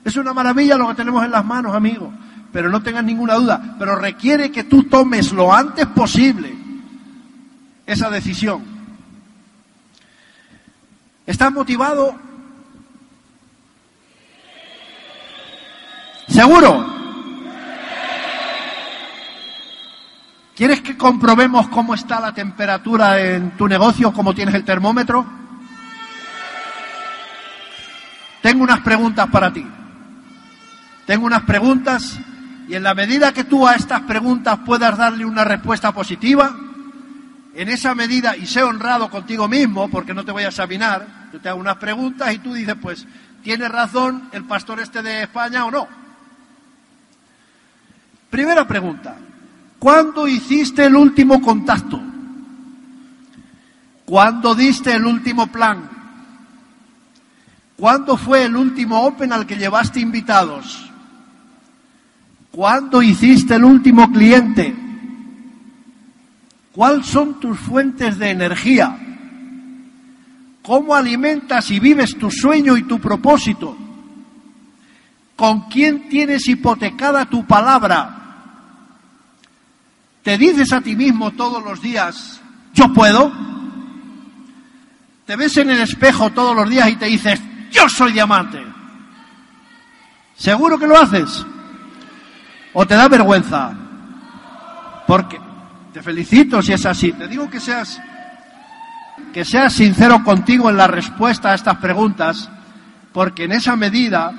Es 0.05 0.17
una 0.17 0.33
maravilla 0.33 0.77
lo 0.77 0.89
que 0.89 0.95
tenemos 0.95 1.25
en 1.25 1.31
las 1.31 1.45
manos, 1.45 1.75
amigo. 1.75 2.13
Pero 2.53 2.71
no 2.71 2.83
tengas 2.83 3.05
ninguna 3.05 3.35
duda. 3.35 3.77
Pero 3.79 3.97
requiere 3.97 4.51
que 4.51 4.65
tú 4.65 4.85
tomes 4.85 5.33
lo 5.33 5.53
antes 5.53 5.87
posible 5.87 6.55
esa 7.87 8.11
decisión. 8.11 8.63
¿Estás 11.27 11.53
motivado? 11.53 12.15
¿Seguro? 16.29 16.87
¿Quieres 20.55 20.81
que 20.81 20.97
comprobemos 20.97 21.69
cómo 21.69 21.95
está 21.95 22.21
la 22.21 22.33
temperatura 22.33 23.21
en 23.21 23.57
tu 23.57 23.67
negocio, 23.67 24.13
cómo 24.13 24.35
tienes 24.35 24.55
el 24.55 24.65
termómetro? 24.65 25.25
Tengo 28.43 28.65
unas 28.65 28.81
preguntas 28.81 29.29
para 29.31 29.53
ti. 29.53 29.65
Tengo 31.07 31.27
unas 31.27 31.43
preguntas 31.43 32.19
y 32.69 32.75
en 32.75 32.83
la 32.83 32.95
medida 32.95 33.33
que 33.33 33.45
tú 33.45 33.67
a 33.67 33.75
estas 33.75 34.03
preguntas 34.03 34.59
puedas 34.65 34.97
darle 34.97 35.25
una 35.25 35.45
respuesta 35.45 35.93
positiva, 35.93 36.55
en 37.55 37.69
esa 37.69 37.95
medida, 37.95 38.37
y 38.37 38.47
sé 38.47 38.63
honrado 38.63 39.11
contigo 39.11 39.47
mismo, 39.47 39.89
porque 39.91 40.15
no 40.15 40.25
te 40.25 40.33
voy 40.33 40.45
a 40.45 40.49
examinar, 40.49 41.29
yo 41.33 41.41
te 41.41 41.49
hago 41.49 41.61
unas 41.61 41.77
preguntas 41.77 42.33
y 42.33 42.39
tú 42.39 42.55
dices, 42.55 42.75
pues, 42.81 43.07
¿tiene 43.43 43.69
razón 43.69 44.31
el 44.33 44.45
pastor 44.45 44.81
este 44.81 45.03
de 45.03 45.25
España 45.25 45.67
o 45.67 45.71
no? 45.71 45.87
Primera 48.31 48.67
pregunta, 48.67 49.17
¿cuándo 49.79 50.27
hiciste 50.27 50.87
el 50.87 50.97
último 50.97 51.43
contacto? 51.43 52.01
¿Cuándo 54.07 54.55
diste 54.55 54.95
el 54.95 55.05
último 55.05 55.47
plan? 55.49 56.02
¿Cuándo 57.83 58.17
fue 58.17 58.45
el 58.45 58.55
último 58.55 59.03
Open 59.03 59.33
al 59.33 59.45
que 59.45 59.57
llevaste 59.57 59.99
invitados? 59.99 60.89
¿Cuándo 62.53 63.03
hiciste 63.03 63.57
el 63.57 63.65
último 63.65 64.09
cliente? 64.13 64.73
¿Cuáles 66.71 67.07
son 67.07 67.41
tus 67.41 67.59
fuentes 67.59 68.21
de 68.21 68.31
energía? 68.31 68.97
¿Cómo 70.63 70.95
alimentas 70.95 71.73
y 71.73 71.81
vives 71.81 72.17
tu 72.17 72.31
sueño 72.31 72.77
y 72.77 72.85
tu 72.85 73.01
propósito? 73.01 73.77
¿Con 75.35 75.63
quién 75.63 76.09
tienes 76.09 76.47
hipotecada 76.47 77.29
tu 77.29 77.45
palabra? 77.45 78.77
¿Te 80.23 80.39
dices 80.39 80.73
a 80.73 80.81
ti 80.81 80.95
mismo 80.95 81.33
todos 81.33 81.65
los 81.65 81.83
días, 81.83 82.41
yo 82.75 82.93
puedo? 82.93 83.33
¿Te 85.27 85.35
ves 85.35 85.57
en 85.57 85.71
el 85.71 85.81
espejo 85.81 86.31
todos 86.31 86.55
los 86.55 86.71
días 86.71 86.89
y 86.89 86.95
te 86.95 87.07
dices, 87.07 87.41
yo 87.73 87.89
soy 87.89 88.13
diamante? 88.13 88.65
¿Seguro 90.37 90.79
que 90.79 90.87
lo 90.87 90.97
haces? 90.97 91.45
¿O 92.73 92.87
te 92.87 92.95
da 92.95 93.09
vergüenza? 93.09 93.73
Porque 95.07 95.41
te 95.93 96.03
felicito 96.03 96.63
si 96.63 96.73
es 96.73 96.87
así. 96.87 97.13
Te 97.13 97.27
digo 97.29 97.51
que 97.51 97.61
seas 97.61 98.01
que 99.33 99.45
seas 99.45 99.73
sincero 99.73 100.23
contigo 100.25 100.71
en 100.71 100.77
la 100.77 100.87
respuesta 100.87 101.51
a 101.51 101.55
estas 101.55 101.79
preguntas, 101.79 102.51
porque 103.13 103.45
en 103.45 103.53
esa 103.53 103.77
medida 103.77 104.33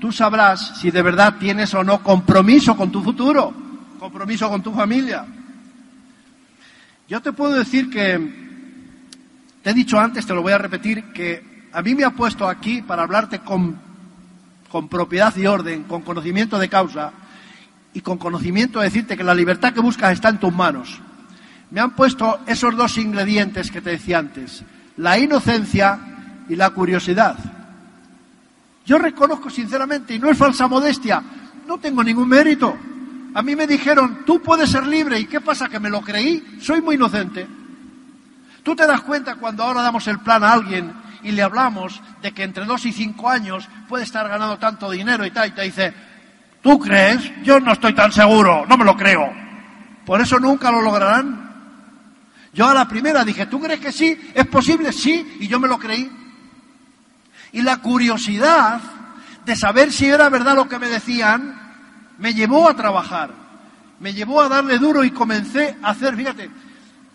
tú 0.00 0.12
sabrás 0.12 0.78
si 0.80 0.90
de 0.90 1.02
verdad 1.02 1.34
tienes 1.38 1.74
o 1.74 1.84
no 1.84 2.02
compromiso 2.02 2.76
con 2.76 2.90
tu 2.90 3.02
futuro, 3.02 3.52
compromiso 3.98 4.48
con 4.48 4.62
tu 4.62 4.72
familia. 4.72 5.24
Yo 7.08 7.20
te 7.20 7.32
puedo 7.32 7.54
decir 7.54 7.90
que, 7.90 8.18
te 9.62 9.70
he 9.70 9.74
dicho 9.74 9.98
antes, 9.98 10.26
te 10.26 10.34
lo 10.34 10.42
voy 10.42 10.52
a 10.52 10.58
repetir, 10.58 11.12
que 11.12 11.49
a 11.72 11.82
mí 11.82 11.94
me 11.94 12.04
ha 12.04 12.10
puesto 12.10 12.48
aquí 12.48 12.82
para 12.82 13.02
hablarte 13.02 13.40
con, 13.40 13.78
con 14.70 14.88
propiedad 14.88 15.34
y 15.36 15.46
orden, 15.46 15.84
con 15.84 16.02
conocimiento 16.02 16.58
de 16.58 16.68
causa 16.68 17.12
y 17.92 18.00
con 18.00 18.18
conocimiento 18.18 18.78
de 18.78 18.86
decirte 18.86 19.16
que 19.16 19.24
la 19.24 19.34
libertad 19.34 19.72
que 19.72 19.80
buscas 19.80 20.12
está 20.12 20.28
en 20.28 20.38
tus 20.38 20.52
manos 20.52 21.00
me 21.70 21.80
han 21.80 21.90
puesto 21.92 22.40
esos 22.46 22.76
dos 22.76 22.98
ingredientes 22.98 23.70
que 23.70 23.80
te 23.80 23.90
decía 23.90 24.18
antes, 24.18 24.64
la 24.96 25.18
inocencia 25.18 25.98
y 26.48 26.56
la 26.56 26.70
curiosidad. 26.70 27.36
Yo 28.84 28.98
reconozco 28.98 29.50
sinceramente, 29.50 30.14
y 30.14 30.18
no 30.18 30.30
es 30.30 30.38
falsa 30.38 30.66
modestia, 30.66 31.22
no 31.66 31.78
tengo 31.78 32.02
ningún 32.02 32.28
mérito. 32.28 32.76
A 33.34 33.42
mí 33.42 33.54
me 33.54 33.66
dijeron, 33.66 34.24
tú 34.26 34.42
puedes 34.42 34.70
ser 34.70 34.86
libre, 34.86 35.20
¿y 35.20 35.26
qué 35.26 35.40
pasa? 35.40 35.68
Que 35.68 35.78
me 35.78 35.90
lo 35.90 36.00
creí, 36.00 36.58
soy 36.60 36.80
muy 36.82 36.96
inocente. 36.96 37.46
Tú 38.64 38.74
te 38.74 38.86
das 38.86 39.02
cuenta 39.02 39.36
cuando 39.36 39.62
ahora 39.62 39.82
damos 39.82 40.06
el 40.08 40.18
plan 40.18 40.42
a 40.42 40.52
alguien 40.52 40.92
y 41.22 41.32
le 41.32 41.42
hablamos 41.42 42.00
de 42.22 42.32
que 42.32 42.42
entre 42.42 42.64
dos 42.64 42.84
y 42.86 42.92
cinco 42.92 43.28
años 43.28 43.68
puede 43.88 44.04
estar 44.04 44.28
ganando 44.28 44.58
tanto 44.58 44.90
dinero 44.90 45.24
y 45.24 45.30
tal, 45.30 45.48
y 45.48 45.52
te 45.52 45.62
dice, 45.62 45.94
¿tú 46.62 46.78
crees? 46.78 47.32
Yo 47.42 47.60
no 47.60 47.72
estoy 47.72 47.94
tan 47.94 48.12
seguro, 48.12 48.66
no 48.66 48.76
me 48.76 48.84
lo 48.84 48.96
creo. 48.96 49.30
Por 50.04 50.20
eso 50.20 50.38
nunca 50.38 50.70
lo 50.70 50.80
lograrán. 50.80 51.48
Yo 52.52 52.68
a 52.68 52.74
la 52.74 52.88
primera 52.88 53.24
dije, 53.24 53.46
¿tú 53.46 53.60
crees 53.60 53.80
que 53.80 53.92
sí? 53.92 54.18
¿Es 54.34 54.46
posible? 54.46 54.92
Sí, 54.92 55.38
y 55.40 55.46
yo 55.46 55.60
me 55.60 55.68
lo 55.68 55.78
creí. 55.78 56.10
Y 57.52 57.62
la 57.62 57.78
curiosidad 57.78 58.80
de 59.44 59.56
saber 59.56 59.92
si 59.92 60.06
era 60.06 60.28
verdad 60.28 60.54
lo 60.54 60.68
que 60.68 60.78
me 60.78 60.88
decían, 60.88 61.58
me 62.18 62.34
llevó 62.34 62.68
a 62.68 62.74
trabajar, 62.74 63.30
me 64.00 64.12
llevó 64.12 64.42
a 64.42 64.48
darle 64.48 64.78
duro 64.78 65.04
y 65.04 65.10
comencé 65.10 65.76
a 65.82 65.90
hacer, 65.90 66.16
fíjate, 66.16 66.50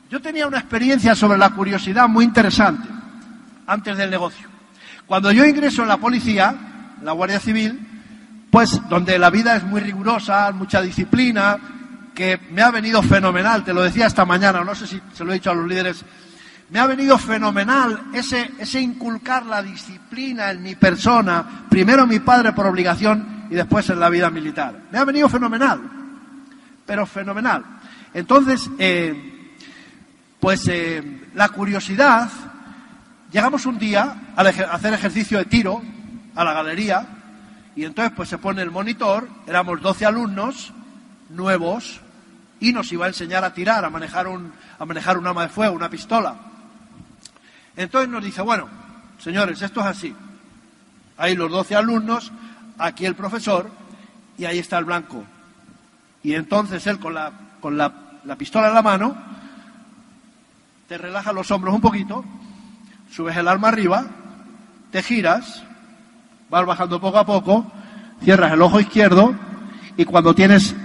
yo 0.09 0.21
tenía 0.21 0.47
una 0.47 0.59
experiencia 0.59 1.15
sobre 1.15 1.37
la 1.37 1.49
curiosidad 1.51 2.07
muy 2.07 2.25
interesante 2.25 2.94
antes 3.67 3.97
del 3.97 4.09
negocio. 4.09 4.47
Cuando 5.05 5.31
yo 5.31 5.45
ingreso 5.45 5.83
en 5.83 5.89
la 5.89 5.97
policía, 5.97 6.55
en 6.99 7.05
la 7.05 7.11
Guardia 7.11 7.39
Civil, 7.39 7.79
pues 8.49 8.81
donde 8.89 9.19
la 9.19 9.29
vida 9.29 9.55
es 9.55 9.63
muy 9.63 9.81
rigurosa, 9.81 10.51
mucha 10.51 10.81
disciplina, 10.81 11.57
que 12.13 12.39
me 12.51 12.61
ha 12.61 12.71
venido 12.71 13.03
fenomenal, 13.03 13.63
te 13.63 13.73
lo 13.73 13.83
decía 13.83 14.07
esta 14.07 14.25
mañana, 14.25 14.63
no 14.63 14.73
sé 14.73 14.87
si 14.87 15.01
se 15.13 15.23
lo 15.23 15.31
he 15.31 15.35
dicho 15.35 15.51
a 15.51 15.55
los 15.55 15.67
líderes, 15.67 16.03
me 16.69 16.79
ha 16.79 16.87
venido 16.87 17.17
fenomenal 17.17 18.05
ese, 18.13 18.51
ese 18.57 18.81
inculcar 18.81 19.45
la 19.45 19.61
disciplina 19.61 20.49
en 20.49 20.63
mi 20.63 20.75
persona, 20.75 21.65
primero 21.69 22.07
mi 22.07 22.19
padre 22.19 22.53
por 22.53 22.65
obligación 22.65 23.47
y 23.51 23.55
después 23.55 23.89
en 23.89 23.99
la 23.99 24.09
vida 24.09 24.29
militar. 24.29 24.83
Me 24.91 24.97
ha 24.97 25.05
venido 25.05 25.29
fenomenal, 25.29 25.81
pero 26.85 27.05
fenomenal. 27.05 27.63
Entonces, 28.13 28.69
eh, 28.79 29.53
pues 30.39 30.67
eh, 30.67 31.29
la 31.35 31.49
curiosidad, 31.49 32.29
llegamos 33.31 33.65
un 33.65 33.77
día 33.77 34.33
a 34.35 34.41
hacer 34.41 34.93
ejercicio 34.93 35.37
de 35.37 35.45
tiro 35.45 35.81
a 36.35 36.43
la 36.43 36.53
galería 36.53 37.07
y 37.75 37.83
entonces 37.83 38.13
pues 38.15 38.29
se 38.29 38.37
pone 38.37 38.61
el 38.61 38.71
monitor, 38.71 39.27
éramos 39.47 39.81
12 39.81 40.05
alumnos 40.05 40.73
nuevos, 41.29 42.01
y 42.59 42.71
nos 42.71 42.91
iba 42.91 43.05
a 43.05 43.09
enseñar 43.09 43.43
a 43.43 43.53
tirar, 43.53 43.83
a 43.83 43.89
manejar 43.89 44.27
un, 44.27 44.53
a 44.79 44.85
manejar 44.85 45.17
un 45.17 45.27
arma 45.27 45.43
de 45.43 45.49
fuego, 45.49 45.75
una 45.75 45.89
pistola. 45.89 46.35
Entonces 47.75 48.09
nos 48.09 48.23
dice, 48.23 48.41
bueno, 48.41 48.67
señores, 49.19 49.61
esto 49.61 49.81
es 49.81 49.85
así. 49.85 50.15
Hay 51.17 51.35
los 51.35 51.51
12 51.51 51.75
alumnos, 51.75 52.31
aquí 52.77 53.05
el 53.05 53.15
profesor 53.15 53.69
y 54.37 54.45
ahí 54.45 54.59
está 54.59 54.77
el 54.77 54.85
blanco. 54.85 55.23
Y 56.23 56.33
entonces 56.33 56.85
él 56.87 56.99
con 56.99 57.13
la, 57.13 57.31
con 57.59 57.77
la, 57.77 57.93
la 58.23 58.35
pistola 58.35 58.69
en 58.69 58.73
la 58.73 58.81
mano, 58.81 59.15
te 60.87 60.97
relaja 60.97 61.33
los 61.33 61.49
hombros 61.51 61.75
un 61.75 61.81
poquito, 61.81 62.23
subes 63.15 63.37
el 63.37 63.47
arma 63.47 63.69
arriba, 63.69 64.03
te 64.91 65.01
giras, 65.01 65.63
vas 66.49 66.65
bajando 66.65 66.99
poco 66.99 67.17
a 67.17 67.25
poco, 67.25 67.71
cierras 68.21 68.51
el 68.51 68.61
ojo 68.61 68.79
izquierdo 68.79 69.33
y 69.95 70.03
cuando 70.03 70.35
tienes 70.35 70.75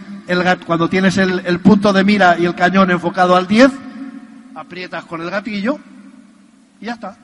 cuando 0.65 0.89
tienes 0.89 1.19
el, 1.19 1.59
punto 1.59 1.93
de 1.93 2.05
mira 2.05 2.39
y 2.39 2.45
el 2.45 2.55
cañón 2.55 2.89
enfocado 2.93 3.35
al 3.35 3.49
10, 3.49 3.73
aprietas 4.55 5.05
con 5.07 5.21
el 5.23 5.29
gatillo 5.29 5.81
y 6.81 6.87
ya 6.87 6.93
está. 6.93 7.17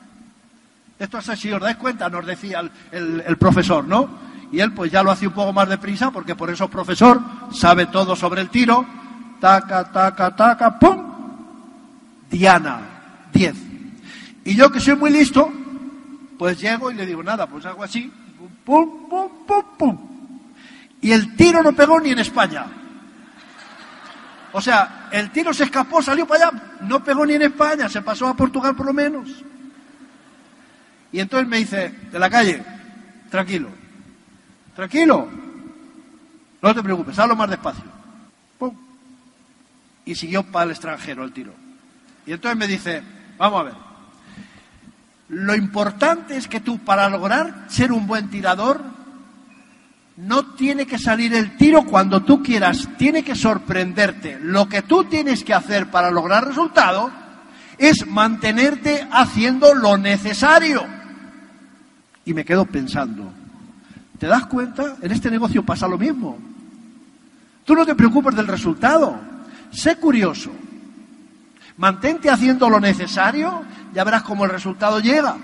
Esto 0.99 1.19
es 1.19 1.29
así, 1.29 1.53
os 1.53 1.61
dais 1.61 1.77
cuenta, 1.77 2.09
nos 2.09 2.27
decía 2.27 2.69
el, 2.91 3.23
el, 3.25 3.37
profesor, 3.37 3.85
¿no? 3.85 4.09
Y 4.51 4.59
él 4.59 4.73
pues 4.73 4.91
ya 4.91 5.05
lo 5.05 5.13
hace 5.13 5.29
un 5.29 5.35
poco 5.35 5.53
más 5.53 5.69
deprisa 5.69 6.11
porque 6.11 6.35
por 6.35 6.51
eso 6.51 6.65
es 6.65 6.71
profesor, 6.71 7.21
sabe 7.53 7.87
todo 7.87 8.17
sobre 8.17 8.41
el 8.41 8.49
tiro. 8.49 8.85
Taca, 9.41 9.85
taca, 9.93 10.35
taca, 10.35 10.79
¡pum! 10.81 10.97
Diana, 12.29 12.81
10. 13.33 13.66
Y 14.47 14.55
yo 14.55 14.71
que 14.71 14.79
soy 14.79 14.95
muy 14.95 15.11
listo, 15.11 15.53
pues 16.39 16.61
llego 16.61 16.93
y 16.93 16.95
le 16.95 17.05
digo, 17.05 17.21
nada, 17.21 17.49
pues 17.49 17.67
hago 17.67 17.83
así, 17.83 18.13
pum, 18.65 19.09
pum, 19.09 19.29
pum, 19.45 19.65
pum. 19.77 19.99
Y 21.01 21.11
el 21.11 21.35
tiro 21.35 21.65
no 21.65 21.73
pegó 21.73 21.99
ni 22.01 22.11
en 22.11 22.21
España. 22.21 22.65
O 24.53 24.61
sea, 24.61 25.09
el 25.11 25.33
tiro 25.33 25.53
se 25.53 25.65
escapó, 25.65 26.01
salió 26.01 26.29
para 26.29 26.49
allá, 26.49 26.63
no 26.83 27.03
pegó 27.03 27.27
ni 27.27 27.35
en 27.35 27.43
España, 27.43 27.89
se 27.89 28.03
pasó 28.03 28.29
a 28.29 28.37
Portugal 28.37 28.77
por 28.77 28.87
lo 28.87 28.93
menos. 28.93 29.29
Y 31.11 31.19
entonces 31.19 31.49
me 31.49 31.59
dice, 31.59 31.89
de 32.13 32.19
la 32.19 32.31
calle, 32.31 32.63
tranquilo, 33.29 33.69
tranquilo, 34.77 35.29
no 36.63 36.73
te 36.75 36.83
preocupes, 36.85 37.19
hazlo 37.19 37.35
más 37.35 37.51
despacio. 37.51 37.97
Y 40.05 40.15
siguió 40.15 40.45
para 40.45 40.67
el 40.67 40.71
extranjero 40.71 41.25
el 41.25 41.33
tiro. 41.33 41.53
Y 42.25 42.33
entonces 42.33 42.57
me 42.57 42.69
dice, 42.69 43.03
vamos 43.37 43.61
a 43.61 43.65
ver, 43.65 43.86
lo 45.29 45.55
importante 45.55 46.37
es 46.37 46.47
que 46.47 46.61
tú 46.61 46.79
para 46.79 47.09
lograr 47.09 47.65
ser 47.69 47.93
un 47.93 48.07
buen 48.07 48.31
tirador 48.31 48.81
no 50.17 50.55
tiene 50.55 50.87
que 50.87 50.99
salir 50.99 51.35
el 51.35 51.57
tiro 51.57 51.85
cuando 51.85 52.23
tú 52.23 52.43
quieras, 52.43 52.89
tiene 52.97 53.23
que 53.23 53.35
sorprenderte. 53.35 54.39
Lo 54.41 54.69
que 54.69 54.83
tú 54.83 55.05
tienes 55.05 55.45
que 55.45 55.53
hacer 55.53 55.91
para 55.91 56.11
lograr 56.11 56.47
resultado 56.47 57.11
es 57.77 58.07
mantenerte 58.07 59.07
haciendo 59.11 59.75
lo 59.75 59.99
necesario. 59.99 60.85
Y 62.25 62.33
me 62.33 62.45
quedo 62.45 62.65
pensando, 62.65 63.31
¿te 64.19 64.27
das 64.27 64.47
cuenta? 64.47 64.97
En 65.03 65.13
este 65.13 65.31
negocio 65.31 65.65
pasa 65.65 65.87
lo 65.87 65.99
mismo. 65.99 66.39
Tú 67.65 67.75
no 67.75 67.85
te 67.85 67.95
preocupes 67.95 68.35
del 68.35 68.47
resultado, 68.47 69.19
sé 69.71 69.97
curioso. 69.97 70.51
Mantente 71.77 72.31
haciendo 72.31 72.71
lo 72.71 72.81
necesario, 72.81 73.63
ya 73.97 74.05
verás 74.05 74.25
cómo 74.25 74.45
el 74.45 74.51
resultado 74.51 75.01
llega. 75.01 75.39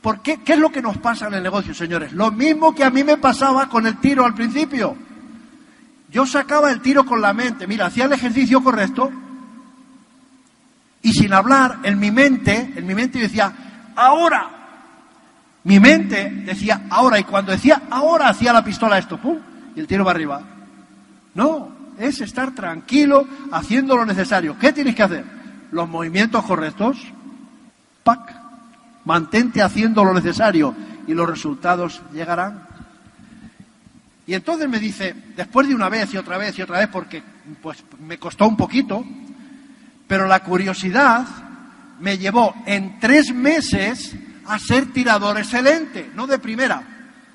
¿Por 0.00 0.22
qué? 0.22 0.38
¿Qué 0.42 0.54
es 0.54 0.58
lo 0.58 0.72
que 0.72 0.80
nos 0.80 0.96
pasa 0.96 1.28
en 1.28 1.34
el 1.34 1.42
negocio, 1.42 1.74
señores? 1.74 2.10
Lo 2.14 2.32
mismo 2.32 2.74
que 2.74 2.82
a 2.82 2.88
mí 2.90 3.04
me 3.04 3.18
pasaba 3.18 3.68
con 3.68 3.86
el 3.86 3.98
tiro 3.98 4.24
al 4.24 4.32
principio. 4.32 4.96
Yo 6.08 6.24
sacaba 6.24 6.70
el 6.70 6.80
tiro 6.80 7.04
con 7.04 7.20
la 7.20 7.34
mente, 7.34 7.66
mira, 7.66 7.84
hacía 7.84 8.06
el 8.06 8.12
ejercicio 8.14 8.64
correcto 8.64 9.12
y 11.02 11.12
sin 11.12 11.34
hablar, 11.34 11.80
en 11.82 11.98
mi 11.98 12.10
mente, 12.10 12.72
en 12.76 12.86
mi 12.86 12.94
mente 12.94 13.18
yo 13.18 13.24
decía, 13.24 13.52
ahora. 13.94 14.56
Mi 15.64 15.78
mente 15.78 16.30
decía, 16.46 16.86
ahora, 16.88 17.18
y 17.18 17.24
cuando 17.24 17.52
decía, 17.52 17.82
ahora, 17.90 18.30
hacía 18.30 18.54
la 18.54 18.64
pistola 18.64 18.96
esto, 18.96 19.18
pum, 19.18 19.38
y 19.76 19.80
el 19.80 19.86
tiro 19.86 20.06
va 20.06 20.12
arriba. 20.12 20.40
No, 21.34 21.72
es 21.98 22.22
estar 22.22 22.54
tranquilo 22.54 23.28
haciendo 23.52 23.98
lo 23.98 24.06
necesario. 24.06 24.58
¿Qué 24.58 24.72
tienes 24.72 24.94
que 24.94 25.02
hacer? 25.02 25.24
Los 25.70 25.86
movimientos 25.90 26.42
correctos, 26.46 26.96
pac, 28.02 28.40
Mantente 29.04 29.62
haciendo 29.62 30.04
lo 30.04 30.12
necesario 30.12 30.74
y 31.06 31.14
los 31.14 31.28
resultados 31.28 32.02
llegarán. 32.12 32.66
Y 34.26 34.34
entonces 34.34 34.68
me 34.68 34.78
dice, 34.78 35.14
después 35.34 35.66
de 35.66 35.74
una 35.74 35.88
vez 35.88 36.12
y 36.12 36.18
otra 36.18 36.38
vez 36.38 36.56
y 36.58 36.62
otra 36.62 36.78
vez, 36.78 36.88
porque 36.88 37.22
pues 37.62 37.82
me 37.98 38.18
costó 38.18 38.46
un 38.46 38.56
poquito, 38.56 39.04
pero 40.06 40.28
la 40.28 40.40
curiosidad 40.40 41.26
me 41.98 42.18
llevó 42.18 42.54
en 42.66 43.00
tres 43.00 43.34
meses 43.34 44.14
a 44.46 44.58
ser 44.58 44.92
tirador 44.92 45.38
excelente, 45.38 46.10
no 46.14 46.26
de 46.26 46.38
primera, 46.38 46.82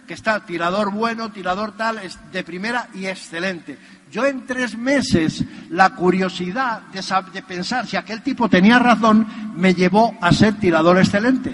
que 0.08 0.14
está 0.14 0.46
tirador 0.46 0.92
bueno, 0.92 1.32
tirador 1.32 1.76
tal, 1.76 2.00
es 2.00 2.18
de 2.32 2.44
primera 2.44 2.88
y 2.94 3.08
excelente. 3.08 3.78
Yo 4.16 4.26
en 4.26 4.46
tres 4.46 4.78
meses, 4.78 5.44
la 5.72 5.90
curiosidad 5.90 6.84
de, 6.84 7.02
de 7.34 7.42
pensar 7.42 7.86
si 7.86 7.98
aquel 7.98 8.22
tipo 8.22 8.48
tenía 8.48 8.80
razón 8.80 9.28
me 9.58 9.74
llevó 9.74 10.16
a 10.22 10.32
ser 10.32 10.54
tirador 10.54 11.00
excelente. 11.00 11.54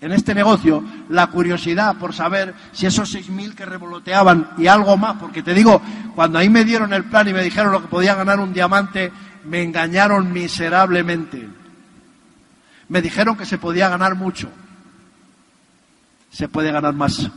En 0.00 0.12
este 0.12 0.34
negocio, 0.34 0.82
la 1.10 1.26
curiosidad 1.26 1.96
por 1.96 2.14
saber 2.14 2.54
si 2.72 2.86
esos 2.86 3.10
seis 3.10 3.28
mil 3.28 3.54
que 3.54 3.66
revoloteaban 3.66 4.52
y 4.56 4.66
algo 4.66 4.96
más, 4.96 5.16
porque 5.16 5.42
te 5.42 5.52
digo, 5.52 5.82
cuando 6.14 6.38
ahí 6.38 6.48
me 6.48 6.64
dieron 6.64 6.94
el 6.94 7.04
plan 7.04 7.28
y 7.28 7.34
me 7.34 7.42
dijeron 7.42 7.72
lo 7.72 7.82
que 7.82 7.88
podía 7.88 8.14
ganar 8.14 8.40
un 8.40 8.54
diamante, 8.54 9.12
me 9.44 9.62
engañaron 9.62 10.32
miserablemente. 10.32 11.46
Me 12.88 13.02
dijeron 13.02 13.36
que 13.36 13.44
se 13.44 13.58
podía 13.58 13.90
ganar 13.90 14.14
mucho. 14.14 14.48
Se 16.30 16.48
puede 16.48 16.72
ganar 16.72 16.94
más. 16.94 17.30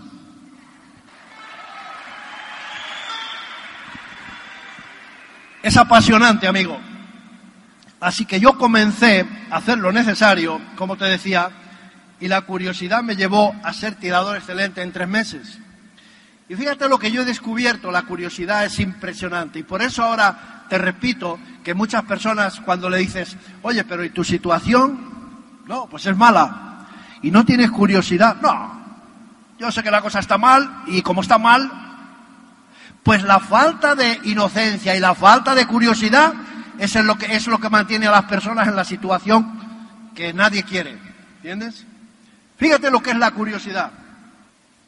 Es 5.67 5.75
apasionante, 5.75 6.47
amigo. 6.47 6.79
Así 7.99 8.25
que 8.25 8.39
yo 8.39 8.57
comencé 8.57 9.27
a 9.51 9.57
hacer 9.57 9.77
lo 9.77 9.91
necesario, 9.91 10.61
como 10.77 10.95
te 10.95 11.03
decía, 11.03 11.49
y 12.21 12.29
la 12.29 12.39
curiosidad 12.43 13.03
me 13.03 13.17
llevó 13.17 13.53
a 13.63 13.73
ser 13.73 13.95
tirador 13.95 14.37
excelente 14.37 14.81
en 14.81 14.93
tres 14.93 15.09
meses. 15.09 15.59
Y 16.47 16.55
fíjate 16.55 16.87
lo 16.87 16.97
que 16.97 17.11
yo 17.11 17.23
he 17.23 17.25
descubierto, 17.25 17.91
la 17.91 18.03
curiosidad 18.03 18.63
es 18.63 18.79
impresionante. 18.79 19.59
Y 19.59 19.63
por 19.63 19.81
eso 19.81 20.05
ahora 20.05 20.63
te 20.69 20.77
repito 20.77 21.37
que 21.65 21.73
muchas 21.73 22.03
personas 22.03 22.61
cuando 22.61 22.89
le 22.89 22.99
dices, 22.99 23.35
oye, 23.61 23.83
pero 23.83 24.05
¿y 24.05 24.11
tu 24.11 24.23
situación? 24.23 25.65
No, 25.65 25.87
pues 25.89 26.05
es 26.05 26.15
mala. 26.15 26.87
Y 27.23 27.29
no 27.29 27.43
tienes 27.43 27.71
curiosidad. 27.71 28.37
No, 28.41 29.01
yo 29.59 29.69
sé 29.69 29.83
que 29.83 29.91
la 29.91 30.01
cosa 30.01 30.19
está 30.19 30.37
mal 30.37 30.83
y 30.87 31.01
como 31.01 31.19
está 31.19 31.37
mal, 31.37 31.86
pues 33.07 33.23
la 33.23 33.39
falta 33.39 33.95
de 33.95 34.19
inocencia 34.25 34.93
y 34.93 34.99
la 34.99 35.15
falta 35.15 35.55
de 35.55 35.65
curiosidad 35.65 36.33
es 36.77 36.93
lo 36.95 37.17
que, 37.17 37.37
es 37.37 37.47
lo 37.47 37.57
que 37.57 37.69
mantiene 37.69 38.05
a 38.05 38.11
las 38.11 38.25
personas 38.25 38.67
en 38.67 38.75
la 38.75 38.83
situación 38.83 40.11
que 40.13 40.33
nadie 40.33 40.63
quiere. 40.63 40.99
¿Entiendes? 41.37 41.85
Fíjate 42.57 42.91
lo 42.91 43.01
que 43.01 43.11
es 43.11 43.17
la 43.17 43.31
curiosidad. 43.31 43.93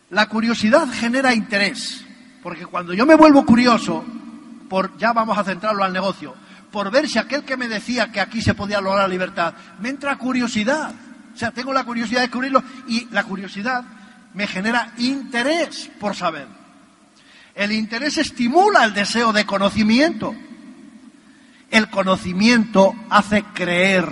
La 0.10 0.26
curiosidad 0.26 0.86
genera 0.92 1.34
interés, 1.34 2.04
porque 2.44 2.66
cuando 2.66 2.94
yo 2.94 3.06
me 3.06 3.16
vuelvo 3.16 3.46
curioso, 3.46 4.04
por, 4.68 4.98
ya 4.98 5.14
vamos 5.14 5.38
a 5.38 5.46
centrarlo 5.46 5.86
al 5.86 5.94
negocio, 5.94 6.36
por 6.74 6.92
ver 6.92 7.08
si 7.08 7.20
aquel 7.20 7.46
que 7.46 7.56
me 7.56 7.70
decía 7.70 8.12
que 8.12 8.20
aquí 8.20 8.42
se 8.42 8.54
podía 8.54 8.82
lograr 8.82 9.04
la 9.04 9.14
libertad, 9.14 9.54
me 9.80 9.88
entra 9.88 10.18
curiosidad. 10.18 10.92
O 11.34 11.38
sea, 11.38 11.52
tengo 11.52 11.72
la 11.72 11.86
curiosidad 11.86 12.20
de 12.20 12.28
descubrirlo 12.28 12.62
y 12.86 13.08
la 13.12 13.24
curiosidad 13.24 13.82
me 14.34 14.46
genera 14.46 14.92
interés 14.98 15.90
por 16.02 16.18
saber. 16.18 16.59
El 17.60 17.74
interés 17.74 18.18
estimula 18.18 18.86
el 18.86 18.94
deseo 18.94 19.34
de 19.34 19.46
conocimiento. 19.46 20.34
El 21.70 21.90
conocimiento 21.90 22.96
hace 23.10 23.44
creer. 23.54 24.08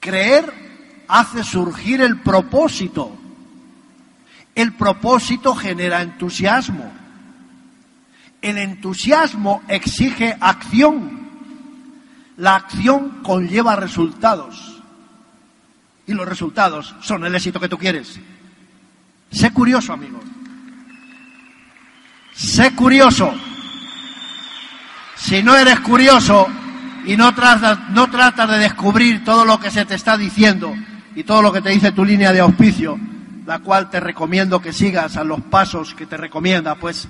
Creer 0.00 1.04
hace 1.06 1.44
surgir 1.44 2.00
el 2.00 2.18
propósito. 2.18 3.16
El 4.56 4.72
propósito 4.72 5.54
genera 5.54 6.02
entusiasmo. 6.02 6.92
El 8.40 8.58
entusiasmo 8.58 9.62
exige 9.68 10.36
acción. 10.40 11.30
La 12.36 12.56
acción 12.56 13.22
conlleva 13.22 13.76
resultados. 13.76 14.82
Y 16.08 16.14
los 16.14 16.26
resultados 16.26 16.96
son 17.00 17.24
el 17.24 17.36
éxito 17.36 17.60
que 17.60 17.68
tú 17.68 17.78
quieres. 17.78 18.18
Sé 19.30 19.52
curioso, 19.52 19.92
amigo. 19.92 20.31
Sé 22.32 22.74
curioso. 22.74 23.32
Si 25.16 25.42
no 25.42 25.56
eres 25.56 25.80
curioso 25.80 26.46
y 27.04 27.16
no 27.16 27.34
tratas, 27.34 27.90
no 27.90 28.10
tratas 28.10 28.50
de 28.50 28.58
descubrir 28.58 29.24
todo 29.24 29.44
lo 29.44 29.60
que 29.60 29.70
se 29.70 29.84
te 29.84 29.94
está 29.94 30.16
diciendo 30.16 30.74
y 31.14 31.24
todo 31.24 31.42
lo 31.42 31.52
que 31.52 31.60
te 31.60 31.70
dice 31.70 31.92
tu 31.92 32.04
línea 32.04 32.32
de 32.32 32.40
auspicio, 32.40 32.98
la 33.46 33.58
cual 33.60 33.90
te 33.90 34.00
recomiendo 34.00 34.60
que 34.60 34.72
sigas 34.72 35.16
a 35.16 35.24
los 35.24 35.40
pasos 35.42 35.94
que 35.94 36.06
te 36.06 36.16
recomienda, 36.16 36.74
pues 36.74 37.08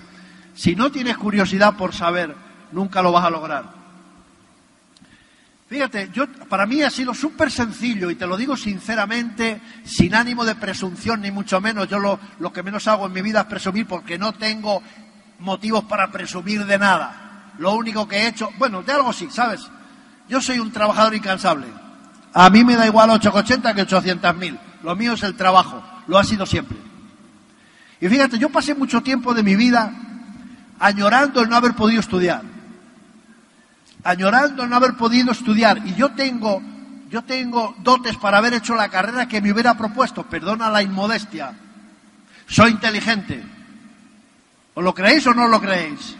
si 0.55 0.75
no 0.75 0.91
tienes 0.91 1.17
curiosidad 1.17 1.77
por 1.77 1.95
saber, 1.95 2.35
nunca 2.73 3.01
lo 3.01 3.13
vas 3.13 3.25
a 3.25 3.31
lograr. 3.31 3.83
Fíjate, 5.69 6.11
yo, 6.13 6.27
para 6.51 6.67
mí 6.67 6.83
ha 6.83 6.91
sido 6.91 7.15
súper 7.15 7.51
sencillo 7.51 8.11
y 8.11 8.15
te 8.15 8.27
lo 8.27 8.37
digo 8.37 8.59
sinceramente, 8.59 9.59
sin 9.85 10.15
ánimo 10.15 10.45
de 10.45 10.55
presunción 10.55 11.23
ni 11.23 11.31
mucho 11.31 11.63
menos. 11.63 11.89
Yo 11.89 11.99
lo, 11.99 12.21
lo 12.41 12.53
que 12.53 12.63
menos 12.63 12.87
hago 12.89 13.07
en 13.07 13.13
mi 13.15 13.23
vida 13.23 13.41
es 13.41 13.47
presumir 13.47 13.87
porque 13.87 14.19
no 14.19 14.35
tengo 14.35 14.83
motivos 15.43 15.85
para 15.85 16.11
presumir 16.11 16.65
de 16.65 16.79
nada. 16.79 17.53
Lo 17.59 17.75
único 17.75 18.09
que 18.09 18.17
he 18.17 18.29
hecho, 18.29 18.49
bueno, 18.59 18.83
de 18.83 18.93
algo 18.93 19.13
sí, 19.13 19.29
¿sabes? 19.31 19.61
Yo 20.29 20.41
soy 20.41 20.59
un 20.59 20.73
trabajador 20.73 21.15
incansable. 21.15 21.67
A 22.33 22.49
mí 22.49 22.65
me 22.65 22.77
da 22.77 22.87
igual 22.87 23.11
880 23.11 23.75
que 23.75 23.87
800.000. 23.87 24.59
Lo 24.83 24.97
mío 24.97 25.13
es 25.13 25.23
el 25.23 25.37
trabajo, 25.37 25.83
lo 26.07 26.19
ha 26.19 26.25
sido 26.25 26.47
siempre. 26.47 26.79
Y 28.01 28.09
fíjate, 28.09 28.39
yo 28.39 28.49
pasé 28.49 28.75
mucho 28.75 29.03
tiempo 29.03 29.35
de 29.35 29.43
mi 29.43 29.55
vida 29.55 29.93
añorando 30.79 31.41
el 31.41 31.49
no 31.49 31.57
haber 31.57 31.75
podido 31.75 32.01
estudiar 32.01 32.43
añorando 34.05 34.67
no 34.67 34.77
haber 34.77 34.95
podido 34.95 35.33
estudiar. 35.33 35.83
Y 35.87 35.95
yo 35.95 36.13
tengo, 36.13 36.63
yo 37.11 37.23
tengo 37.23 37.75
dotes 37.81 38.17
para 38.17 38.39
haber 38.39 38.55
hecho 38.55 38.75
la 38.75 38.89
carrera 38.89 39.29
que 39.29 39.41
me 39.41 39.53
hubiera 39.53 39.77
propuesto. 39.77 40.25
Perdona 40.25 40.71
la 40.71 40.83
inmodestia. 40.83 41.55
Soy 42.47 42.73
inteligente. 42.73 43.45
¿Os 44.75 44.85
lo 44.85 44.95
creéis 44.95 45.27
o 45.27 45.35
no 45.35 45.49
lo 45.49 45.61
creéis? 45.61 46.17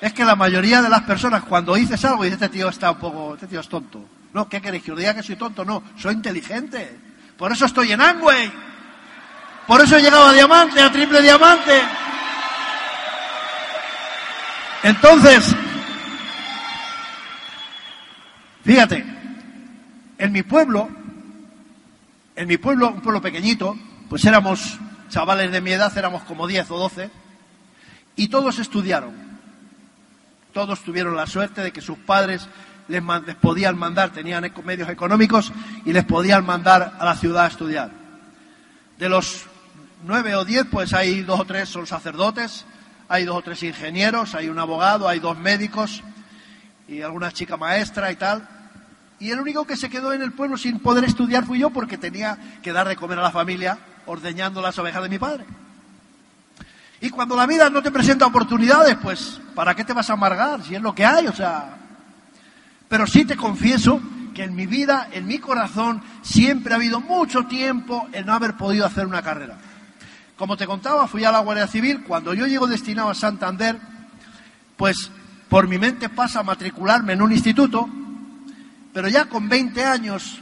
Es 0.00 0.12
que 0.12 0.24
la 0.24 0.34
mayoría 0.36 0.82
de 0.82 0.88
las 0.88 1.02
personas 1.02 1.44
cuando 1.44 1.74
dices 1.74 2.04
algo 2.04 2.24
y 2.24 2.28
este 2.28 2.48
tío 2.48 2.68
está 2.68 2.90
un 2.90 2.98
poco, 2.98 3.34
este 3.34 3.46
tío 3.46 3.60
es 3.60 3.68
tonto. 3.68 4.04
No, 4.32 4.48
¿qué 4.48 4.60
queréis? 4.60 4.82
¿Que 4.82 4.92
os 4.92 4.98
diga 4.98 5.14
que 5.14 5.22
soy 5.22 5.36
tonto? 5.36 5.64
No, 5.64 5.82
soy 5.96 6.14
inteligente. 6.14 6.98
Por 7.36 7.52
eso 7.52 7.66
estoy 7.66 7.92
en 7.92 8.00
Angway. 8.00 8.52
Por 9.66 9.80
eso 9.80 9.96
he 9.96 10.02
llegado 10.02 10.26
a 10.26 10.32
diamante, 10.32 10.82
a 10.82 10.90
triple 10.90 11.22
diamante. 11.22 11.82
Entonces, 14.82 15.54
Fíjate, 18.64 19.04
en 20.18 20.32
mi 20.32 20.42
pueblo, 20.42 20.88
en 22.36 22.46
mi 22.46 22.58
pueblo, 22.58 22.90
un 22.90 23.00
pueblo 23.00 23.20
pequeñito, 23.20 23.76
pues 24.08 24.24
éramos 24.24 24.78
chavales 25.12 25.52
de 25.52 25.60
mi 25.60 25.72
edad, 25.72 25.96
éramos 25.96 26.22
como 26.22 26.46
10 26.46 26.70
o 26.70 26.78
12, 26.78 27.10
y 28.16 28.28
todos 28.28 28.58
estudiaron. 28.58 29.12
Todos 30.54 30.80
tuvieron 30.80 31.14
la 31.14 31.26
suerte 31.26 31.60
de 31.60 31.70
que 31.70 31.82
sus 31.82 31.98
padres 31.98 32.48
les, 32.88 33.02
podían 33.36 33.78
mandar, 33.78 34.10
tenían 34.10 34.50
medios 34.64 34.88
económicos 34.88 35.52
y 35.84 35.92
les 35.92 36.04
podían 36.04 36.44
mandar 36.44 36.94
a 36.98 37.04
la 37.04 37.14
ciudad 37.14 37.44
a 37.44 37.48
estudiar. 37.48 37.90
De 38.98 39.08
los 39.08 39.44
nueve 40.04 40.34
o 40.34 40.44
diez, 40.44 40.66
pues 40.70 40.94
hay 40.94 41.20
dos 41.22 41.40
o 41.40 41.44
tres 41.44 41.68
son 41.68 41.86
sacerdotes, 41.86 42.64
hay 43.08 43.24
dos 43.24 43.36
o 43.36 43.42
tres 43.42 43.62
ingenieros, 43.62 44.34
hay 44.34 44.48
un 44.48 44.58
abogado, 44.58 45.08
hay 45.08 45.20
dos 45.20 45.38
médicos, 45.38 46.02
y 46.88 47.02
alguna 47.02 47.32
chica 47.32 47.58
maestra 47.58 48.10
y 48.10 48.16
tal. 48.16 48.48
Y 49.20 49.30
el 49.30 49.40
único 49.40 49.66
que 49.66 49.76
se 49.76 49.90
quedó 49.90 50.14
en 50.14 50.22
el 50.22 50.32
pueblo 50.32 50.56
sin 50.56 50.80
poder 50.80 51.04
estudiar 51.04 51.44
fui 51.44 51.58
yo 51.58 51.70
porque 51.70 51.98
tenía 51.98 52.38
que 52.62 52.72
dar 52.72 52.88
de 52.88 52.96
comer 52.96 53.18
a 53.18 53.22
la 53.22 53.30
familia 53.30 53.78
ordeñando 54.06 54.60
las 54.60 54.78
ovejas 54.78 55.02
de 55.02 55.08
mi 55.08 55.18
padre. 55.18 55.44
Y 57.00 57.10
cuando 57.10 57.36
la 57.36 57.46
vida 57.46 57.68
no 57.68 57.82
te 57.82 57.90
presenta 57.90 58.26
oportunidades, 58.26 58.96
pues, 59.02 59.40
¿para 59.54 59.74
qué 59.74 59.84
te 59.84 59.92
vas 59.92 60.08
a 60.08 60.12
amargar 60.12 60.62
si 60.62 60.76
es 60.76 60.80
lo 60.80 60.94
que 60.94 61.04
hay? 61.04 61.26
O 61.26 61.32
sea, 61.32 61.76
pero 62.88 63.06
sí 63.06 63.24
te 63.24 63.36
confieso 63.36 64.00
que 64.32 64.44
en 64.44 64.54
mi 64.54 64.66
vida, 64.66 65.08
en 65.12 65.26
mi 65.26 65.38
corazón, 65.38 66.02
siempre 66.22 66.72
ha 66.72 66.76
habido 66.76 67.00
mucho 67.00 67.44
tiempo 67.46 68.08
en 68.12 68.26
no 68.26 68.34
haber 68.34 68.56
podido 68.56 68.86
hacer 68.86 69.06
una 69.06 69.20
carrera. 69.20 69.56
Como 70.36 70.56
te 70.56 70.66
contaba, 70.66 71.08
fui 71.08 71.24
a 71.24 71.32
la 71.32 71.40
Guardia 71.40 71.66
Civil. 71.66 72.04
Cuando 72.04 72.34
yo 72.34 72.46
llego 72.46 72.66
destinado 72.66 73.10
a 73.10 73.14
Santander, 73.14 73.78
pues 74.76 75.10
por 75.48 75.68
mi 75.68 75.78
mente 75.78 76.08
pasa 76.08 76.42
matricularme 76.42 77.12
en 77.12 77.22
un 77.22 77.32
instituto, 77.32 77.88
pero 78.92 79.08
ya 79.08 79.26
con 79.26 79.48
20 79.48 79.84
años, 79.84 80.40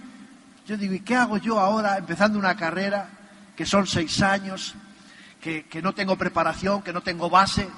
yo 0.66 0.76
digo, 0.76 0.94
¿y 0.94 1.00
qué 1.00 1.16
hago 1.16 1.38
yo 1.38 1.58
ahora 1.58 1.98
empezando 1.98 2.38
una 2.38 2.56
carrera 2.56 3.08
que 3.60 3.66
son 3.66 3.86
seis 3.86 4.22
años, 4.22 4.74
que, 5.38 5.66
que 5.66 5.82
no 5.82 5.92
tengo 5.92 6.16
preparación, 6.16 6.80
que 6.80 6.94
no 6.94 7.02
tengo 7.02 7.28
base? 7.28 7.68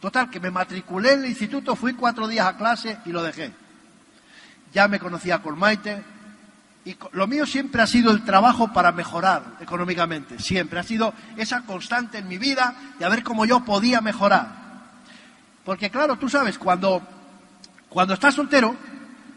Total, 0.00 0.30
que 0.30 0.40
me 0.40 0.50
matriculé 0.50 1.12
en 1.12 1.24
el 1.24 1.28
instituto, 1.28 1.76
fui 1.76 1.92
cuatro 1.92 2.26
días 2.26 2.46
a 2.46 2.56
clase 2.56 2.96
y 3.04 3.12
lo 3.12 3.22
dejé. 3.22 3.52
Ya 4.72 4.88
me 4.88 4.98
conocía 4.98 5.42
con 5.42 5.58
Maite, 5.58 6.02
y 6.86 6.96
lo 7.12 7.26
mío 7.26 7.44
siempre 7.44 7.82
ha 7.82 7.86
sido 7.86 8.10
el 8.10 8.24
trabajo 8.24 8.72
para 8.72 8.90
mejorar 8.90 9.58
económicamente, 9.60 10.38
siempre 10.38 10.80
ha 10.80 10.82
sido 10.82 11.12
esa 11.36 11.66
constante 11.66 12.16
en 12.16 12.26
mi 12.26 12.38
vida 12.38 12.74
de 12.98 13.04
a 13.04 13.10
ver 13.10 13.22
cómo 13.22 13.44
yo 13.44 13.62
podía 13.66 14.00
mejorar. 14.00 14.48
Porque 15.66 15.90
claro, 15.90 16.16
tú 16.16 16.30
sabes, 16.30 16.56
cuando, 16.56 17.06
cuando 17.90 18.14
estás 18.14 18.34
soltero, 18.34 18.74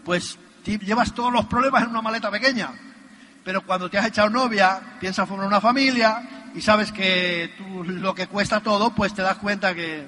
pues 0.05 0.39
llevas 0.63 1.13
todos 1.13 1.33
los 1.33 1.45
problemas 1.47 1.83
en 1.83 1.89
una 1.89 2.01
maleta 2.01 2.31
pequeña. 2.31 2.71
Pero 3.43 3.61
cuando 3.61 3.89
te 3.89 3.97
has 3.97 4.07
echado 4.07 4.29
novia, 4.29 4.79
piensas 4.99 5.27
formar 5.27 5.47
una 5.47 5.61
familia 5.61 6.51
y 6.53 6.61
sabes 6.61 6.91
que 6.91 7.51
lo 7.85 8.13
que 8.13 8.27
cuesta 8.27 8.59
todo, 8.61 8.93
pues 8.93 9.13
te 9.13 9.21
das 9.21 9.37
cuenta 9.37 9.73
que... 9.73 10.07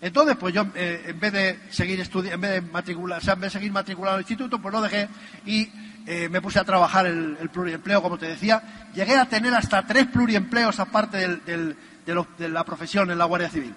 Entonces, 0.00 0.36
pues 0.36 0.54
yo, 0.54 0.64
eh, 0.74 1.06
en 1.08 1.18
vez 1.18 1.32
de 1.32 1.58
seguir 1.70 2.00
estudiando, 2.00 2.34
en 2.34 2.40
vez 2.40 2.50
de 2.52 2.60
matricular, 2.60 3.18
o 3.18 3.24
sea, 3.24 3.34
en 3.34 3.40
vez 3.40 3.52
de 3.52 3.58
seguir 3.58 3.72
matriculado 3.72 4.16
al 4.16 4.22
instituto, 4.22 4.60
pues 4.60 4.72
lo 4.72 4.80
dejé 4.80 5.08
y 5.44 5.68
eh, 6.06 6.28
me 6.28 6.40
puse 6.40 6.60
a 6.60 6.64
trabajar 6.64 7.06
el, 7.06 7.36
el, 7.40 7.50
pluriempleo, 7.50 8.00
como 8.00 8.16
te 8.16 8.26
decía. 8.26 8.90
Llegué 8.94 9.16
a 9.16 9.28
tener 9.28 9.52
hasta 9.54 9.84
tres 9.86 10.06
pluriempleos 10.06 10.78
aparte 10.78 11.16
del, 11.16 11.76
de, 12.06 12.48
la 12.48 12.64
profesión 12.64 13.10
en 13.10 13.18
la 13.18 13.24
Guardia 13.24 13.50
Civil. 13.50 13.74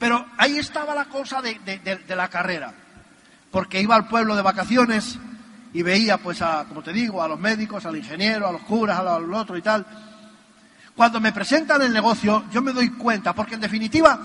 Pero 0.00 0.26
ahí 0.36 0.58
estaba 0.58 0.94
la 0.94 1.04
cosa 1.04 1.42
de, 1.42 1.58
de 1.64 2.16
la 2.16 2.28
carrera, 2.28 2.74
porque 3.52 3.80
iba 3.80 3.94
al 3.94 4.08
pueblo 4.08 4.34
de 4.34 4.42
vacaciones 4.42 5.18
y 5.72 5.82
veía, 5.82 6.18
pues, 6.18 6.42
a, 6.42 6.64
como 6.66 6.82
te 6.82 6.92
digo, 6.92 7.22
a 7.22 7.28
los 7.28 7.38
médicos, 7.38 7.84
al 7.86 7.96
ingeniero, 7.96 8.48
a 8.48 8.52
los 8.52 8.62
curas, 8.62 8.98
a 8.98 9.18
los 9.18 9.38
otros 9.38 9.58
y 9.58 9.62
tal. 9.62 9.86
Cuando 10.94 11.20
me 11.20 11.32
presentan 11.32 11.82
el 11.82 11.92
negocio, 11.92 12.44
yo 12.50 12.62
me 12.62 12.72
doy 12.72 12.90
cuenta, 12.90 13.34
porque 13.34 13.54
en 13.54 13.60
definitiva, 13.60 14.18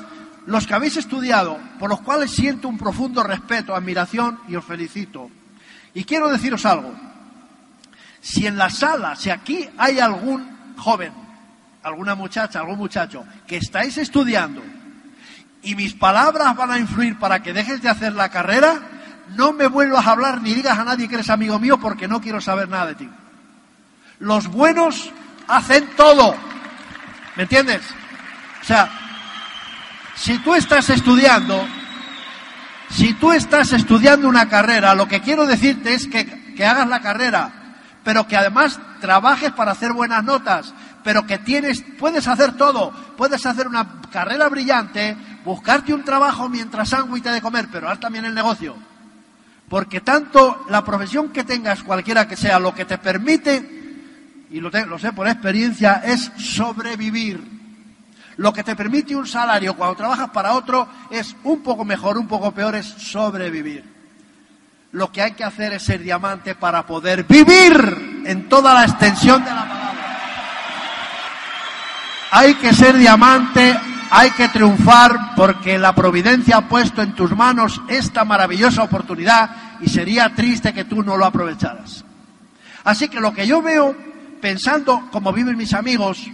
los 0.46 0.66
que 0.66 0.74
habéis 0.74 0.98
estudiado, 0.98 1.58
por 1.80 1.90
los 1.90 2.02
cuales 2.02 2.32
siento 2.32 2.68
un 2.68 2.78
profundo 2.78 3.24
respeto, 3.24 3.76
admiración 3.76 4.40
y 4.48 4.56
os 4.56 4.66
felicito. 4.66 5.30
Y 5.94 6.04
quiero 6.04 6.30
deciros 6.30 6.66
algo. 6.66 6.94
Si 8.22 8.48
en 8.48 8.58
la 8.58 8.70
sala, 8.70 9.16
si 9.16 9.30
aquí 9.30 9.70
hay 9.78 10.00
algún 10.00 10.76
joven, 10.78 11.14
alguna 11.84 12.16
muchacha, 12.16 12.60
algún 12.60 12.78
muchacho, 12.78 13.26
que 13.46 13.58
estáis 13.58 13.98
estudiando 13.98 14.62
y 15.62 15.76
mis 15.76 15.94
palabras 15.94 16.56
van 16.56 16.72
a 16.72 16.80
influir 16.80 17.18
para 17.18 17.42
que 17.42 17.54
dejes 17.54 17.82
de 17.82 17.90
hacer 17.90 18.14
la 18.14 18.30
carrera, 18.30 18.80
no 19.36 19.54
me 19.54 19.68
vuelvas 19.68 20.06
a 20.06 20.12
hablar 20.12 20.42
ni 20.42 20.54
digas 20.54 20.78
a 20.78 20.84
nadie 20.84 21.08
que 21.08 21.16
eres 21.16 21.30
amigo 21.30 21.60
mío 21.60 21.80
porque 21.80 22.08
no 22.08 22.22
quiero 22.22 22.42
saber 22.42 22.70
nada 22.70 22.88
de 22.88 22.96
ti. 22.96 23.10
Los 24.20 24.48
buenos 24.48 25.12
hacen 25.48 25.88
todo. 25.96 26.36
¿Me 27.36 27.44
entiendes? 27.44 27.82
O 28.62 28.66
sea, 28.66 28.90
si 30.16 30.38
tú 30.40 30.54
estás 30.56 30.90
estudiando, 30.90 31.66
si 32.90 33.14
tú 33.14 33.32
estás 33.32 33.74
estudiando 33.74 34.30
una 34.30 34.48
carrera, 34.48 34.96
lo 34.96 35.08
que 35.08 35.22
quiero 35.22 35.46
decirte 35.46 35.94
es 35.94 36.08
que, 36.08 36.54
que 36.56 36.66
hagas 36.66 36.88
la 36.88 37.02
carrera, 37.02 37.52
pero 38.04 38.28
que 38.28 38.38
además 38.38 38.80
trabajes 39.02 39.52
para 39.52 39.72
hacer 39.72 39.94
buenas 39.94 40.24
notas, 40.24 40.74
pero 41.04 41.26
que 41.26 41.40
tienes, 41.40 41.84
puedes 42.00 42.28
hacer 42.28 42.56
todo, 42.56 42.92
puedes 43.18 43.46
hacer 43.46 43.68
una 43.68 44.02
carrera 44.12 44.48
brillante, 44.48 45.18
buscarte 45.44 45.94
un 45.94 46.04
trabajo 46.04 46.48
mientras 46.48 46.90
te 46.90 47.32
de 47.32 47.42
comer, 47.42 47.68
pero 47.72 47.90
haz 47.90 48.00
también 48.00 48.26
el 48.26 48.34
negocio. 48.34 48.76
Porque 49.74 50.02
tanto 50.02 50.66
la 50.70 50.86
profesión 50.86 51.30
que 51.30 51.44
tengas, 51.44 51.82
cualquiera 51.82 52.28
que 52.28 52.38
sea, 52.38 52.60
lo 52.60 52.76
que 52.76 52.86
te 52.86 53.00
permite 53.00 54.46
y 54.52 54.60
lo, 54.60 54.70
sé 55.00 55.14
por 55.14 55.28
experiencia, 55.28 56.04
es 56.06 56.32
sobrevivir. 56.38 57.44
Lo 58.38 58.54
que 58.54 58.64
te 58.64 58.76
permite 58.76 59.16
un 59.16 59.26
salario 59.26 59.76
cuando 59.76 59.96
trabajas 59.96 60.30
para 60.30 60.54
otro 60.54 60.88
es 61.10 61.36
un 61.44 61.64
poco 61.64 61.86
mejor, 61.86 62.20
un 62.20 62.28
poco 62.28 62.52
peor, 62.52 62.76
es 62.76 62.86
sobrevivir. 62.86 63.84
Lo 64.92 65.12
que 65.12 65.24
hay 65.24 65.32
que 65.32 65.44
hacer 65.44 65.74
es 65.74 65.82
ser 65.82 66.04
diamante 66.04 66.54
para 66.54 66.86
poder 66.86 67.24
vivir 67.24 68.22
en 68.28 68.48
toda 68.48 68.76
la 68.76 68.84
extensión 68.84 69.44
de 69.44 69.50
la 69.50 69.68
palabra. 69.68 70.20
Hay 72.30 72.54
que 72.54 72.76
ser 72.76 72.96
diamante, 72.96 73.76
hay 74.12 74.30
que 74.30 74.50
triunfar 74.50 75.34
porque 75.36 75.80
la 75.80 75.96
providencia 75.96 76.58
ha 76.58 76.70
puesto 76.70 77.02
en 77.02 77.14
tus 77.14 77.36
manos 77.36 77.82
esta 77.88 78.24
maravillosa 78.24 78.84
oportunidad 78.84 79.63
y 79.84 79.90
sería 79.90 80.34
triste 80.34 80.74
que 80.74 80.86
tú 80.86 81.04
no 81.04 81.18
lo 81.18 81.26
aprovecharas. 81.26 82.06
Así 82.86 83.10
que 83.10 83.20
lo 83.20 83.34
que 83.34 83.46
yo 83.46 83.62
veo 83.62 83.96
pensando 84.42 85.10
como 85.12 85.34
viven 85.34 85.58
mis 85.58 85.74
amigos 85.74 86.26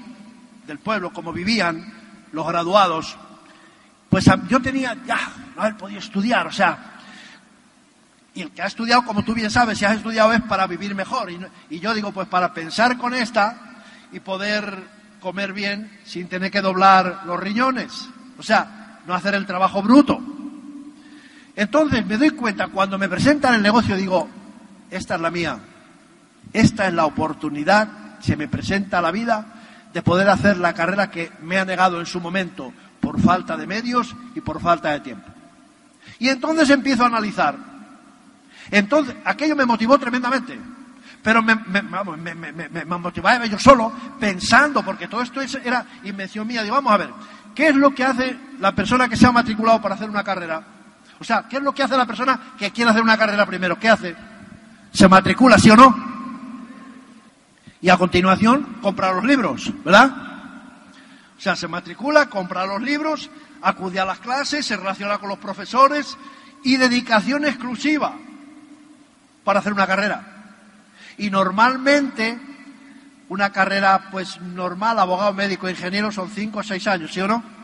del 0.67 0.79
pueblo, 0.79 1.11
como 1.11 1.33
vivían 1.33 1.93
los 2.31 2.47
graduados, 2.47 3.17
pues 4.09 4.25
yo 4.47 4.61
tenía 4.61 4.95
ya 5.05 5.19
no 5.55 5.61
haber 5.61 5.77
podido 5.77 5.99
estudiar, 5.99 6.47
o 6.47 6.51
sea, 6.51 6.95
y 8.35 8.41
el 8.43 8.51
que 8.51 8.61
ha 8.61 8.67
estudiado, 8.67 9.03
como 9.03 9.23
tú 9.23 9.33
bien 9.33 9.49
sabes, 9.49 9.79
si 9.79 9.85
has 9.85 9.97
estudiado 9.97 10.31
es 10.33 10.41
para 10.43 10.67
vivir 10.67 10.93
mejor. 10.93 11.31
Y, 11.31 11.39
y 11.71 11.79
yo 11.79 11.93
digo, 11.93 12.11
pues 12.11 12.27
para 12.27 12.53
pensar 12.53 12.97
con 12.97 13.13
esta 13.15 13.83
y 14.11 14.19
poder 14.19 14.87
comer 15.19 15.51
bien 15.51 15.99
sin 16.05 16.27
tener 16.27 16.51
que 16.51 16.61
doblar 16.61 17.23
los 17.25 17.39
riñones. 17.39 18.07
O 18.37 18.43
sea, 18.43 19.01
no 19.07 19.15
hacer 19.15 19.33
el 19.33 19.47
trabajo 19.47 19.81
bruto. 19.81 20.21
Entonces 21.59 22.05
me 22.05 22.17
doy 22.17 22.29
cuenta, 22.29 22.69
cuando 22.69 22.97
me 22.97 23.09
presentan 23.09 23.53
el 23.53 23.61
negocio, 23.61 23.97
digo, 23.97 24.29
esta 24.89 25.15
es 25.15 25.21
la 25.21 25.29
mía. 25.29 25.59
Esta 26.53 26.87
es 26.87 26.93
la 26.93 27.05
oportunidad, 27.05 28.17
se 28.21 28.37
me 28.37 28.47
presenta 28.47 29.01
la 29.01 29.11
vida, 29.11 29.45
de 29.93 30.01
poder 30.01 30.29
hacer 30.29 30.55
la 30.55 30.73
carrera 30.73 31.11
que 31.11 31.33
me 31.41 31.59
ha 31.59 31.65
negado 31.65 31.99
en 31.99 32.05
su 32.05 32.21
momento 32.21 32.71
por 33.01 33.19
falta 33.19 33.57
de 33.57 33.67
medios 33.67 34.15
y 34.35 34.39
por 34.39 34.61
falta 34.61 34.91
de 34.91 35.01
tiempo. 35.01 35.27
Y 36.17 36.29
entonces 36.29 36.69
empiezo 36.69 37.03
a 37.03 37.07
analizar. 37.07 37.57
Entonces, 38.71 39.17
aquello 39.25 39.57
me 39.57 39.65
motivó 39.65 39.99
tremendamente. 39.99 40.57
Pero 41.21 41.43
me, 41.43 41.55
me, 41.55 41.81
me, 41.81 42.85
motivaba 42.85 43.45
yo 43.47 43.59
solo, 43.59 43.91
pensando, 44.17 44.81
porque 44.81 45.09
todo 45.09 45.21
esto 45.21 45.41
era 45.41 45.85
invención 46.05 46.47
mía. 46.47 46.63
Digo, 46.63 46.75
vamos 46.75 46.93
a 46.93 46.97
ver, 46.97 47.09
¿qué 47.53 47.67
es 47.67 47.75
lo 47.75 47.93
que 47.93 48.05
hace 48.05 48.37
la 48.61 48.73
persona 48.73 49.09
que 49.09 49.17
se 49.17 49.27
ha 49.27 49.31
matriculado 49.33 49.81
para 49.81 49.95
hacer 49.95 50.09
una 50.09 50.23
carrera? 50.23 50.78
O 51.19 51.23
sea, 51.23 51.45
¿qué 51.49 51.57
es 51.57 51.63
lo 51.63 51.73
que 51.73 51.83
hace 51.83 51.97
la 51.97 52.05
persona 52.05 52.39
que 52.57 52.71
quiere 52.71 52.91
hacer 52.91 53.03
una 53.03 53.17
carrera 53.17 53.45
primero? 53.45 53.77
¿Qué 53.77 53.89
hace? 53.89 54.15
¿Se 54.91 55.07
matricula, 55.07 55.57
sí 55.57 55.69
o 55.69 55.75
no? 55.75 56.09
Y 57.81 57.89
a 57.89 57.97
continuación, 57.97 58.77
compra 58.81 59.13
los 59.13 59.23
libros, 59.23 59.71
¿verdad? 59.83 60.11
O 61.37 61.41
sea, 61.41 61.55
se 61.55 61.67
matricula, 61.67 62.29
compra 62.29 62.65
los 62.65 62.81
libros, 62.81 63.29
acude 63.61 63.99
a 63.99 64.05
las 64.05 64.19
clases, 64.19 64.65
se 64.65 64.75
relaciona 64.75 65.17
con 65.17 65.29
los 65.29 65.39
profesores 65.39 66.17
y 66.63 66.77
dedicación 66.77 67.45
exclusiva 67.45 68.13
para 69.43 69.59
hacer 69.59 69.73
una 69.73 69.87
carrera. 69.87 70.39
Y 71.17 71.29
normalmente, 71.29 72.37
una 73.29 73.51
carrera 73.51 74.09
pues 74.11 74.39
normal, 74.41 74.99
abogado, 74.99 75.33
médico, 75.33 75.69
ingeniero, 75.69 76.11
son 76.11 76.29
cinco 76.29 76.59
o 76.59 76.63
seis 76.63 76.87
años, 76.87 77.13
¿sí 77.13 77.21
o 77.21 77.27
no? 77.27 77.58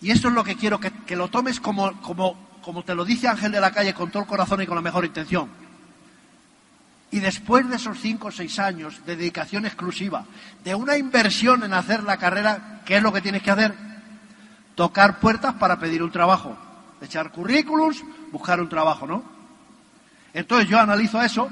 Y 0.00 0.10
esto 0.10 0.28
es 0.28 0.34
lo 0.34 0.44
que 0.44 0.56
quiero, 0.56 0.80
que, 0.80 0.90
que 0.90 1.16
lo 1.16 1.28
tomes 1.28 1.60
como, 1.60 2.00
como, 2.00 2.36
como 2.62 2.82
te 2.82 2.94
lo 2.94 3.04
dice 3.04 3.28
Ángel 3.28 3.52
de 3.52 3.60
la 3.60 3.70
Calle 3.70 3.94
con 3.94 4.10
todo 4.10 4.22
el 4.22 4.28
corazón 4.28 4.62
y 4.62 4.66
con 4.66 4.76
la 4.76 4.82
mejor 4.82 5.04
intención. 5.04 5.48
Y 7.10 7.18
después 7.18 7.68
de 7.68 7.76
esos 7.76 7.98
cinco 7.98 8.28
o 8.28 8.30
seis 8.30 8.58
años 8.58 9.04
de 9.04 9.16
dedicación 9.16 9.66
exclusiva, 9.66 10.24
de 10.62 10.74
una 10.74 10.96
inversión 10.96 11.64
en 11.64 11.74
hacer 11.74 12.04
la 12.04 12.18
carrera, 12.18 12.82
¿qué 12.84 12.96
es 12.96 13.02
lo 13.02 13.12
que 13.12 13.20
tienes 13.20 13.42
que 13.42 13.50
hacer? 13.50 13.74
Tocar 14.76 15.18
puertas 15.18 15.54
para 15.54 15.78
pedir 15.78 16.02
un 16.02 16.12
trabajo, 16.12 16.56
echar 17.00 17.32
currículums, 17.32 18.02
buscar 18.30 18.60
un 18.60 18.68
trabajo, 18.68 19.06
¿no? 19.06 19.24
Entonces 20.32 20.68
yo 20.68 20.78
analizo 20.78 21.20
eso 21.20 21.50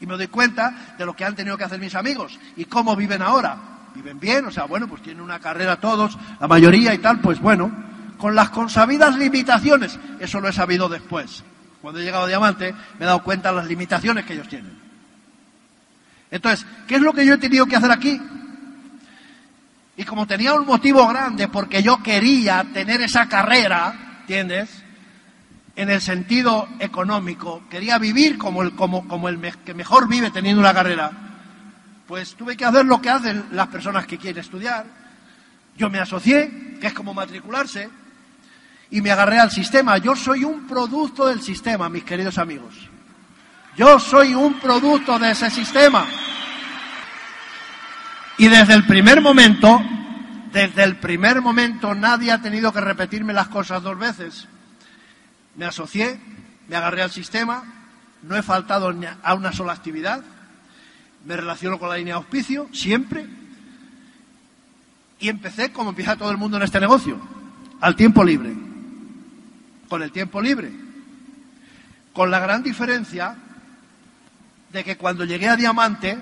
y 0.00 0.06
me 0.06 0.16
doy 0.16 0.26
cuenta 0.26 0.94
de 0.98 1.06
lo 1.06 1.14
que 1.14 1.24
han 1.24 1.36
tenido 1.36 1.56
que 1.56 1.64
hacer 1.64 1.78
mis 1.78 1.94
amigos 1.94 2.38
y 2.56 2.64
cómo 2.64 2.96
viven 2.96 3.22
ahora. 3.22 3.56
Viven 3.94 4.20
bien, 4.20 4.44
o 4.46 4.50
sea, 4.50 4.64
bueno, 4.64 4.86
pues 4.88 5.02
tienen 5.02 5.22
una 5.22 5.40
carrera 5.40 5.80
todos, 5.80 6.16
la 6.40 6.48
mayoría 6.48 6.94
y 6.94 6.98
tal, 6.98 7.20
pues 7.20 7.40
bueno, 7.40 7.70
con 8.16 8.34
las 8.34 8.50
consabidas 8.50 9.16
limitaciones. 9.16 9.98
Eso 10.20 10.40
lo 10.40 10.48
he 10.48 10.52
sabido 10.52 10.88
después. 10.88 11.42
Cuando 11.80 12.00
he 12.00 12.04
llegado 12.04 12.24
a 12.24 12.28
Diamante 12.28 12.72
me 12.98 13.04
he 13.04 13.06
dado 13.06 13.22
cuenta 13.22 13.50
de 13.50 13.56
las 13.56 13.66
limitaciones 13.66 14.24
que 14.24 14.34
ellos 14.34 14.48
tienen. 14.48 14.78
Entonces, 16.30 16.66
¿qué 16.86 16.96
es 16.96 17.00
lo 17.00 17.12
que 17.12 17.26
yo 17.26 17.34
he 17.34 17.38
tenido 17.38 17.66
que 17.66 17.76
hacer 17.76 17.90
aquí? 17.90 18.20
Y 19.96 20.04
como 20.04 20.26
tenía 20.26 20.54
un 20.54 20.66
motivo 20.66 21.06
grande, 21.08 21.48
porque 21.48 21.82
yo 21.82 22.02
quería 22.02 22.64
tener 22.72 23.02
esa 23.02 23.28
carrera, 23.28 24.18
¿entiendes? 24.20 24.84
En 25.76 25.90
el 25.90 26.00
sentido 26.00 26.68
económico, 26.78 27.62
quería 27.68 27.98
vivir 27.98 28.38
como 28.38 28.62
el, 28.62 28.74
como, 28.74 29.08
como 29.08 29.28
el 29.28 29.40
que 29.64 29.74
mejor 29.74 30.08
vive 30.08 30.30
teniendo 30.30 30.60
una 30.60 30.74
carrera, 30.74 31.29
pues 32.10 32.34
tuve 32.34 32.56
que 32.56 32.64
hacer 32.64 32.84
lo 32.86 33.00
que 33.00 33.08
hacen 33.08 33.46
las 33.52 33.68
personas 33.68 34.04
que 34.04 34.18
quieren 34.18 34.40
estudiar. 34.40 34.84
Yo 35.76 35.88
me 35.88 36.00
asocié, 36.00 36.78
que 36.80 36.88
es 36.88 36.92
como 36.92 37.14
matricularse, 37.14 37.88
y 38.90 39.00
me 39.00 39.12
agarré 39.12 39.38
al 39.38 39.52
sistema. 39.52 39.96
Yo 39.98 40.16
soy 40.16 40.42
un 40.42 40.66
producto 40.66 41.28
del 41.28 41.40
sistema, 41.40 41.88
mis 41.88 42.02
queridos 42.02 42.36
amigos. 42.38 42.74
Yo 43.76 44.00
soy 44.00 44.34
un 44.34 44.54
producto 44.54 45.20
de 45.20 45.30
ese 45.30 45.50
sistema. 45.50 46.04
Y 48.38 48.48
desde 48.48 48.74
el 48.74 48.88
primer 48.88 49.20
momento, 49.20 49.80
desde 50.52 50.82
el 50.82 50.96
primer 50.96 51.40
momento 51.40 51.94
nadie 51.94 52.32
ha 52.32 52.42
tenido 52.42 52.72
que 52.72 52.80
repetirme 52.80 53.32
las 53.32 53.46
cosas 53.46 53.84
dos 53.84 53.96
veces. 53.96 54.48
Me 55.54 55.64
asocié, 55.64 56.18
me 56.66 56.74
agarré 56.74 57.02
al 57.02 57.12
sistema, 57.12 57.62
no 58.24 58.34
he 58.34 58.42
faltado 58.42 58.92
a 59.22 59.34
una 59.34 59.52
sola 59.52 59.74
actividad, 59.74 60.24
me 61.24 61.36
relaciono 61.36 61.78
con 61.78 61.88
la 61.88 61.96
línea 61.96 62.14
de 62.14 62.18
auspicio, 62.18 62.68
siempre, 62.72 63.26
y 65.18 65.28
empecé 65.28 65.70
como 65.70 65.90
empieza 65.90 66.16
todo 66.16 66.30
el 66.30 66.38
mundo 66.38 66.56
en 66.56 66.62
este 66.62 66.80
negocio, 66.80 67.20
al 67.80 67.96
tiempo 67.96 68.24
libre. 68.24 68.54
con 69.88 70.02
el 70.02 70.12
tiempo 70.12 70.40
libre. 70.40 70.70
Con 72.12 72.30
la 72.30 72.38
gran 72.38 72.62
diferencia 72.62 73.36
de 74.72 74.84
que 74.84 74.96
cuando 74.96 75.24
llegué 75.24 75.48
a 75.48 75.56
Diamante, 75.56 76.16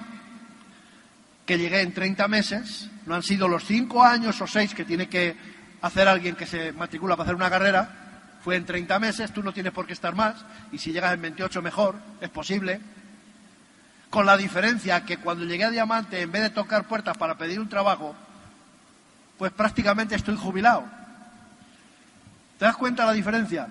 que 1.44 1.59
llegué 1.59 1.82
en 1.82 1.92
30 1.92 2.28
meses, 2.28 2.90
no 3.05 3.14
han 3.14 3.22
sido 3.22 3.46
los 3.46 3.64
5 3.64 4.03
años 4.03 4.40
o 4.40 4.46
6 4.46 4.74
que 4.74 4.86
tiene 4.86 5.09
que 5.09 5.36
hacer 5.82 6.09
alguien 6.09 6.34
que 6.34 6.46
se 6.46 6.72
matricula 6.72 7.14
para 7.14 7.26
hacer 7.26 7.34
una 7.34 7.51
carrera, 7.51 8.38
fue 8.42 8.57
en 8.57 8.64
30 8.64 8.99
meses, 8.99 9.32
tú 9.32 9.42
no 9.42 9.53
tienes 9.53 9.72
por 9.72 9.86
qué 9.86 9.92
estar 9.92 10.14
más, 10.14 10.44
y 10.72 10.78
si 10.78 10.92
llegas 10.92 11.12
en 11.12 11.22
28 11.22 11.61
mejor, 11.61 11.96
es 12.20 12.30
posible. 12.30 12.80
Con 14.11 14.24
la 14.24 14.36
diferencia 14.36 15.04
que 15.04 15.18
cuando 15.18 15.44
llegué 15.44 15.64
a 15.64 15.70
Diamante, 15.70 16.22
en 16.22 16.32
vez 16.32 16.42
de 16.42 16.50
tocar 16.50 16.84
puertas 16.84 17.16
para 17.18 17.36
pedir 17.36 17.61
un 17.61 17.68
trabajo, 17.68 18.14
pues 19.36 19.52
prácticamente 19.52 20.14
estoy 20.14 20.36
jubilado. 20.36 20.84
¿Te 22.59 22.64
das 22.64 22.76
cuenta 22.76 23.06
la 23.06 23.12
diferencia? 23.12 23.68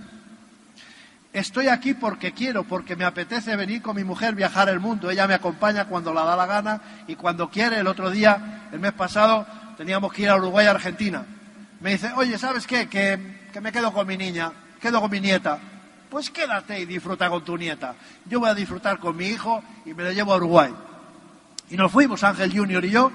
Estoy 1.34 1.68
aquí 1.68 1.94
porque 1.94 2.32
quiero, 2.32 2.64
porque 2.64 2.96
me 2.96 3.04
apetece 3.04 3.56
venir 3.56 3.82
con 3.82 3.96
mi 3.96 4.04
mujer, 4.04 4.34
viajar 4.34 4.70
el 4.70 4.80
mundo. 4.80 5.12
Ella 5.12 5.28
me 5.28 5.34
acompaña 5.34 5.86
cuando 5.86 6.14
la 6.14 6.24
da 6.24 6.36
la 6.36 6.46
gana 6.46 6.82
y 7.08 7.16
cuando 7.16 7.50
quiere. 7.50 7.80
El 7.80 7.88
otro 7.88 8.10
día, 8.10 8.70
el 8.72 8.80
mes 8.80 8.94
pasado, 8.94 9.46
teníamos 9.76 10.14
que 10.14 10.24
ir 10.24 10.30
a 10.30 10.38
Uruguay 10.38 10.66
y 10.66 10.70
Argentina. 10.70 11.26
Me 11.82 11.92
dice, 11.92 12.12
oye, 12.16 12.38
¿sabes 12.38 12.66
qué? 12.66 12.88
Que, 12.88 13.50
que 13.52 13.62
me 13.62 13.72
quedo 13.72 13.92
con 13.92 14.08
mi 14.08 14.18
niña, 14.18 14.52
quedo 14.80 15.02
con 15.02 15.12
mi 15.12 15.20
nieta. 15.20 15.60
Pues 16.10 16.30
quédate 16.30 16.80
y 16.80 16.86
disfruta 16.86 17.30
con 17.30 17.44
tu 17.44 17.58
nieta. 17.58 17.96
Yo 18.26 18.40
voy 18.40 18.50
a 18.50 18.54
disfrutar 18.56 18.98
con 18.98 19.18
mi 19.18 19.28
hijo 19.28 19.62
y 19.86 19.94
me 19.94 20.04
lo 20.04 20.12
llevo 20.12 20.34
a 20.34 20.38
Uruguay. 20.38 20.74
Y 21.70 21.76
nos 21.76 21.92
fuimos, 21.92 22.24
Ángel 22.24 22.58
Junior 22.58 22.84
y 22.86 22.92
yo, 22.92 23.12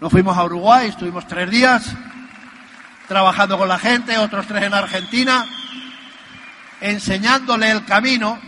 nos 0.00 0.12
fuimos 0.12 0.36
a 0.36 0.44
Uruguay, 0.44 0.88
estuvimos 0.88 1.26
tres 1.26 1.50
días 1.50 1.90
trabajando 3.06 3.56
con 3.56 3.66
la 3.66 3.78
gente, 3.78 4.18
otros 4.18 4.46
tres 4.46 4.64
en 4.64 4.74
Argentina, 4.74 5.46
enseñándole 6.82 7.70
el 7.70 7.86
camino, 7.86 8.38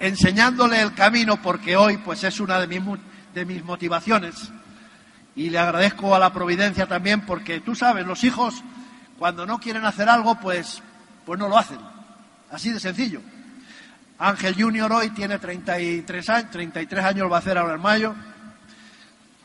enseñándole 0.00 0.82
el 0.82 0.94
camino 0.94 1.40
porque 1.40 1.76
hoy 1.76 1.98
pues 1.98 2.24
es 2.24 2.40
una 2.40 2.58
de 2.58 2.66
mis, 2.66 2.82
de 3.32 3.44
mis 3.44 3.62
motivaciones 3.62 4.50
y 5.36 5.50
le 5.50 5.60
agradezco 5.60 6.14
a 6.14 6.18
la 6.18 6.32
providencia 6.32 6.86
también 6.86 7.20
porque 7.20 7.60
tú 7.60 7.76
sabes, 7.76 8.04
los 8.04 8.24
hijos 8.24 8.64
cuando 9.18 9.46
no 9.46 9.60
quieren 9.60 9.84
hacer 9.84 10.08
algo 10.08 10.34
pues, 10.40 10.82
pues 11.26 11.38
no 11.38 11.48
lo 11.48 11.58
hacen, 11.58 11.78
así 12.50 12.70
de 12.70 12.80
sencillo. 12.80 13.20
Ángel 14.18 14.54
Junior 14.54 14.90
hoy 14.92 15.10
tiene 15.10 15.38
33 15.38 16.28
años, 16.30 16.50
33 16.50 17.04
años 17.04 17.30
va 17.30 17.36
a 17.36 17.40
hacer 17.40 17.58
ahora 17.58 17.74
en 17.74 17.82
mayo. 17.82 18.14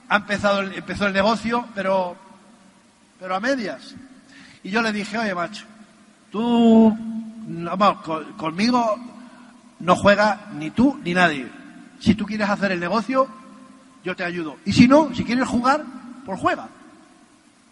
Ha 0.08 0.18
empezado 0.18 0.62
empezó 0.62 1.08
el 1.08 1.14
negocio, 1.14 1.68
pero 1.76 2.16
pero 3.22 3.36
a 3.36 3.40
medias. 3.40 3.94
Y 4.64 4.72
yo 4.72 4.82
le 4.82 4.92
dije, 4.92 5.16
oye, 5.16 5.36
macho, 5.36 5.66
tú, 6.32 6.98
conmigo 8.36 8.96
no 9.80 9.96
juega 9.96 10.48
ni 10.54 10.72
tú 10.72 11.00
ni 11.04 11.14
nadie. 11.14 11.48
Si 12.00 12.16
tú 12.16 12.26
quieres 12.26 12.50
hacer 12.50 12.72
el 12.72 12.80
negocio, 12.80 13.28
yo 14.04 14.16
te 14.16 14.24
ayudo. 14.24 14.58
Y 14.66 14.74
si 14.74 14.88
no, 14.88 15.14
si 15.14 15.24
quieres 15.24 15.48
jugar, 15.48 15.84
pues 16.26 16.40
juega. 16.40 16.68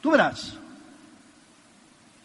Tú 0.01 0.11
verás. 0.11 0.58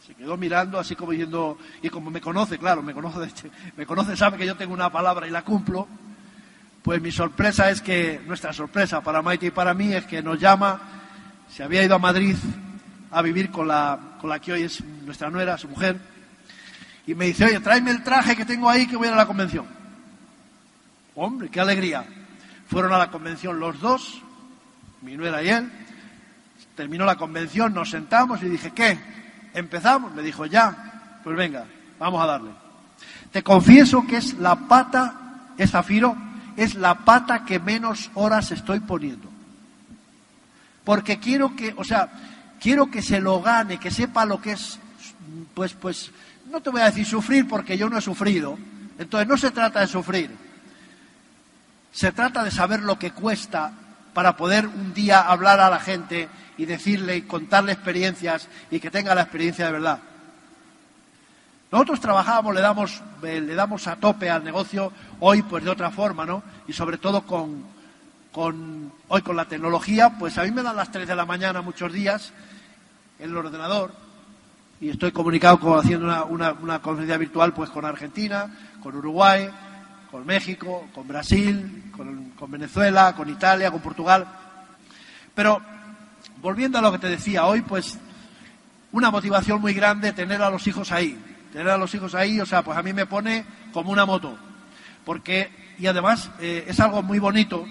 Se 0.07 0.15
quedó 0.15 0.37
mirando 0.37 0.79
así 0.79 0.95
como 0.95 1.13
diciendo, 1.13 1.57
y 1.81 1.89
como 1.89 2.11
me 2.11 2.21
conoce, 2.21 2.59
claro, 2.59 2.83
me 2.83 2.93
conoce, 2.93 3.33
me 3.77 3.87
conoce, 3.87 4.15
sabe 4.17 4.37
que 4.37 4.45
yo 4.45 4.55
tengo 4.55 4.75
una 4.75 4.93
palabra 4.93 5.27
y 5.27 5.31
la 5.31 5.43
cumplo. 5.43 5.89
Pues 6.83 7.01
mi 7.01 7.11
sorpresa 7.11 7.71
es 7.71 7.81
que, 7.81 8.21
nuestra 8.27 8.53
sorpresa 8.53 9.01
para 9.01 9.23
Maite 9.23 9.47
y 9.47 9.51
para 9.51 9.73
mí 9.73 9.95
es 9.95 10.05
que 10.05 10.23
nos 10.23 10.39
llama, 10.39 10.79
se 11.49 11.63
había 11.63 11.83
ido 11.83 11.95
a 11.95 11.99
Madrid 11.99 12.37
a 13.11 13.23
vivir 13.23 13.51
con 13.51 13.67
la, 13.67 14.19
con 14.21 14.29
la 14.29 14.39
que 14.41 14.53
hoy 14.53 14.65
es 14.65 14.85
nuestra 14.85 15.31
nuera, 15.31 15.57
su 15.57 15.69
mujer, 15.69 15.99
y 17.07 17.15
me 17.15 17.25
dice, 17.25 17.47
oye, 17.47 17.61
tráeme 17.61 17.91
el 17.91 18.03
traje 18.03 18.37
que 18.37 18.45
tengo 18.45 18.69
ahí 18.69 18.87
que 18.87 18.97
voy 18.97 19.09
a, 19.09 19.15
a 19.15 19.17
la 19.17 19.27
convención. 19.27 19.65
Hombre, 21.15 21.49
qué 21.49 21.61
alegría. 21.61 22.05
Fueron 22.67 22.93
a 22.93 22.99
la 22.99 23.11
convención 23.11 23.59
los 23.59 23.81
dos, 23.81 24.21
mi 25.01 25.17
nuera 25.17 25.43
y 25.43 25.49
él. 25.49 25.71
Terminó 26.77 27.07
la 27.07 27.17
convención, 27.17 27.73
nos 27.73 27.89
sentamos 27.89 28.43
y 28.43 28.51
dije, 28.51 28.73
¿qué? 28.73 29.24
¿Empezamos? 29.55 30.13
Me 30.13 30.23
dijo, 30.23 30.45
ya. 30.47 31.21
Pues 31.23 31.37
venga, 31.37 31.65
vamos 31.99 32.23
a 32.23 32.27
darle. 32.27 32.51
Te 33.33 33.43
confieso 33.43 34.07
que 34.07 34.19
es 34.19 34.35
la 34.35 34.57
pata, 34.57 35.53
es 35.57 35.71
Zafiro, 35.71 36.17
es 36.57 36.75
la 36.75 36.97
pata 36.97 37.45
que 37.45 37.59
menos 37.59 38.11
horas 38.15 38.51
estoy 38.51 38.81
poniendo. 38.81 39.29
Porque 40.85 41.19
quiero 41.19 41.57
que, 41.57 41.75
o 41.77 41.85
sea, 41.85 42.11
quiero 42.61 42.91
que 42.91 43.01
se 43.01 43.21
lo 43.21 43.41
gane, 43.41 43.79
que 43.79 43.91
sepa 43.91 44.27
lo 44.27 44.41
que 44.41 44.53
es, 44.53 44.79
pues, 45.55 45.73
pues, 45.73 46.11
no 46.51 46.61
te 46.61 46.71
voy 46.71 46.83
a 46.83 46.87
decir 46.87 47.07
sufrir 47.07 47.49
porque 47.49 47.79
yo 47.79 47.89
no 47.89 47.97
he 47.97 48.03
sufrido. 48.03 48.59
Entonces 48.99 49.27
no 49.27 49.37
se 49.37 49.51
trata 49.51 49.81
de 49.81 49.87
sufrir. 49.87 50.31
Se 51.91 52.13
trata 52.13 52.45
de 52.45 52.51
saber 52.51 52.83
lo 52.83 52.99
que 52.99 53.13
cuesta 53.13 53.73
para 54.13 54.37
poder 54.37 54.67
un 54.67 54.95
día 54.95 55.21
hablar 55.21 55.61
a 55.61 55.71
la 55.71 55.81
gente 55.81 56.29
y 56.57 56.65
decirle 56.67 57.17
y 57.17 57.23
contarle 57.23 57.73
experiencias 57.73 58.49
y 58.71 58.81
que 58.81 58.91
tenga 58.91 59.15
la 59.15 59.23
experiencia 59.23 59.67
de 59.67 59.73
verdad. 59.73 59.99
Nosotros 61.71 62.01
trabajamos, 62.01 62.55
le 62.55 62.61
damos, 62.61 63.03
eh, 63.25 63.41
le 63.41 63.55
damos 63.55 63.87
a 63.89 63.97
tope 63.97 64.31
al 64.31 64.45
negocio 64.45 64.93
hoy 65.21 65.43
pues 65.43 65.65
de 65.65 65.71
otra 65.71 65.91
forma, 65.91 66.25
¿no? 66.25 66.43
Y 66.69 66.73
sobre 66.73 66.99
todo 66.99 67.23
con, 67.23 67.65
con 68.31 68.93
hoy 69.09 69.23
con 69.23 69.35
la 69.35 69.47
tecnología, 69.47 70.17
pues 70.19 70.39
a 70.39 70.45
mí 70.45 70.53
me 70.53 70.63
dan 70.63 70.77
las 70.77 70.93
3 70.93 71.09
de 71.09 71.17
la 71.17 71.27
mañana 71.27 71.63
muchos 71.63 71.93
días 71.93 72.33
en 73.19 73.31
el 73.31 73.37
ordenador 73.37 73.93
y 74.81 74.91
estoy 74.91 75.13
comunicado 75.13 75.79
haciendo 75.79 76.27
una, 76.27 76.53
una, 76.53 76.79
conferencia 76.81 77.17
virtual 77.17 77.53
pues 77.53 77.71
con 77.71 77.85
Argentina, 77.85 78.55
con 78.83 78.95
Uruguay, 78.95 79.49
con 80.11 80.27
México, 80.27 80.87
con 80.95 81.09
Brasil, 81.09 81.91
con, 81.97 82.31
con, 82.31 82.51
Venezuela, 82.51 83.15
con 83.17 83.29
Italia, 83.29 83.71
con 83.71 83.81
Portugal. 83.81 84.27
Pero 85.35 85.61
volviendo 86.45 86.79
a 86.79 86.83
lo 86.83 86.93
que 86.93 86.99
te 86.99 87.09
decía 87.09 87.47
hoy, 87.47 87.63
pues 87.63 87.99
una 88.93 89.11
motivación 89.11 89.63
muy 89.63 89.73
grande 89.73 90.13
tener 90.13 90.43
a 90.43 90.51
los 90.51 90.67
hijos 90.67 90.93
ahí. 90.93 91.19
Tener 91.51 91.71
a 91.71 91.79
los 91.79 91.95
hijos 91.95 92.15
ahí, 92.15 92.39
o 92.39 92.45
sea, 92.45 92.63
pues 92.63 92.77
a 92.77 92.83
mí 92.83 92.93
me 92.93 93.07
pone 93.07 93.47
como 93.73 93.91
una 93.91 94.05
moto. 94.05 94.37
Porque, 95.07 95.51
y 95.79 95.87
además 95.87 96.31
eh, 96.39 96.67
es 96.69 96.79
algo 96.81 97.03
muy 97.03 97.19
bonito, 97.19 97.65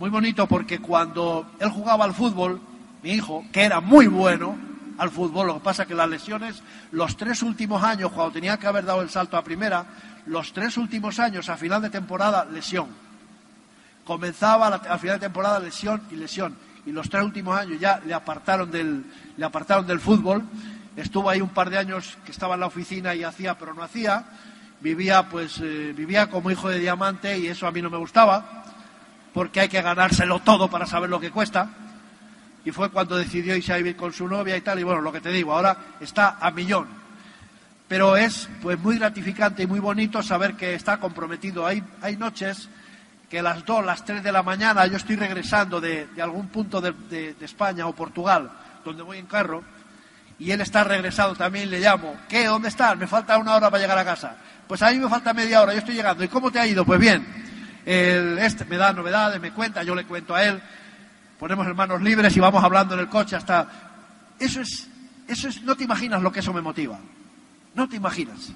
muy 0.00 0.10
bonito 0.10 0.48
porque 0.48 0.80
cuando 0.80 1.52
él 1.60 1.70
jugaba 1.70 2.04
al 2.04 2.12
fútbol, 2.12 2.60
mi 3.04 3.12
hijo, 3.12 3.44
que 3.52 3.62
era 3.62 3.80
muy 3.80 4.08
bueno 4.08 4.56
al 4.98 5.10
fútbol, 5.10 5.46
lo 5.46 5.54
que 5.54 5.60
pasa 5.60 5.86
que 5.86 5.94
las 5.94 6.10
lesiones, 6.10 6.60
los 6.90 7.16
tres 7.16 7.40
últimos 7.40 7.84
años, 7.84 8.10
cuando 8.10 8.32
tenía 8.32 8.56
que 8.56 8.66
haber 8.66 8.84
dado 8.84 9.02
el 9.02 9.10
salto 9.10 9.36
a 9.36 9.44
primera, 9.44 9.86
los 10.26 10.52
tres 10.52 10.76
últimos 10.76 11.20
años 11.20 11.48
a 11.48 11.56
final 11.56 11.80
de 11.80 11.90
temporada, 11.90 12.46
lesión. 12.46 12.88
Comenzaba 14.04 14.66
a 14.66 14.98
final 14.98 15.20
de 15.20 15.26
temporada 15.26 15.60
lesión 15.60 16.02
y 16.10 16.16
lesión. 16.16 16.71
Y 16.86 16.92
los 16.92 17.08
tres 17.08 17.22
últimos 17.22 17.56
años 17.56 17.78
ya 17.78 18.00
le 18.04 18.14
apartaron 18.14 18.70
del, 18.70 19.04
le 19.36 19.44
apartaron 19.44 19.86
del 19.86 20.00
fútbol. 20.00 20.42
Estuvo 20.96 21.30
ahí 21.30 21.40
un 21.40 21.50
par 21.50 21.70
de 21.70 21.78
años 21.78 22.18
que 22.24 22.32
estaba 22.32 22.54
en 22.54 22.60
la 22.60 22.66
oficina 22.66 23.14
y 23.14 23.24
hacía, 23.24 23.56
pero 23.56 23.74
no 23.74 23.82
hacía. 23.82 24.24
Vivía, 24.80 25.28
pues, 25.28 25.60
eh, 25.62 25.94
vivía 25.96 26.28
como 26.28 26.50
hijo 26.50 26.68
de 26.68 26.78
diamante 26.78 27.38
y 27.38 27.46
eso 27.46 27.66
a 27.66 27.72
mí 27.72 27.80
no 27.80 27.88
me 27.88 27.98
gustaba, 27.98 28.64
porque 29.32 29.60
hay 29.60 29.68
que 29.68 29.80
ganárselo 29.80 30.40
todo 30.40 30.68
para 30.68 30.86
saber 30.86 31.08
lo 31.08 31.20
que 31.20 31.30
cuesta 31.30 31.70
y 32.64 32.70
fue 32.70 32.90
cuando 32.90 33.16
decidió 33.16 33.56
irse 33.56 33.72
a 33.72 33.76
vivir 33.76 33.96
con 33.96 34.12
su 34.12 34.28
novia 34.28 34.56
y 34.56 34.60
tal, 34.60 34.78
y 34.78 34.82
bueno, 34.82 35.00
lo 35.00 35.12
que 35.12 35.20
te 35.20 35.30
digo, 35.30 35.52
ahora 35.52 35.76
está 36.00 36.38
a 36.40 36.50
millón. 36.50 36.86
Pero 37.88 38.16
es 38.16 38.48
pues 38.62 38.78
muy 38.78 38.98
gratificante 38.98 39.64
y 39.64 39.66
muy 39.66 39.80
bonito 39.80 40.22
saber 40.22 40.54
que 40.54 40.74
está 40.74 40.98
comprometido. 40.98 41.66
Hay, 41.66 41.82
hay 42.00 42.16
noches 42.16 42.68
que 43.32 43.38
a 43.38 43.42
las 43.42 43.64
2, 43.64 43.86
las 43.86 44.04
3 44.04 44.22
de 44.22 44.30
la 44.30 44.42
mañana 44.42 44.86
yo 44.86 44.98
estoy 44.98 45.16
regresando 45.16 45.80
de, 45.80 46.06
algún 46.20 46.48
punto 46.48 46.82
de, 46.82 47.34
España 47.40 47.86
o 47.86 47.94
Portugal, 47.94 48.50
donde 48.84 49.02
voy 49.02 49.16
en 49.16 49.24
carro, 49.24 49.64
y 50.38 50.50
él 50.50 50.60
está 50.60 50.84
regresado 50.84 51.34
también, 51.34 51.70
le 51.70 51.80
llamo, 51.80 52.14
¿qué? 52.28 52.44
¿Dónde 52.44 52.68
estás? 52.68 52.94
Me 52.98 53.06
falta 53.06 53.38
una 53.38 53.56
hora 53.56 53.70
para 53.70 53.80
llegar 53.80 53.96
a 53.96 54.04
casa. 54.04 54.36
Pues 54.68 54.82
a 54.82 54.90
me 54.90 55.08
falta 55.08 55.32
media 55.32 55.62
hora, 55.62 55.72
yo 55.72 55.78
estoy 55.78 55.94
llegando. 55.94 56.22
¿Y 56.22 56.28
cómo 56.28 56.50
te 56.52 56.58
ha 56.58 56.66
ido? 56.66 56.84
Pues 56.84 57.00
bien, 57.00 57.26
este 57.86 58.66
me 58.66 58.76
da 58.76 58.92
novedades, 58.92 59.40
me 59.40 59.50
cuenta, 59.50 59.82
yo 59.82 59.94
le 59.94 60.04
cuento 60.04 60.34
a 60.34 60.44
él, 60.44 60.60
ponemos 61.38 61.66
en 61.66 61.74
manos 61.74 62.02
libres 62.02 62.36
y 62.36 62.40
vamos 62.40 62.62
hablando 62.62 62.92
en 62.92 63.00
el 63.00 63.08
coche 63.08 63.34
hasta... 63.34 63.66
Eso 64.38 64.60
es, 64.60 64.88
eso 65.26 65.48
es, 65.48 65.62
no 65.62 65.74
te 65.74 65.84
imaginas 65.84 66.20
lo 66.20 66.30
que 66.30 66.40
eso 66.40 66.52
me 66.52 66.60
motiva. 66.60 66.98
No 67.74 67.88
te 67.88 67.96
imaginas. 67.96 68.52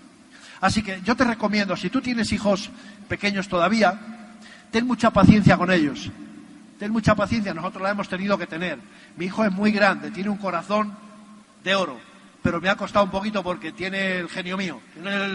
Así 0.61 0.83
que 0.83 1.01
yo 1.01 1.16
te 1.16 1.24
recomiendo, 1.24 1.79
si 1.79 1.89
tú 1.89 2.03
tienes 2.03 2.31
hijos 2.33 2.68
pequeños 3.09 3.49
todavía, 3.49 4.16
ten 4.77 4.87
mucha 4.87 5.11
paciencia 5.11 5.57
con 5.57 5.70
ellos. 5.70 6.11
Ten 6.79 6.93
mucha 6.93 7.14
paciencia, 7.14 7.55
nosotros 7.55 7.83
la 7.83 7.93
hemos 7.93 8.11
tenido 8.11 8.37
que 8.37 8.47
tener. 8.47 8.79
Mi 9.16 9.24
hijo 9.24 9.43
es 9.43 9.51
muy 9.51 9.72
grande, 9.72 10.11
tiene 10.11 10.29
un 10.29 10.37
corazón 10.37 10.95
de 11.64 11.74
oro, 11.74 11.99
pero 12.43 12.61
me 12.61 12.68
ha 12.68 12.77
costado 12.77 13.07
un 13.07 13.11
poquito 13.11 13.43
porque 13.43 13.72
tiene 13.72 14.18
el 14.18 14.29
genio 14.29 14.59
mío. 14.59 14.79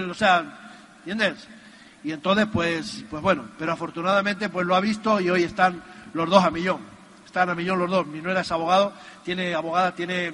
o 0.07 0.13
sea, 0.13 0.75
¿entiendes? 0.99 1.47
Y 2.03 2.11
entonces, 2.11 2.45
pues, 2.53 3.03
pues 3.09 3.23
bueno, 3.23 3.45
pero 3.57 3.71
afortunadamente 3.71 4.47
pues 4.47 4.67
lo 4.67 4.75
ha 4.75 4.79
visto 4.79 5.19
y 5.19 5.31
hoy 5.31 5.41
están 5.41 5.81
los 6.13 6.29
dos 6.29 6.43
a 6.43 6.51
millón 6.51 6.81
están 7.25 7.49
a 7.49 7.55
millón 7.55 7.79
los 7.79 7.89
dos. 7.89 8.05
Mi 8.05 8.21
nuera 8.21 8.41
es 8.41 8.51
abogado, 8.51 8.93
tiene 9.23 9.55
abogada, 9.55 9.95
tiene 9.95 10.33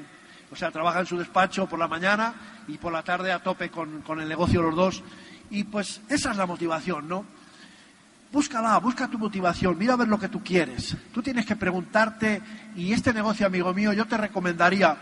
O 0.51 0.55
sea, 0.57 0.69
trabaja 0.69 0.99
en 0.99 1.05
su 1.05 1.17
despacho 1.17 1.65
por 1.67 1.79
la 1.79 1.87
mañana 1.87 2.33
y 2.67 2.77
por 2.77 2.91
la 2.91 3.03
tarde 3.03 3.31
a 3.31 3.39
tope 3.39 3.69
con, 3.69 4.01
con 4.01 4.19
el 4.19 4.27
negocio 4.27 4.61
los 4.61 4.75
dos. 4.75 5.03
Y 5.49 5.63
pues 5.63 6.01
esa 6.09 6.31
es 6.31 6.37
la 6.37 6.45
motivación, 6.45 7.07
¿no? 7.07 7.36
Búscala, 8.31 8.77
busca 8.79 9.07
tu 9.07 9.17
motivación, 9.17 9.77
mira 9.77 9.93
a 9.93 9.97
ver 9.97 10.07
lo 10.07 10.19
que 10.19 10.27
tú 10.27 10.43
quieres. 10.43 10.95
Tú 11.13 11.21
tienes 11.21 11.45
que 11.45 11.55
preguntarte, 11.55 12.41
y 12.75 12.91
este 12.91 13.13
negocio, 13.13 13.47
amigo 13.47 13.73
mío, 13.73 13.93
yo 13.93 14.05
te 14.05 14.17
recomendaría 14.17 14.97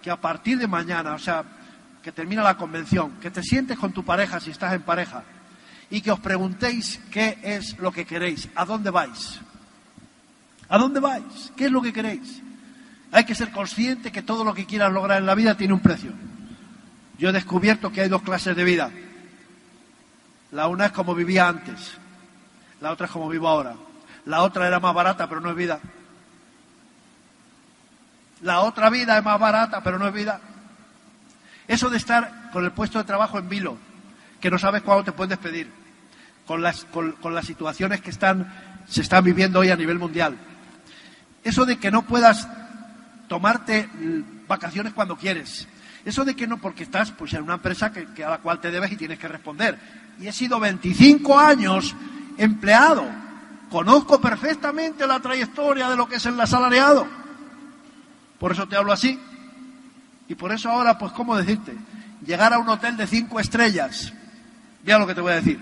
que 0.00 0.10
a 0.10 0.20
partir 0.20 0.58
de 0.58 0.68
mañana, 0.68 1.14
o 1.14 1.18
sea, 1.18 1.44
que 2.02 2.12
termina 2.12 2.42
la 2.42 2.56
convención, 2.56 3.12
que 3.20 3.30
te 3.30 3.42
sientes 3.42 3.78
con 3.78 3.92
tu 3.92 4.04
pareja 4.04 4.40
si 4.40 4.50
estás 4.50 4.72
en 4.72 4.82
pareja 4.82 5.24
y 5.90 6.00
que 6.00 6.10
os 6.10 6.20
preguntéis 6.20 7.00
qué 7.10 7.38
es 7.42 7.78
lo 7.78 7.92
que 7.92 8.04
queréis, 8.04 8.48
a 8.54 8.64
dónde 8.64 8.90
vais. 8.90 9.40
¿A 10.68 10.78
dónde 10.78 11.00
vais? 11.00 11.52
¿Qué 11.56 11.66
es 11.66 11.72
lo 11.72 11.82
que 11.82 11.92
queréis? 11.92 12.42
Hay 13.10 13.24
que 13.24 13.34
ser 13.34 13.50
consciente 13.50 14.12
que 14.12 14.22
todo 14.22 14.44
lo 14.44 14.54
que 14.54 14.66
quieras 14.66 14.92
lograr 14.92 15.18
en 15.18 15.26
la 15.26 15.34
vida 15.34 15.56
tiene 15.56 15.72
un 15.72 15.80
precio. 15.80 16.12
Yo 17.18 17.30
he 17.30 17.32
descubierto 17.32 17.90
que 17.90 18.02
hay 18.02 18.08
dos 18.08 18.22
clases 18.22 18.54
de 18.54 18.64
vida. 18.64 18.90
La 20.52 20.68
una 20.68 20.86
es 20.86 20.92
como 20.92 21.14
vivía 21.14 21.48
antes, 21.48 21.92
la 22.80 22.92
otra 22.92 23.06
es 23.06 23.12
como 23.12 23.28
vivo 23.28 23.48
ahora. 23.48 23.74
La 24.26 24.42
otra 24.42 24.66
era 24.66 24.80
más 24.80 24.94
barata, 24.94 25.28
pero 25.28 25.40
no 25.40 25.50
es 25.50 25.56
vida. 25.56 25.80
La 28.42 28.60
otra 28.60 28.90
vida 28.90 29.18
es 29.18 29.24
más 29.24 29.40
barata, 29.40 29.82
pero 29.82 29.98
no 29.98 30.06
es 30.06 30.12
vida. 30.12 30.40
Eso 31.66 31.90
de 31.90 31.96
estar 31.96 32.50
con 32.52 32.64
el 32.64 32.72
puesto 32.72 32.98
de 32.98 33.04
trabajo 33.04 33.38
en 33.38 33.48
vilo, 33.48 33.76
que 34.40 34.50
no 34.50 34.58
sabes 34.58 34.82
cuándo 34.82 35.04
te 35.04 35.12
puedes 35.12 35.30
despedir, 35.30 35.70
con 36.46 36.62
las, 36.62 36.84
con, 36.86 37.34
las 37.34 37.46
situaciones 37.46 38.00
que 38.00 38.10
están, 38.10 38.84
se 38.88 39.02
están 39.02 39.24
viviendo 39.24 39.58
hoy 39.60 39.70
a 39.70 39.76
nivel 39.76 39.98
mundial. 39.98 40.36
Eso 41.44 41.66
de 41.66 41.78
que 41.78 41.90
no 41.90 42.02
puedas 42.02 42.48
tomarte 43.28 43.88
vacaciones 44.46 44.92
cuando 44.92 45.16
quieres. 45.16 45.68
Eso 46.04 46.24
de 46.24 46.34
que 46.34 46.46
no, 46.46 46.58
porque 46.58 46.84
estás 46.84 47.10
pues, 47.10 47.34
en 47.34 47.42
una 47.42 47.54
empresa 47.54 47.92
que, 47.92 48.24
a 48.24 48.30
la 48.30 48.38
cual 48.38 48.60
te 48.60 48.70
debes 48.70 48.92
y 48.92 48.96
tienes 48.96 49.18
que 49.18 49.28
responder. 49.28 49.78
Y 50.20 50.26
he 50.26 50.32
sido 50.32 50.58
25 50.58 51.38
años 51.38 51.94
empleado. 52.38 53.04
Conozco 53.70 54.20
perfectamente 54.20 55.06
la 55.06 55.20
trayectoria 55.20 55.90
de 55.90 55.96
lo 55.96 56.08
que 56.08 56.16
es 56.16 56.26
el 56.26 56.40
asalariado. 56.40 57.06
Por 58.38 58.52
eso 58.52 58.66
te 58.66 58.76
hablo 58.76 58.92
así. 58.92 59.20
Y 60.28 60.34
por 60.34 60.52
eso 60.52 60.70
ahora, 60.70 60.96
pues, 60.98 61.12
¿cómo 61.12 61.36
decirte? 61.36 61.74
Llegar 62.24 62.52
a 62.52 62.58
un 62.58 62.68
hotel 62.68 62.96
de 62.96 63.06
cinco 63.06 63.40
estrellas. 63.40 64.12
Mira 64.84 64.98
lo 64.98 65.06
que 65.06 65.14
te 65.14 65.20
voy 65.20 65.32
a 65.32 65.36
decir. 65.36 65.60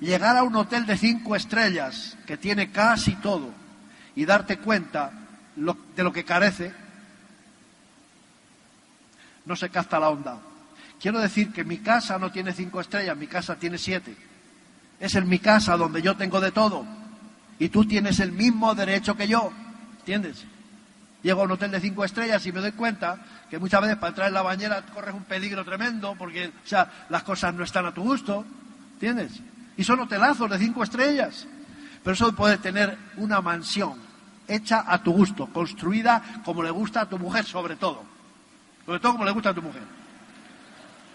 Llegar 0.00 0.36
a 0.36 0.42
un 0.42 0.54
hotel 0.56 0.86
de 0.86 0.96
cinco 0.96 1.36
estrellas 1.36 2.16
que 2.26 2.36
tiene 2.36 2.70
casi 2.70 3.16
todo 3.16 3.50
y 4.16 4.24
darte 4.24 4.58
cuenta 4.58 5.12
de 5.56 6.02
lo 6.02 6.12
que 6.12 6.24
carece, 6.24 6.72
no 9.44 9.56
se 9.56 9.70
capta 9.70 10.00
la 10.00 10.08
onda. 10.08 10.38
Quiero 11.00 11.18
decir 11.20 11.52
que 11.52 11.64
mi 11.64 11.78
casa 11.78 12.18
no 12.18 12.30
tiene 12.32 12.52
cinco 12.52 12.80
estrellas, 12.80 13.16
mi 13.16 13.26
casa 13.26 13.56
tiene 13.56 13.78
siete. 13.78 14.16
Es 15.04 15.14
en 15.16 15.28
mi 15.28 15.38
casa 15.38 15.76
donde 15.76 16.00
yo 16.00 16.16
tengo 16.16 16.40
de 16.40 16.50
todo. 16.50 16.82
Y 17.58 17.68
tú 17.68 17.84
tienes 17.84 18.20
el 18.20 18.32
mismo 18.32 18.74
derecho 18.74 19.14
que 19.14 19.28
yo. 19.28 19.52
¿Entiendes? 19.98 20.46
Llego 21.22 21.42
a 21.42 21.44
un 21.44 21.50
hotel 21.50 21.72
de 21.72 21.80
cinco 21.80 22.06
estrellas 22.06 22.46
y 22.46 22.52
me 22.52 22.60
doy 22.62 22.72
cuenta 22.72 23.18
que 23.50 23.58
muchas 23.58 23.82
veces 23.82 23.96
para 23.98 24.08
entrar 24.08 24.28
en 24.28 24.34
la 24.34 24.40
bañera 24.40 24.82
corres 24.94 25.14
un 25.14 25.24
peligro 25.24 25.62
tremendo 25.62 26.14
porque, 26.18 26.46
o 26.46 26.66
sea, 26.66 27.06
las 27.10 27.22
cosas 27.22 27.52
no 27.52 27.64
están 27.64 27.84
a 27.84 27.92
tu 27.92 28.02
gusto. 28.02 28.46
¿Entiendes? 28.94 29.42
Y 29.76 29.84
son 29.84 30.00
hotelazos 30.00 30.48
de 30.48 30.58
cinco 30.58 30.82
estrellas. 30.82 31.46
Pero 32.02 32.14
eso 32.14 32.30
de 32.30 32.56
tener 32.56 32.96
una 33.18 33.42
mansión 33.42 33.98
hecha 34.48 34.86
a 34.86 35.02
tu 35.02 35.12
gusto, 35.12 35.48
construida 35.48 36.40
como 36.46 36.62
le 36.62 36.70
gusta 36.70 37.02
a 37.02 37.08
tu 37.10 37.18
mujer 37.18 37.44
sobre 37.44 37.76
todo. 37.76 38.04
Sobre 38.86 39.00
todo 39.00 39.12
como 39.12 39.26
le 39.26 39.32
gusta 39.32 39.50
a 39.50 39.54
tu 39.54 39.60
mujer. 39.60 39.82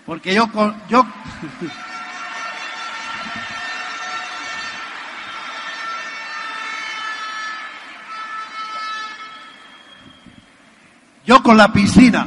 Porque 0.05 0.35
yo, 0.35 0.47
yo 0.87 1.07
Yo 11.29 11.43
con 11.43 11.57
la 11.57 11.71
piscina, 11.71 12.25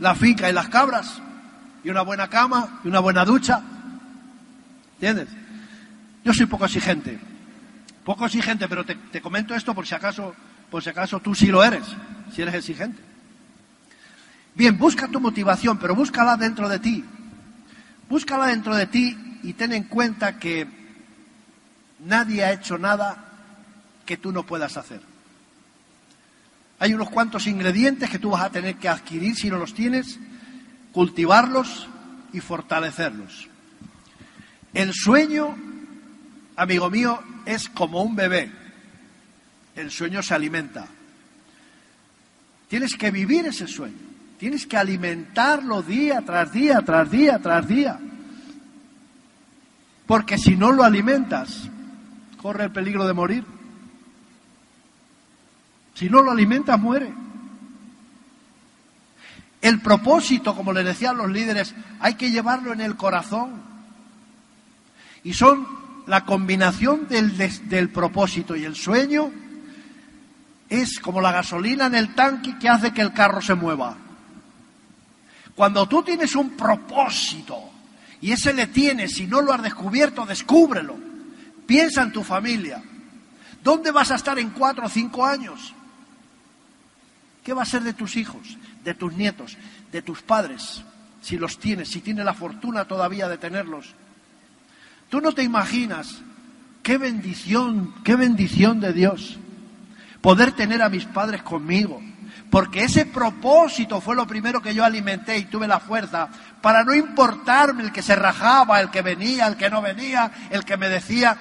la 0.00 0.14
finca 0.14 0.48
y 0.48 0.52
las 0.54 0.70
cabras, 0.70 1.20
y 1.84 1.90
una 1.90 2.00
buena 2.00 2.26
cama, 2.26 2.80
y 2.82 2.88
una 2.88 3.00
buena 3.00 3.22
ducha. 3.22 3.60
¿Entiendes? 4.94 5.28
Yo 6.24 6.32
soy 6.32 6.46
poco 6.46 6.64
exigente. 6.64 7.18
Poco 8.02 8.24
exigente, 8.24 8.66
pero 8.66 8.82
te, 8.82 8.94
te, 8.94 9.20
comento 9.20 9.54
esto 9.54 9.74
por 9.74 9.86
si 9.86 9.94
acaso, 9.94 10.34
por 10.70 10.82
si 10.82 10.88
acaso 10.88 11.20
tú 11.20 11.34
sí 11.34 11.48
lo 11.48 11.62
eres, 11.62 11.84
si 12.34 12.40
eres 12.40 12.54
exigente. 12.54 13.02
Bien, 14.54 14.78
busca 14.78 15.06
tu 15.06 15.20
motivación, 15.20 15.76
pero 15.76 15.94
búscala 15.94 16.38
dentro 16.38 16.66
de 16.70 16.78
ti. 16.78 17.04
Búscala 18.08 18.46
dentro 18.46 18.74
de 18.74 18.86
ti 18.86 19.38
y 19.42 19.52
ten 19.52 19.74
en 19.74 19.84
cuenta 19.84 20.38
que 20.38 20.66
nadie 21.98 22.42
ha 22.42 22.52
hecho 22.52 22.78
nada 22.78 23.22
que 24.06 24.16
tú 24.16 24.32
no 24.32 24.44
puedas 24.44 24.78
hacer. 24.78 25.13
Hay 26.78 26.92
unos 26.92 27.10
cuantos 27.10 27.46
ingredientes 27.46 28.10
que 28.10 28.18
tú 28.18 28.30
vas 28.30 28.42
a 28.42 28.50
tener 28.50 28.76
que 28.76 28.88
adquirir 28.88 29.36
si 29.36 29.48
no 29.48 29.58
los 29.58 29.74
tienes, 29.74 30.18
cultivarlos 30.92 31.88
y 32.32 32.40
fortalecerlos. 32.40 33.48
El 34.72 34.92
sueño, 34.92 35.56
amigo 36.56 36.90
mío, 36.90 37.20
es 37.46 37.68
como 37.68 38.02
un 38.02 38.16
bebé. 38.16 38.50
El 39.76 39.90
sueño 39.90 40.22
se 40.22 40.34
alimenta. 40.34 40.86
Tienes 42.68 42.96
que 42.96 43.10
vivir 43.10 43.46
ese 43.46 43.68
sueño. 43.68 43.94
Tienes 44.38 44.66
que 44.66 44.76
alimentarlo 44.76 45.82
día 45.82 46.22
tras 46.22 46.52
día, 46.52 46.80
tras 46.82 47.10
día, 47.10 47.38
tras 47.38 47.68
día. 47.68 47.98
Porque 50.06 50.38
si 50.38 50.56
no 50.56 50.72
lo 50.72 50.84
alimentas, 50.84 51.70
corre 52.42 52.64
el 52.64 52.72
peligro 52.72 53.06
de 53.06 53.12
morir. 53.12 53.53
Si 55.94 56.10
no 56.10 56.22
lo 56.22 56.32
alimentas, 56.32 56.78
muere. 56.78 57.12
El 59.60 59.80
propósito, 59.80 60.54
como 60.54 60.72
le 60.72 60.84
decían 60.84 61.16
los 61.16 61.30
líderes, 61.30 61.74
hay 62.00 62.14
que 62.14 62.30
llevarlo 62.30 62.72
en 62.72 62.80
el 62.80 62.96
corazón. 62.96 63.62
Y 65.22 65.32
son 65.32 65.66
la 66.06 66.24
combinación 66.24 67.08
del, 67.08 67.36
del 67.68 67.88
propósito 67.88 68.56
y 68.56 68.64
el 68.64 68.74
sueño, 68.74 69.32
es 70.68 70.98
como 70.98 71.20
la 71.20 71.32
gasolina 71.32 71.86
en 71.86 71.94
el 71.94 72.14
tanque 72.14 72.58
que 72.58 72.68
hace 72.68 72.92
que 72.92 73.00
el 73.00 73.12
carro 73.12 73.40
se 73.40 73.54
mueva. 73.54 73.96
Cuando 75.54 75.88
tú 75.88 76.02
tienes 76.02 76.34
un 76.34 76.50
propósito 76.50 77.70
y 78.20 78.32
ese 78.32 78.52
le 78.52 78.66
tienes, 78.66 79.14
si 79.14 79.26
no 79.26 79.40
lo 79.40 79.52
has 79.52 79.62
descubierto, 79.62 80.26
descúbrelo. 80.26 80.96
Piensa 81.66 82.02
en 82.02 82.12
tu 82.12 82.22
familia. 82.22 82.82
¿Dónde 83.62 83.90
vas 83.92 84.10
a 84.10 84.16
estar 84.16 84.38
en 84.38 84.50
cuatro 84.50 84.86
o 84.86 84.88
cinco 84.90 85.24
años? 85.24 85.72
¿Qué 87.44 87.52
va 87.52 87.62
a 87.62 87.66
ser 87.66 87.82
de 87.82 87.92
tus 87.92 88.16
hijos, 88.16 88.56
de 88.82 88.94
tus 88.94 89.12
nietos, 89.12 89.58
de 89.92 90.00
tus 90.00 90.22
padres, 90.22 90.82
si 91.20 91.36
los 91.36 91.58
tienes, 91.58 91.90
si 91.90 92.00
tienes 92.00 92.24
la 92.24 92.32
fortuna 92.32 92.86
todavía 92.86 93.28
de 93.28 93.36
tenerlos? 93.36 93.94
Tú 95.10 95.20
no 95.20 95.32
te 95.32 95.42
imaginas 95.42 96.22
qué 96.82 96.96
bendición, 96.96 97.94
qué 98.02 98.16
bendición 98.16 98.80
de 98.80 98.94
Dios 98.94 99.38
poder 100.22 100.52
tener 100.52 100.80
a 100.80 100.88
mis 100.88 101.04
padres 101.04 101.42
conmigo, 101.42 102.00
porque 102.50 102.84
ese 102.84 103.04
propósito 103.04 104.00
fue 104.00 104.16
lo 104.16 104.26
primero 104.26 104.62
que 104.62 104.74
yo 104.74 104.82
alimenté 104.82 105.36
y 105.36 105.44
tuve 105.44 105.68
la 105.68 105.80
fuerza 105.80 106.30
para 106.62 106.82
no 106.82 106.94
importarme 106.94 107.82
el 107.82 107.92
que 107.92 108.00
se 108.00 108.16
rajaba, 108.16 108.80
el 108.80 108.90
que 108.90 109.02
venía, 109.02 109.46
el 109.46 109.58
que 109.58 109.68
no 109.68 109.82
venía, 109.82 110.32
el 110.48 110.64
que 110.64 110.78
me 110.78 110.88
decía. 110.88 111.36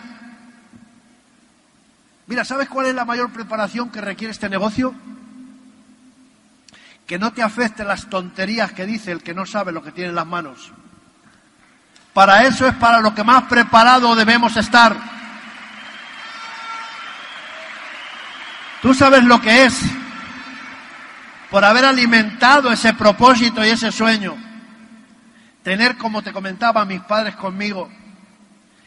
Mira, 2.28 2.44
¿sabes 2.44 2.68
cuál 2.68 2.88
es 2.88 2.96
la 2.96 3.06
mayor 3.06 3.32
preparación 3.32 3.90
que 3.90 4.02
requiere 4.02 4.34
este 4.34 4.50
negocio? 4.50 4.94
Que 7.08 7.20
no 7.20 7.34
te 7.34 7.44
afecten 7.44 7.88
las 7.88 8.10
tonterías 8.10 8.72
que 8.72 8.86
dice 8.86 9.12
el 9.12 9.24
que 9.24 9.34
no 9.34 9.46
sabe 9.46 9.72
lo 9.72 9.84
que 9.84 9.92
tiene 9.92 10.10
en 10.10 10.16
las 10.16 10.26
manos. 10.26 10.72
Para 12.14 12.46
eso 12.46 12.68
es 12.68 12.76
para 12.76 13.00
lo 13.00 13.14
que 13.14 13.24
más 13.24 13.44
preparado 13.44 14.16
debemos 14.16 14.56
estar. 14.56 14.96
Tú 18.82 18.94
sabes 18.94 19.24
lo 19.24 19.42
que 19.42 19.66
es 19.66 19.80
por 21.50 21.64
haber 21.64 21.86
alimentado 21.86 22.72
ese 22.72 22.94
propósito 22.94 23.64
y 23.64 23.70
ese 23.70 23.92
sueño. 23.92 24.36
Tener, 25.64 25.98
como 25.98 26.22
te 26.22 26.34
comentaba, 26.34 26.84
mis 26.84 27.02
padres 27.02 27.36
conmigo, 27.36 27.90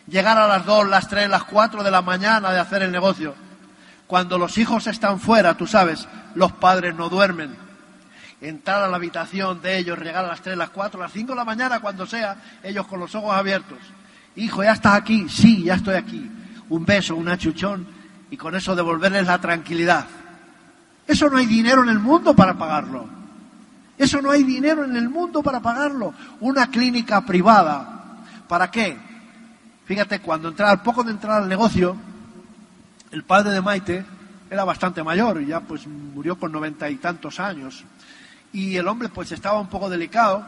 llegar 0.07 0.37
a 0.37 0.47
las 0.47 0.67
dos, 0.67 0.87
las 0.87 1.09
tres, 1.09 1.29
las 1.29 1.45
cuatro 1.45 1.83
de 1.83 1.91
la 1.91 2.03
mañana 2.03 2.51
de 2.51 2.61
hacer 2.61 2.83
el 2.83 2.93
negocio. 2.93 3.35
Cuando 4.07 4.39
los 4.39 4.59
hijos 4.59 4.87
están 4.87 5.19
fuera, 5.19 5.57
tú 5.57 5.67
sabes, 5.67 6.07
los 6.35 6.53
padres 6.53 6.95
no 6.95 7.09
duermen 7.09 7.66
entrar 8.41 8.83
a 8.83 8.89
la 8.89 8.97
habitación 8.97 9.63
de 9.63 9.79
ellos, 9.79 9.99
llegar 9.99 10.25
a 10.25 10.29
las 10.29 10.43
3, 10.43 10.57
las 10.57 10.71
4, 10.71 11.01
las 11.01 11.13
5 11.13 11.33
de 11.33 11.37
la 11.37 11.45
mañana, 11.45 11.81
cuando 11.81 12.07
sea, 12.07 12.37
ellos 12.63 12.87
con 12.87 13.01
los 13.01 13.15
ojos 13.15 13.35
abiertos. 13.35 13.79
Hijo, 14.37 14.63
¿ya 14.63 14.73
estás 14.73 14.95
aquí? 14.95 15.29
Sí, 15.29 15.65
ya 15.65 15.75
estoy 15.75 15.95
aquí. 15.95 16.31
Un 16.69 16.85
beso, 16.85 17.17
un 17.17 17.29
achuchón 17.29 17.87
y 18.31 18.37
con 18.37 18.55
eso 18.55 18.75
devolverles 18.75 19.27
la 19.27 19.39
tranquilidad. 19.39 20.07
Eso 21.07 21.31
no 21.31 21.39
hay 21.39 21.47
dinero 21.47 21.83
en 21.83 21.89
el 21.89 21.99
mundo 21.99 22.35
para 22.35 22.55
pagarlo. 22.55 23.09
Eso 23.97 24.21
no 24.21 24.31
hay 24.31 24.43
dinero 24.43 24.85
en 24.85 24.97
el 24.97 25.09
mundo 25.09 25.43
para 25.43 25.61
pagarlo. 25.61 26.13
Una 26.41 26.71
clínica 26.71 27.25
privada. 27.25 28.25
¿Para 28.49 28.71
qué? 28.71 28.97
Fíjate, 29.87 30.21
cuando 30.21 30.49
entraba, 30.49 30.73
al 30.73 30.83
poco 30.83 31.03
de 31.05 31.13
entrar 31.13 31.43
al 31.43 31.49
negocio, 31.49 31.97
el 33.13 33.23
padre 33.23 33.53
de 33.53 33.63
Maite 33.63 34.05
era 34.51 34.65
bastante 34.65 35.03
mayor, 35.03 35.45
ya 35.45 35.61
pues 35.61 35.87
murió 35.87 36.39
con 36.39 36.53
noventa 36.53 36.91
y 36.91 36.97
tantos 36.97 37.41
años. 37.41 37.85
Y 38.57 38.75
el 38.79 38.89
hombre 38.89 39.11
pues 39.11 39.31
estaba 39.33 39.61
un 39.61 39.67
poco 39.67 39.91
delicado 39.91 40.43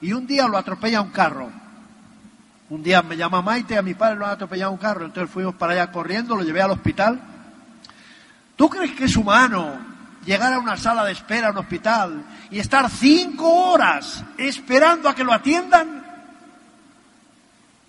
y 0.00 0.12
un 0.12 0.24
día 0.24 0.46
lo 0.46 0.56
atropella 0.56 1.00
un 1.00 1.10
carro. 1.10 1.50
Un 2.68 2.80
día 2.80 3.02
me 3.02 3.16
llama 3.16 3.42
Maite, 3.42 3.76
a 3.76 3.82
mi 3.82 3.94
padre 3.94 4.20
lo 4.20 4.26
ha 4.26 4.30
atropellado 4.30 4.70
un 4.70 4.78
carro, 4.78 5.06
entonces 5.06 5.32
fuimos 5.32 5.56
para 5.56 5.72
allá 5.72 5.90
corriendo, 5.90 6.36
lo 6.36 6.44
llevé 6.44 6.62
al 6.62 6.70
hospital. 6.70 7.20
¿Tú 8.54 8.68
crees 8.68 8.92
que 8.92 9.06
es 9.06 9.16
humano 9.16 9.80
llegar 10.24 10.52
a 10.52 10.60
una 10.60 10.76
sala 10.76 11.04
de 11.04 11.10
espera 11.10 11.48
a 11.48 11.50
un 11.50 11.58
hospital 11.58 12.24
y 12.52 12.60
estar 12.60 12.88
cinco 12.88 13.52
horas 13.72 14.22
esperando 14.38 15.08
a 15.08 15.14
que 15.16 15.24
lo 15.24 15.32
atiendan? 15.32 16.04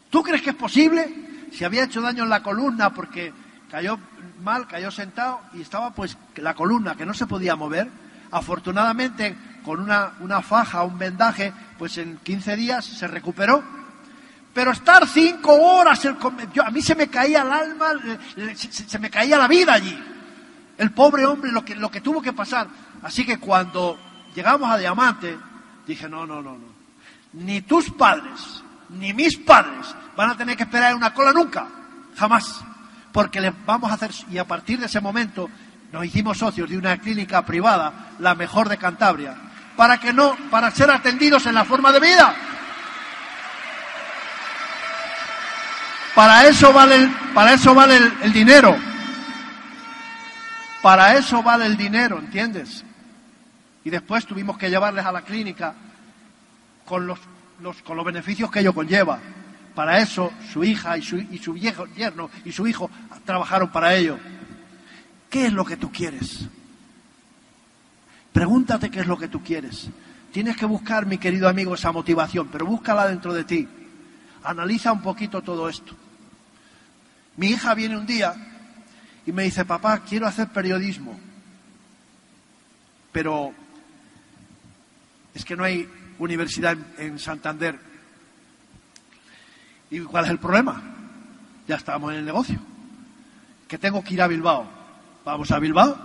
¿Tú 0.09 0.23
crees 0.23 0.41
que 0.41 0.49
es 0.49 0.55
posible? 0.55 1.49
Si 1.53 1.63
había 1.63 1.83
hecho 1.83 2.01
daño 2.01 2.23
en 2.23 2.29
la 2.29 2.41
columna 2.41 2.91
porque 2.91 3.31
cayó 3.69 3.99
mal, 4.43 4.65
cayó 4.65 4.89
sentado 4.89 5.39
y 5.53 5.61
estaba 5.61 5.91
pues 5.91 6.17
la 6.37 6.55
columna 6.55 6.95
que 6.95 7.05
no 7.05 7.13
se 7.13 7.27
podía 7.27 7.55
mover. 7.55 8.01
Afortunadamente, 8.31 9.35
con 9.63 9.79
una, 9.79 10.13
una 10.19 10.41
faja, 10.41 10.83
un 10.83 10.97
vendaje, 10.97 11.53
pues 11.77 11.97
en 11.97 12.17
15 12.17 12.55
días 12.55 12.85
se 12.85 13.07
recuperó. 13.07 13.63
Pero 14.53 14.71
estar 14.71 15.07
cinco 15.07 15.53
horas, 15.53 16.03
el, 16.03 16.17
a 16.63 16.71
mí 16.71 16.81
se 16.81 16.95
me 16.95 17.07
caía 17.07 17.41
el 17.41 17.51
alma, 17.51 17.87
se, 18.55 18.71
se, 18.71 18.99
me 18.99 19.09
caía 19.09 19.37
la 19.37 19.47
vida 19.47 19.73
allí. 19.73 19.97
El 20.77 20.91
pobre 20.91 21.25
hombre, 21.25 21.51
lo 21.51 21.63
que, 21.63 21.75
lo 21.75 21.89
que 21.89 22.01
tuvo 22.01 22.21
que 22.21 22.33
pasar. 22.33 22.67
Así 23.01 23.25
que 23.25 23.37
cuando 23.37 23.97
llegamos 24.35 24.69
a 24.69 24.77
Diamante, 24.77 25.37
dije, 25.87 26.09
no, 26.09 26.25
no, 26.25 26.41
no, 26.41 26.57
no. 26.57 26.71
Ni 27.33 27.61
tus 27.61 27.91
padres, 27.91 28.61
ni 28.89 29.13
mis 29.13 29.37
padres 29.37 29.95
van 30.17 30.31
a 30.31 30.37
tener 30.37 30.57
que 30.57 30.63
esperar 30.63 30.91
en 30.91 30.97
una 30.97 31.13
cola 31.13 31.31
nunca, 31.31 31.65
jamás 32.17 32.61
porque 33.11 33.41
les 33.41 33.53
vamos 33.65 33.91
a 33.91 33.95
hacer, 33.95 34.11
y 34.29 34.37
a 34.37 34.47
partir 34.47 34.79
de 34.79 34.85
ese 34.85 35.01
momento 35.01 35.49
nos 35.91 36.05
hicimos 36.05 36.37
socios 36.37 36.69
de 36.69 36.77
una 36.77 36.97
clínica 36.97 37.45
privada, 37.45 38.11
la 38.19 38.35
mejor 38.35 38.69
de 38.69 38.77
Cantabria, 38.77 39.35
para 39.81 39.97
que 39.97 40.13
no, 40.13 40.37
para 40.51 40.69
ser 40.69 40.91
atendidos 40.91 41.47
en 41.47 41.55
la 41.55 41.65
forma 41.65 41.91
de 41.91 41.99
vida. 41.99 42.35
Para 46.13 46.45
eso 46.45 46.71
vale 46.71 46.97
el, 46.97 47.09
para 47.33 47.53
eso 47.53 47.73
vale 47.73 47.97
el, 48.21 48.31
dinero. 48.31 48.77
Para 50.83 51.17
eso 51.17 51.41
vale 51.41 51.65
el 51.65 51.75
dinero, 51.77 52.19
¿entiendes? 52.19 52.85
Y 53.83 53.89
después 53.89 54.27
tuvimos 54.27 54.55
que 54.55 54.69
llevarles 54.69 55.03
a 55.03 55.11
la 55.11 55.23
clínica 55.23 55.73
con 56.85 57.07
los, 57.07 57.17
los, 57.59 57.81
con 57.81 57.97
los 57.97 58.05
beneficios 58.05 58.51
que 58.51 58.59
ello 58.59 58.75
conlleva. 58.75 59.17
Para 59.73 59.97
eso 59.97 60.31
su 60.53 60.63
hija 60.63 60.95
y 60.95 61.01
su, 61.01 61.17
y 61.17 61.39
su 61.39 61.53
viejo 61.53 61.87
yerno 61.87 62.29
y 62.45 62.51
su 62.51 62.67
hijo 62.67 62.87
trabajaron 63.25 63.71
para 63.71 63.95
ello. 63.95 64.19
¿Qué 65.27 65.47
es 65.47 65.53
lo 65.53 65.65
que 65.65 65.77
tú 65.77 65.91
quieres? 65.91 66.47
Pregúntate 68.31 68.89
qué 68.89 69.01
es 69.01 69.07
lo 69.07 69.17
que 69.17 69.27
tú 69.27 69.43
quieres. 69.43 69.89
Tienes 70.31 70.55
que 70.55 70.65
buscar, 70.65 71.05
mi 71.05 71.17
querido 71.17 71.49
amigo, 71.49 71.75
esa 71.75 71.91
motivación, 71.91 72.49
pero 72.51 72.65
búscala 72.65 73.07
dentro 73.07 73.33
de 73.33 73.43
ti. 73.43 73.67
Analiza 74.43 74.91
un 74.91 75.01
poquito 75.01 75.41
todo 75.41 75.67
esto. 75.67 75.93
Mi 77.37 77.47
hija 77.47 77.73
viene 77.73 77.97
un 77.97 78.05
día 78.05 78.33
y 79.25 79.31
me 79.31 79.43
dice, 79.43 79.65
papá, 79.65 79.99
quiero 79.99 80.27
hacer 80.27 80.47
periodismo, 80.49 81.19
pero 83.11 83.53
es 85.33 85.45
que 85.45 85.55
no 85.55 85.63
hay 85.63 85.87
universidad 86.19 86.77
en 86.97 87.19
Santander 87.19 87.91
¿Y 89.91 89.99
cuál 89.99 90.23
es 90.23 90.31
el 90.31 90.39
problema? 90.39 90.81
Ya 91.67 91.75
estamos 91.75 92.11
en 92.13 92.19
el 92.19 92.25
negocio. 92.25 92.57
Que 93.67 93.77
tengo 93.77 94.01
que 94.01 94.13
ir 94.13 94.21
a 94.21 94.27
Bilbao. 94.27 94.65
¿Vamos 95.25 95.51
a 95.51 95.59
Bilbao? 95.59 95.97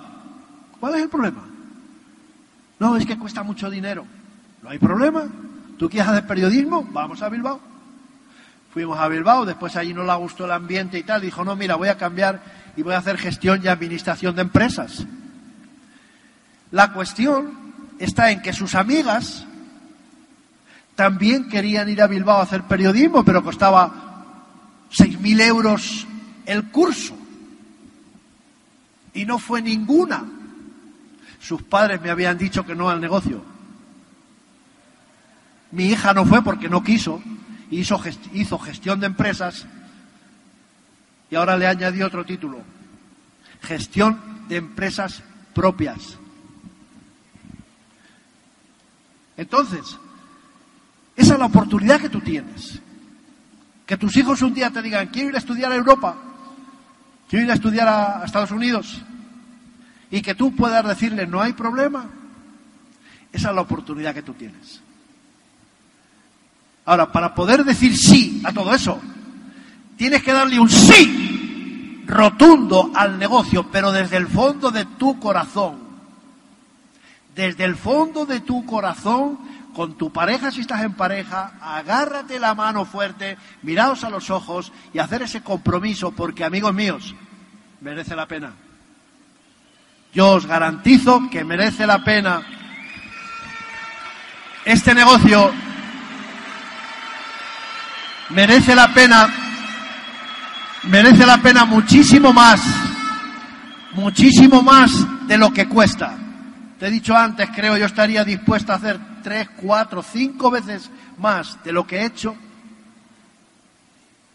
¿Cuál 0.80 0.96
es 0.96 1.02
el 1.02 1.08
problema? 1.08 1.44
No, 2.78 2.96
es 2.96 3.06
que 3.06 3.18
cuesta 3.18 3.42
mucho 3.42 3.70
dinero. 3.70 4.04
No 4.62 4.70
hay 4.70 4.78
problema. 4.78 5.26
¿Tú 5.78 5.88
quieres 5.88 6.08
hacer 6.08 6.26
periodismo? 6.26 6.86
Vamos 6.90 7.22
a 7.22 7.28
Bilbao. 7.28 7.60
Fuimos 8.72 8.98
a 8.98 9.08
Bilbao, 9.08 9.46
después 9.46 9.74
allí 9.76 9.94
no 9.94 10.04
le 10.04 10.14
gustó 10.16 10.44
el 10.44 10.52
ambiente 10.52 10.98
y 10.98 11.02
tal. 11.02 11.22
Dijo, 11.22 11.44
no, 11.44 11.56
mira, 11.56 11.76
voy 11.76 11.88
a 11.88 11.96
cambiar 11.96 12.42
y 12.76 12.82
voy 12.82 12.92
a 12.92 12.98
hacer 12.98 13.16
gestión 13.16 13.60
y 13.62 13.68
administración 13.68 14.36
de 14.36 14.42
empresas. 14.42 15.06
La 16.70 16.92
cuestión 16.92 17.72
está 17.98 18.30
en 18.30 18.42
que 18.42 18.52
sus 18.52 18.74
amigas 18.74 19.46
también 20.94 21.48
querían 21.48 21.88
ir 21.88 22.02
a 22.02 22.06
Bilbao 22.06 22.38
a 22.38 22.42
hacer 22.42 22.64
periodismo, 22.64 23.24
pero 23.24 23.42
costaba 23.42 24.06
6.000 24.90 25.40
euros 25.42 26.06
el 26.44 26.70
curso. 26.70 27.16
Y 29.14 29.24
no 29.24 29.38
fue 29.38 29.62
ninguna. 29.62 30.24
Sus 31.46 31.62
padres 31.62 32.00
me 32.00 32.10
habían 32.10 32.36
dicho 32.36 32.66
que 32.66 32.74
no 32.74 32.90
al 32.90 33.00
negocio. 33.00 33.40
Mi 35.70 35.84
hija 35.84 36.12
no 36.12 36.26
fue 36.26 36.42
porque 36.42 36.68
no 36.68 36.82
quiso, 36.82 37.22
hizo, 37.70 38.02
hizo 38.32 38.58
gestión 38.58 38.98
de 38.98 39.06
empresas 39.06 39.64
y 41.30 41.36
ahora 41.36 41.56
le 41.56 41.68
añadí 41.68 42.02
otro 42.02 42.24
título, 42.24 42.58
gestión 43.62 44.48
de 44.48 44.56
empresas 44.56 45.22
propias. 45.54 46.18
Entonces, 49.36 49.98
esa 51.14 51.34
es 51.34 51.38
la 51.38 51.46
oportunidad 51.46 52.00
que 52.00 52.08
tú 52.08 52.20
tienes. 52.22 52.80
Que 53.86 53.96
tus 53.96 54.16
hijos 54.16 54.42
un 54.42 54.52
día 54.52 54.72
te 54.72 54.82
digan, 54.82 55.06
quiero 55.06 55.28
ir 55.28 55.36
a 55.36 55.38
estudiar 55.38 55.70
a 55.70 55.76
Europa, 55.76 56.16
quiero 57.28 57.44
ir 57.44 57.50
a 57.52 57.54
estudiar 57.54 57.86
a 57.86 58.24
Estados 58.24 58.50
Unidos, 58.50 59.00
y 60.10 60.22
que 60.22 60.34
tú 60.34 60.54
puedas 60.54 60.86
decirle, 60.86 61.26
no 61.26 61.40
hay 61.40 61.52
problema. 61.52 62.06
Esa 63.32 63.48
es 63.50 63.54
la 63.54 63.60
oportunidad 63.60 64.14
que 64.14 64.22
tú 64.22 64.34
tienes. 64.34 64.80
Ahora, 66.84 67.10
para 67.10 67.34
poder 67.34 67.64
decir 67.64 67.96
sí 67.96 68.40
a 68.44 68.52
todo 68.52 68.72
eso, 68.72 69.00
tienes 69.96 70.22
que 70.22 70.32
darle 70.32 70.60
un 70.60 70.70
sí 70.70 72.04
rotundo 72.06 72.92
al 72.94 73.18
negocio, 73.18 73.68
pero 73.70 73.90
desde 73.90 74.16
el 74.16 74.28
fondo 74.28 74.70
de 74.70 74.84
tu 74.84 75.18
corazón. 75.18 75.84
Desde 77.34 77.64
el 77.64 77.76
fondo 77.76 78.24
de 78.24 78.40
tu 78.40 78.64
corazón 78.64 79.38
con 79.74 79.98
tu 79.98 80.10
pareja 80.10 80.50
si 80.50 80.62
estás 80.62 80.82
en 80.82 80.94
pareja, 80.94 81.52
agárrate 81.60 82.40
la 82.40 82.54
mano 82.54 82.86
fuerte, 82.86 83.36
miraos 83.62 84.04
a 84.04 84.10
los 84.10 84.30
ojos 84.30 84.72
y 84.94 85.00
hacer 85.00 85.20
ese 85.20 85.42
compromiso, 85.42 86.12
porque 86.12 86.44
amigos 86.44 86.72
míos, 86.72 87.14
merece 87.82 88.16
la 88.16 88.26
pena. 88.26 88.54
Yo 90.16 90.30
os 90.30 90.46
garantizo 90.46 91.28
que 91.30 91.44
merece 91.44 91.86
la 91.86 92.02
pena 92.02 92.40
este 94.64 94.94
negocio, 94.94 95.52
merece 98.30 98.74
la 98.74 98.88
pena, 98.94 99.28
merece 100.84 101.26
la 101.26 101.36
pena 101.36 101.66
muchísimo 101.66 102.32
más, 102.32 102.62
muchísimo 103.92 104.62
más 104.62 104.90
de 105.28 105.36
lo 105.36 105.52
que 105.52 105.68
cuesta. 105.68 106.16
Te 106.78 106.86
he 106.86 106.90
dicho 106.90 107.14
antes, 107.14 107.50
creo 107.54 107.76
yo 107.76 107.84
estaría 107.84 108.24
dispuesto 108.24 108.72
a 108.72 108.76
hacer 108.76 108.98
tres, 109.22 109.50
cuatro, 109.54 110.02
cinco 110.02 110.50
veces 110.50 110.90
más 111.18 111.62
de 111.62 111.72
lo 111.72 111.86
que 111.86 111.98
he 111.98 112.06
hecho 112.06 112.34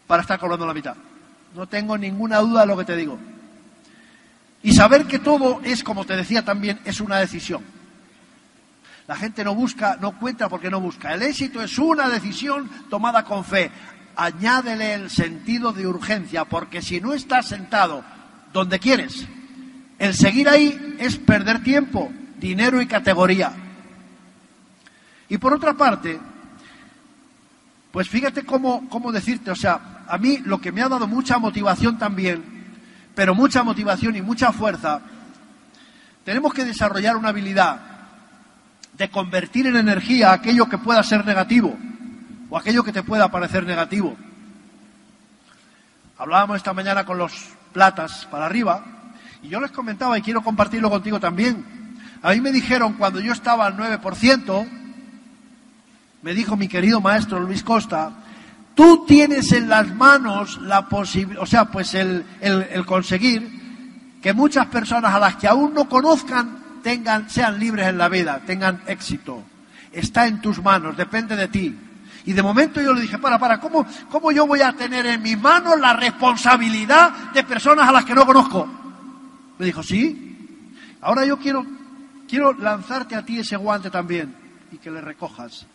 para 0.06 0.22
estar 0.22 0.38
cobrando 0.38 0.64
la 0.64 0.74
mitad. 0.74 0.94
No 1.56 1.66
tengo 1.66 1.98
ninguna 1.98 2.38
duda 2.38 2.60
de 2.60 2.66
lo 2.68 2.76
que 2.76 2.84
te 2.84 2.96
digo. 2.96 3.18
Y 4.62 4.72
saber 4.72 5.06
que 5.06 5.18
todo 5.18 5.60
es, 5.64 5.82
como 5.82 6.04
te 6.04 6.16
decía 6.16 6.44
también, 6.44 6.80
es 6.84 7.00
una 7.00 7.18
decisión. 7.18 7.62
La 9.08 9.16
gente 9.16 9.44
no 9.44 9.54
busca, 9.54 9.98
no 10.00 10.18
cuenta 10.18 10.48
porque 10.48 10.70
no 10.70 10.80
busca. 10.80 11.12
El 11.12 11.22
éxito 11.22 11.62
es 11.62 11.78
una 11.78 12.08
decisión 12.08 12.70
tomada 12.88 13.24
con 13.24 13.44
fe. 13.44 13.70
Añádele 14.14 14.94
el 14.94 15.10
sentido 15.10 15.72
de 15.72 15.86
urgencia, 15.86 16.44
porque 16.44 16.80
si 16.80 17.00
no 17.00 17.12
estás 17.12 17.48
sentado 17.48 18.04
donde 18.52 18.78
quieres, 18.78 19.26
el 19.98 20.14
seguir 20.14 20.48
ahí 20.48 20.96
es 20.98 21.16
perder 21.16 21.62
tiempo 21.62 22.12
dinero 22.42 22.82
y 22.82 22.86
categoría. 22.86 23.52
Y 25.28 25.38
por 25.38 25.54
otra 25.54 25.74
parte, 25.74 26.18
pues 27.90 28.08
fíjate 28.08 28.44
cómo, 28.44 28.88
cómo 28.88 29.12
decirte, 29.12 29.50
o 29.50 29.56
sea, 29.56 30.04
a 30.08 30.18
mí 30.18 30.38
lo 30.44 30.60
que 30.60 30.72
me 30.72 30.82
ha 30.82 30.88
dado 30.88 31.06
mucha 31.06 31.38
motivación 31.38 31.98
también, 31.98 32.61
pero 33.14 33.34
mucha 33.34 33.62
motivación 33.62 34.16
y 34.16 34.22
mucha 34.22 34.52
fuerza, 34.52 35.00
tenemos 36.24 36.52
que 36.54 36.64
desarrollar 36.64 37.16
una 37.16 37.30
habilidad 37.30 37.80
de 38.94 39.10
convertir 39.10 39.66
en 39.66 39.76
energía 39.76 40.32
aquello 40.32 40.68
que 40.68 40.78
pueda 40.78 41.02
ser 41.02 41.24
negativo 41.24 41.76
o 42.50 42.58
aquello 42.58 42.84
que 42.84 42.92
te 42.92 43.02
pueda 43.02 43.30
parecer 43.30 43.64
negativo. 43.64 44.16
Hablábamos 46.18 46.56
esta 46.56 46.72
mañana 46.72 47.04
con 47.04 47.18
los 47.18 47.32
platas 47.72 48.26
para 48.30 48.46
arriba 48.46 48.84
y 49.42 49.48
yo 49.48 49.60
les 49.60 49.72
comentaba 49.72 50.16
y 50.18 50.22
quiero 50.22 50.42
compartirlo 50.42 50.88
contigo 50.88 51.18
también 51.18 51.82
A 52.22 52.30
mí 52.30 52.40
me 52.40 52.52
dijeron 52.52 52.92
cuando 52.92 53.18
yo 53.18 53.32
estaba 53.32 53.66
al 53.66 53.76
9%, 53.76 54.68
me 56.22 56.34
dijo 56.34 56.56
mi 56.56 56.68
querido 56.68 57.00
maestro 57.00 57.40
Luis 57.40 57.64
Costa, 57.64 58.12
tú 58.74 59.04
tienes 59.06 59.52
en 59.52 59.68
las 59.68 59.94
manos 59.94 60.60
la 60.62 60.88
posibilidad, 60.88 61.42
o 61.42 61.46
sea, 61.46 61.66
pues 61.66 61.94
el, 61.94 62.24
conseguir 62.86 63.60
que 64.20 64.32
muchas 64.32 64.66
personas 64.66 65.14
a 65.14 65.18
las 65.18 65.36
que 65.36 65.48
aún 65.48 65.74
no 65.74 65.88
conozcan 65.88 66.80
tengan, 66.82 67.28
sean 67.28 67.58
libres 67.58 67.88
en 67.88 67.98
la 67.98 68.08
vida, 68.08 68.40
tengan 68.46 68.82
éxito. 68.86 69.42
Está 69.92 70.26
en 70.26 70.40
tus 70.40 70.62
manos, 70.62 70.96
depende 70.96 71.36
de 71.36 71.48
ti. 71.48 71.76
Y 72.24 72.32
de 72.32 72.42
momento 72.42 72.80
yo 72.80 72.94
le 72.94 73.02
dije, 73.02 73.18
para, 73.18 73.38
para, 73.38 73.60
¿cómo, 73.60 73.84
¿cómo 74.08 74.30
yo 74.30 74.46
voy 74.46 74.62
a 74.62 74.72
tener 74.72 75.06
en 75.06 75.22
mis 75.22 75.38
manos 75.38 75.78
la 75.78 75.92
responsabilidad 75.92 77.32
de 77.32 77.42
personas 77.44 77.88
a 77.88 77.92
las 77.92 78.04
que 78.04 78.14
no 78.14 78.24
conozco? 78.24 78.68
Me 79.58 79.66
dijo, 79.66 79.82
sí. 79.82 80.68
Ahora 81.00 81.26
yo 81.26 81.36
quiero, 81.38 81.66
quiero 82.28 82.52
lanzarte 82.54 83.16
a 83.16 83.24
ti 83.24 83.40
ese 83.40 83.56
guante 83.56 83.90
también 83.90 84.34
y 84.70 84.78
que 84.78 84.90
le 84.90 85.00
recojas. 85.00 85.66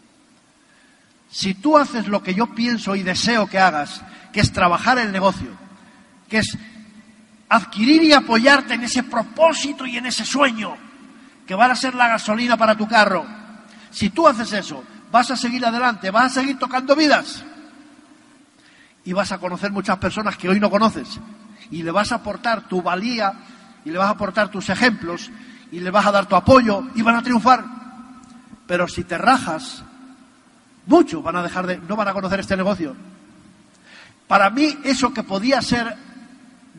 Si 1.30 1.53
tú 1.53 1.78
haces 1.78 2.07
lo 2.07 2.23
que 2.23 2.34
yo 2.34 2.47
pienso 2.47 2.95
y 2.95 3.03
deseo 3.03 3.47
que 3.47 3.59
hagas, 3.59 4.01
que 4.32 4.39
es 4.39 4.51
trabajar 4.51 4.97
el 4.97 5.11
negocio, 5.11 5.49
que 6.30 6.39
es 6.39 6.57
adquirir 7.49 8.03
y 8.03 8.13
apoyarte 8.13 8.73
en 8.73 8.84
ese 8.84 9.03
propósito 9.03 9.86
y 9.86 9.97
en 9.97 10.05
ese 10.05 10.25
sueño, 10.25 10.75
que 11.45 11.55
van 11.55 11.71
a 11.71 11.75
ser 11.75 11.95
la 11.95 12.07
gasolina 12.07 12.57
para 12.57 12.75
tu 12.75 12.88
carro, 12.88 13.25
si 13.89 14.09
tú 14.09 14.28
haces 14.28 14.51
eso, 14.53 14.84
vas 15.11 15.32
a 15.32 15.38
seguir 15.38 15.65
adelante, 15.65 16.11
vas 16.11 16.32
a 16.32 16.41
seguir 16.41 16.59
tocando 16.59 16.95
vidas 16.95 17.43
y 19.05 19.13
vas 19.13 19.32
a 19.32 19.38
conocer 19.38 19.71
muchas 19.71 19.97
personas 19.97 20.36
que 20.38 20.49
hoy 20.49 20.59
no 20.59 20.69
conoces 20.69 21.19
y 21.71 21.84
le 21.84 21.91
vas 21.91 22.11
a 22.11 22.15
aportar 22.15 22.67
tu 22.67 22.82
valía 22.82 23.34
y 23.86 23.89
le 23.89 23.97
vas 23.97 24.07
a 24.07 24.11
aportar 24.11 24.49
tus 24.49 24.69
ejemplos 24.69 25.32
y 25.71 25.80
le 25.80 25.91
vas 25.91 26.05
a 26.05 26.11
dar 26.11 26.25
tu 26.25 26.36
apoyo 26.36 26.84
y 26.95 27.01
van 27.01 27.15
a 27.15 27.23
triunfar. 27.23 27.63
Pero 28.65 28.88
si 28.88 29.05
te 29.05 29.17
rajas, 29.17 29.84
muchos 30.88 31.21
van 31.21 31.35
a 31.35 31.43
dejar 31.43 31.67
de, 31.67 31.77
no 31.77 31.95
van 31.95 32.07
a 32.07 32.13
conocer 32.13 32.39
este 32.39 32.57
negocio. 32.57 32.95
Para 34.27 34.49
mí 34.49 34.77
eso 34.83 35.13
que 35.13 35.23
podía 35.23 35.61
ser 35.61 35.95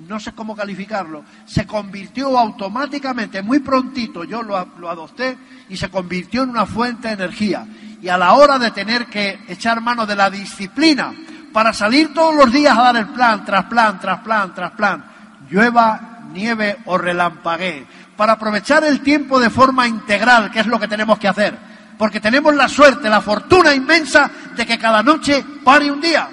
no 0.07 0.21
sé 0.21 0.33
cómo 0.33 0.55
calificarlo, 0.55 1.25
se 1.45 1.67
convirtió 1.67 2.39
automáticamente, 2.39 3.43
muy 3.43 3.59
prontito 3.59 4.25
yo 4.25 4.43
lo, 4.43 4.57
adopté 4.57 5.37
y 5.69 5.77
se 5.77 5.91
convirtió 5.91 6.43
en 6.43 6.51
una 6.51 6.67
fuente 6.67 7.09
de 7.09 7.15
energía. 7.15 7.67
Y 8.01 8.09
a 8.09 8.17
la 8.17 8.35
hora 8.35 8.59
de 8.59 8.71
tener 8.71 9.07
que 9.07 9.41
echar 9.49 9.81
mano 9.81 10.07
de 10.07 10.15
la 10.15 10.31
disciplina 10.31 11.13
para 11.53 11.73
salir 11.73 12.15
todos 12.15 12.35
los 12.35 12.53
días 12.53 12.77
a 12.77 12.83
dar 12.83 12.97
el 12.97 13.09
plan, 13.09 13.45
tras 13.45 13.65
plan, 13.65 13.99
tras 13.99 14.21
plan, 14.21 14.55
tras 14.55 14.71
plan, 14.73 15.05
llueva, 15.51 16.21
nieve 16.33 16.77
o 16.85 16.97
relampaguee, 16.97 17.87
para 18.17 18.35
aprovechar 18.35 18.85
el 18.85 19.01
tiempo 19.01 19.41
de 19.41 19.51
forma 19.51 19.89
integral, 19.89 20.51
que 20.51 20.61
es 20.61 20.67
lo 20.67 20.79
que 20.79 20.87
tenemos 20.87 21.19
que 21.19 21.29
hacer. 21.29 21.68
Porque 21.99 22.21
tenemos 22.21 22.55
la 22.55 22.69
suerte, 22.69 23.09
la 23.09 23.21
fortuna 23.21 23.75
inmensa 23.75 24.31
de 24.55 24.65
que 24.65 24.79
cada 24.79 25.03
noche 25.03 25.45
pare 25.65 25.91
un 25.91 26.01
día. 26.01 26.29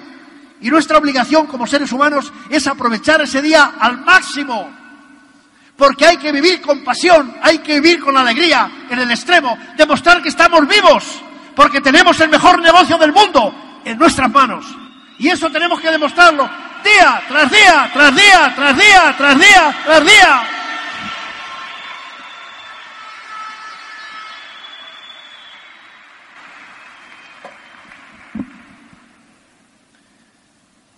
Y 0.60 0.70
nuestra 0.70 0.98
obligación 0.98 1.46
como 1.46 1.66
seres 1.66 1.90
humanos 1.92 2.32
es 2.48 2.66
aprovechar 2.66 3.20
ese 3.20 3.42
día 3.42 3.72
al 3.78 3.98
máximo. 3.98 4.70
Porque 5.76 6.06
hay 6.06 6.16
que 6.16 6.32
vivir 6.32 6.62
con 6.62 6.82
pasión, 6.82 7.36
hay 7.42 7.58
que 7.58 7.80
vivir 7.80 8.00
con 8.00 8.16
alegría 8.16 8.86
en 8.88 8.98
el 8.98 9.10
extremo, 9.10 9.58
demostrar 9.76 10.22
que 10.22 10.30
estamos 10.30 10.66
vivos, 10.66 11.20
porque 11.54 11.82
tenemos 11.82 12.18
el 12.20 12.30
mejor 12.30 12.62
negocio 12.62 12.96
del 12.96 13.12
mundo 13.12 13.54
en 13.84 13.98
nuestras 13.98 14.30
manos. 14.30 14.64
Y 15.18 15.28
eso 15.28 15.50
tenemos 15.50 15.80
que 15.80 15.90
demostrarlo 15.90 16.48
día 16.82 17.22
tras 17.28 17.50
día, 17.50 17.90
tras 17.92 18.14
día, 18.14 18.52
tras 18.54 18.76
día, 18.76 19.14
tras 19.16 19.38
día, 19.38 19.76
tras 19.84 20.04
día. 20.04 20.42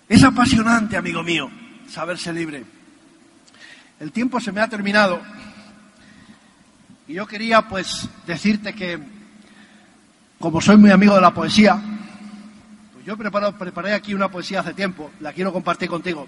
Es 0.09 0.25
apasionante, 0.25 0.97
amigo 0.97 1.23
mío, 1.23 1.51
saberse 1.87 2.33
libre. 2.33 2.65
El 4.01 4.11
tiempo 4.11 4.41
se 4.41 4.53
me 4.53 4.63
ha 4.63 4.69
terminado 4.69 5.21
y 7.07 7.13
yo 7.13 7.27
quería 7.27 7.69
pues 7.69 8.09
decirte 8.27 8.75
que, 8.75 8.99
como 10.39 10.63
soy 10.63 10.79
muy 10.79 10.91
amigo 10.91 11.15
de 11.15 11.21
la 11.21 11.35
poesía, 11.35 11.79
pues 12.95 13.05
yo 13.05 13.19
preparé 13.19 13.93
aquí 13.93 14.15
una 14.15 14.31
poesía 14.31 14.61
hace 14.61 14.73
tiempo, 14.73 15.11
la 15.21 15.35
quiero 15.35 15.53
compartir 15.53 15.91
contigo. 15.91 16.27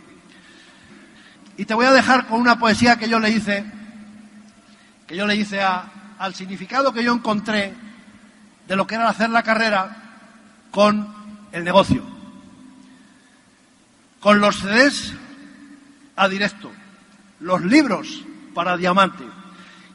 Y 1.57 1.65
te 1.65 1.73
voy 1.73 1.87
a 1.87 1.93
dejar 1.93 2.27
con 2.27 2.39
una 2.39 2.59
poesía 2.59 2.97
que 2.97 3.09
yo 3.09 3.19
le 3.19 3.31
hice, 3.31 3.65
que 5.07 5.17
yo 5.17 5.27
le 5.27 5.37
hice 5.37 5.63
al 5.63 6.35
significado 6.35 6.93
que 6.93 7.03
yo 7.03 7.15
encontré 7.15 7.73
de 8.69 8.77
lo 8.77 8.87
que 8.87 8.97
era 8.97 9.09
hacer 9.09 9.31
la 9.31 9.43
carrera 9.43 9.97
con 10.71 11.09
el 11.53 11.65
negocio 11.65 12.20
con 14.21 14.41
los 14.41 14.59
CDs 14.59 15.15
a 16.17 16.29
directo, 16.29 16.71
los 17.41 17.63
libros 17.63 18.25
para 18.55 18.77
diamante 18.77 19.25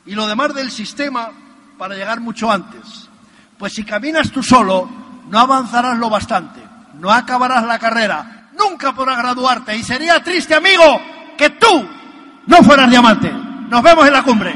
y 0.05 0.15
lo 0.15 0.27
demás 0.27 0.53
del 0.53 0.71
sistema 0.71 1.31
para 1.77 1.95
llegar 1.95 2.19
mucho 2.19 2.51
antes. 2.51 3.09
Pues 3.57 3.73
si 3.73 3.83
caminas 3.83 4.31
tú 4.31 4.43
solo, 4.43 4.89
no 5.29 5.39
avanzarás 5.39 5.97
lo 5.97 6.09
bastante, 6.09 6.61
no 6.95 7.11
acabarás 7.11 7.63
la 7.65 7.79
carrera, 7.79 8.49
nunca 8.57 8.93
podrás 8.93 9.17
graduarte 9.17 9.75
y 9.77 9.83
sería 9.83 10.23
triste, 10.23 10.55
amigo, 10.55 11.01
que 11.37 11.51
tú 11.51 11.87
no 12.47 12.57
fueras 12.57 12.89
diamante. 12.89 13.31
Nos 13.31 13.81
vemos 13.81 14.05
en 14.07 14.13
la 14.13 14.23
cumbre. 14.23 14.55